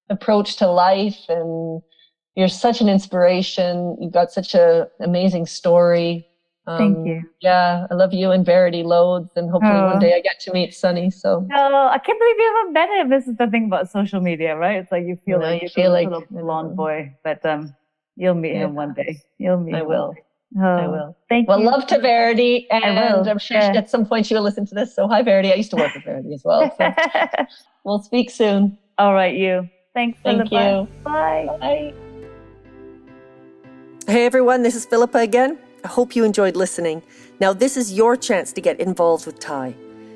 approach 0.09 0.55
to 0.57 0.67
life 0.67 1.19
and 1.27 1.81
you're 2.35 2.47
such 2.47 2.79
an 2.79 2.87
inspiration. 2.87 3.97
You've 3.99 4.13
got 4.13 4.31
such 4.31 4.55
an 4.55 4.87
amazing 5.01 5.45
story. 5.47 6.25
Um, 6.65 6.77
Thank 6.77 7.07
you. 7.07 7.23
Yeah, 7.41 7.87
I 7.91 7.93
love 7.93 8.13
you 8.13 8.31
and 8.31 8.45
Verity 8.45 8.83
loads, 8.83 9.31
and 9.35 9.49
hopefully 9.49 9.73
oh. 9.73 9.87
one 9.87 9.99
day 9.99 10.13
I 10.15 10.21
get 10.21 10.39
to 10.41 10.53
meet 10.53 10.73
Sunny. 10.73 11.11
So. 11.11 11.45
Oh, 11.53 11.87
I 11.87 11.97
can't 11.97 12.17
believe 12.19 12.37
you 12.37 12.55
haven't 12.57 12.73
met 12.73 12.89
him. 12.89 13.09
This 13.09 13.27
is 13.27 13.35
the 13.37 13.47
thing 13.47 13.65
about 13.65 13.91
social 13.91 14.21
media, 14.21 14.55
right? 14.55 14.77
It's 14.77 14.91
like 14.91 15.05
you 15.05 15.17
feel 15.25 15.41
like 15.41 15.61
you 15.61 15.69
feel 15.69 15.91
like 15.91 16.07
little 16.07 16.23
blonde 16.29 16.77
boy, 16.77 17.13
but 17.23 17.45
um, 17.45 17.75
you'll 18.15 18.35
meet 18.35 18.53
yeah. 18.53 18.65
him 18.65 18.75
one 18.75 18.93
day. 18.93 19.19
You'll 19.37 19.59
meet. 19.59 19.75
I 19.75 19.81
him 19.81 19.87
will. 19.87 20.15
Oh, 20.57 20.61
I 20.61 20.87
will. 20.87 21.17
Thank 21.27 21.49
well, 21.49 21.59
you. 21.59 21.65
Well, 21.65 21.79
love 21.79 21.87
to 21.87 21.99
Verity, 21.99 22.69
and 22.69 22.97
I'm 23.27 23.39
sure 23.39 23.57
yeah. 23.57 23.73
at 23.75 23.89
some 23.89 24.05
point 24.05 24.25
she 24.25 24.35
will 24.35 24.43
listen 24.43 24.65
to 24.67 24.75
this. 24.75 24.95
So 24.95 25.07
hi, 25.07 25.21
Verity. 25.21 25.51
I 25.51 25.55
used 25.55 25.71
to 25.71 25.77
work 25.77 25.93
with 25.93 26.05
Verity 26.05 26.33
as 26.33 26.43
well. 26.45 26.73
So 26.77 26.93
we'll 27.83 28.03
speak 28.03 28.29
soon. 28.29 28.77
All 28.97 29.13
right, 29.13 29.35
you. 29.35 29.67
Thanks. 29.93 30.17
Thank 30.23 30.47
Philippa. 30.49 30.87
you. 30.87 31.03
Bye. 31.03 31.47
Bye. 31.59 31.93
Hey 34.05 34.25
everyone, 34.25 34.63
this 34.63 34.75
is 34.75 34.85
Philippa 34.85 35.19
again. 35.19 35.57
I 35.83 35.89
hope 35.89 36.15
you 36.15 36.23
enjoyed 36.23 36.55
listening. 36.55 37.03
Now, 37.41 37.51
this 37.51 37.75
is 37.75 37.91
your 37.91 38.15
chance 38.15 38.53
to 38.53 38.61
get 38.61 38.79
involved 38.79 39.25
with 39.25 39.39
TIE. 39.39 39.75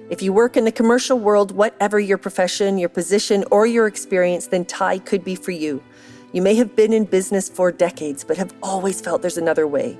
If 0.09 0.21
you 0.21 0.31
work 0.31 0.55
in 0.55 0.63
the 0.63 0.71
commercial 0.71 1.19
world, 1.19 1.51
whatever 1.51 1.99
your 1.99 2.17
profession, 2.17 2.77
your 2.77 2.87
position, 2.87 3.43
or 3.51 3.67
your 3.67 3.85
experience, 3.85 4.47
then 4.47 4.63
TIE 4.63 4.99
could 4.99 5.25
be 5.25 5.35
for 5.35 5.51
you. 5.51 5.83
You 6.31 6.41
may 6.41 6.55
have 6.55 6.73
been 6.73 6.93
in 6.93 7.03
business 7.03 7.49
for 7.49 7.73
decades, 7.73 8.23
but 8.23 8.37
have 8.37 8.53
always 8.63 9.01
felt 9.01 9.21
there's 9.21 9.37
another 9.37 9.67
way. 9.67 9.97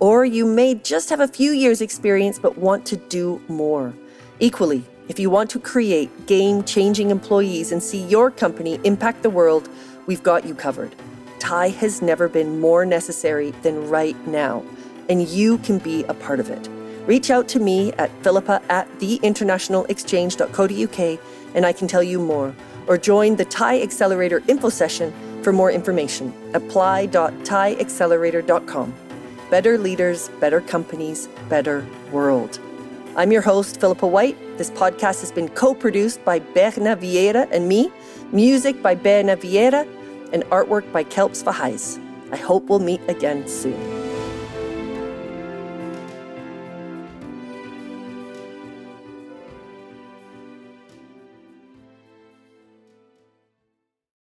Or 0.00 0.26
you 0.26 0.44
may 0.44 0.74
just 0.74 1.08
have 1.08 1.20
a 1.20 1.28
few 1.28 1.52
years' 1.52 1.80
experience, 1.80 2.38
but 2.38 2.58
want 2.58 2.84
to 2.86 2.96
do 2.96 3.40
more. 3.48 3.94
Equally, 4.38 4.84
if 5.08 5.18
you 5.18 5.30
want 5.30 5.48
to 5.50 5.58
create 5.58 6.26
game 6.26 6.62
changing 6.62 7.10
employees 7.10 7.72
and 7.72 7.82
see 7.82 8.04
your 8.06 8.30
company 8.30 8.78
impact 8.84 9.22
the 9.22 9.30
world, 9.30 9.70
we've 10.04 10.22
got 10.22 10.44
you 10.44 10.54
covered. 10.54 10.94
TIE 11.38 11.68
has 11.68 12.02
never 12.02 12.28
been 12.28 12.60
more 12.60 12.84
necessary 12.84 13.52
than 13.62 13.88
right 13.88 14.16
now 14.26 14.62
and 15.08 15.28
you 15.28 15.58
can 15.58 15.78
be 15.78 16.02
a 16.04 16.14
part 16.14 16.40
of 16.40 16.50
it. 16.50 16.68
Reach 17.06 17.30
out 17.30 17.46
to 17.48 17.60
me 17.60 17.92
at 17.94 18.10
philippa 18.22 18.60
at 18.68 18.86
theinternationalexchange.co.uk 18.98 21.20
and 21.54 21.64
I 21.64 21.72
can 21.72 21.88
tell 21.88 22.02
you 22.02 22.18
more. 22.18 22.54
Or 22.86 22.98
join 22.98 23.36
the 23.36 23.44
TIE 23.44 23.82
Accelerator 23.82 24.42
info 24.48 24.68
session 24.68 25.12
for 25.42 25.52
more 25.52 25.70
information. 25.70 26.32
apply.tieaccelerator.com. 26.54 28.94
Better 29.50 29.78
leaders, 29.78 30.28
better 30.40 30.60
companies, 30.60 31.28
better 31.48 31.86
world. 32.10 32.58
I'm 33.16 33.30
your 33.32 33.42
host, 33.42 33.80
Philippa 33.80 34.06
White. 34.06 34.36
This 34.58 34.70
podcast 34.70 35.20
has 35.20 35.32
been 35.32 35.48
co 35.48 35.74
produced 35.74 36.22
by 36.24 36.40
Berna 36.40 36.96
Vieira 36.96 37.48
and 37.50 37.68
me, 37.68 37.90
music 38.32 38.82
by 38.82 38.94
Berna 38.94 39.36
Vieira, 39.36 39.86
and 40.32 40.44
artwork 40.46 40.90
by 40.92 41.04
Kelps 41.04 41.42
Vahais. 41.42 41.98
I 42.32 42.36
hope 42.36 42.64
we'll 42.64 42.80
meet 42.80 43.00
again 43.08 43.46
soon. 43.48 44.05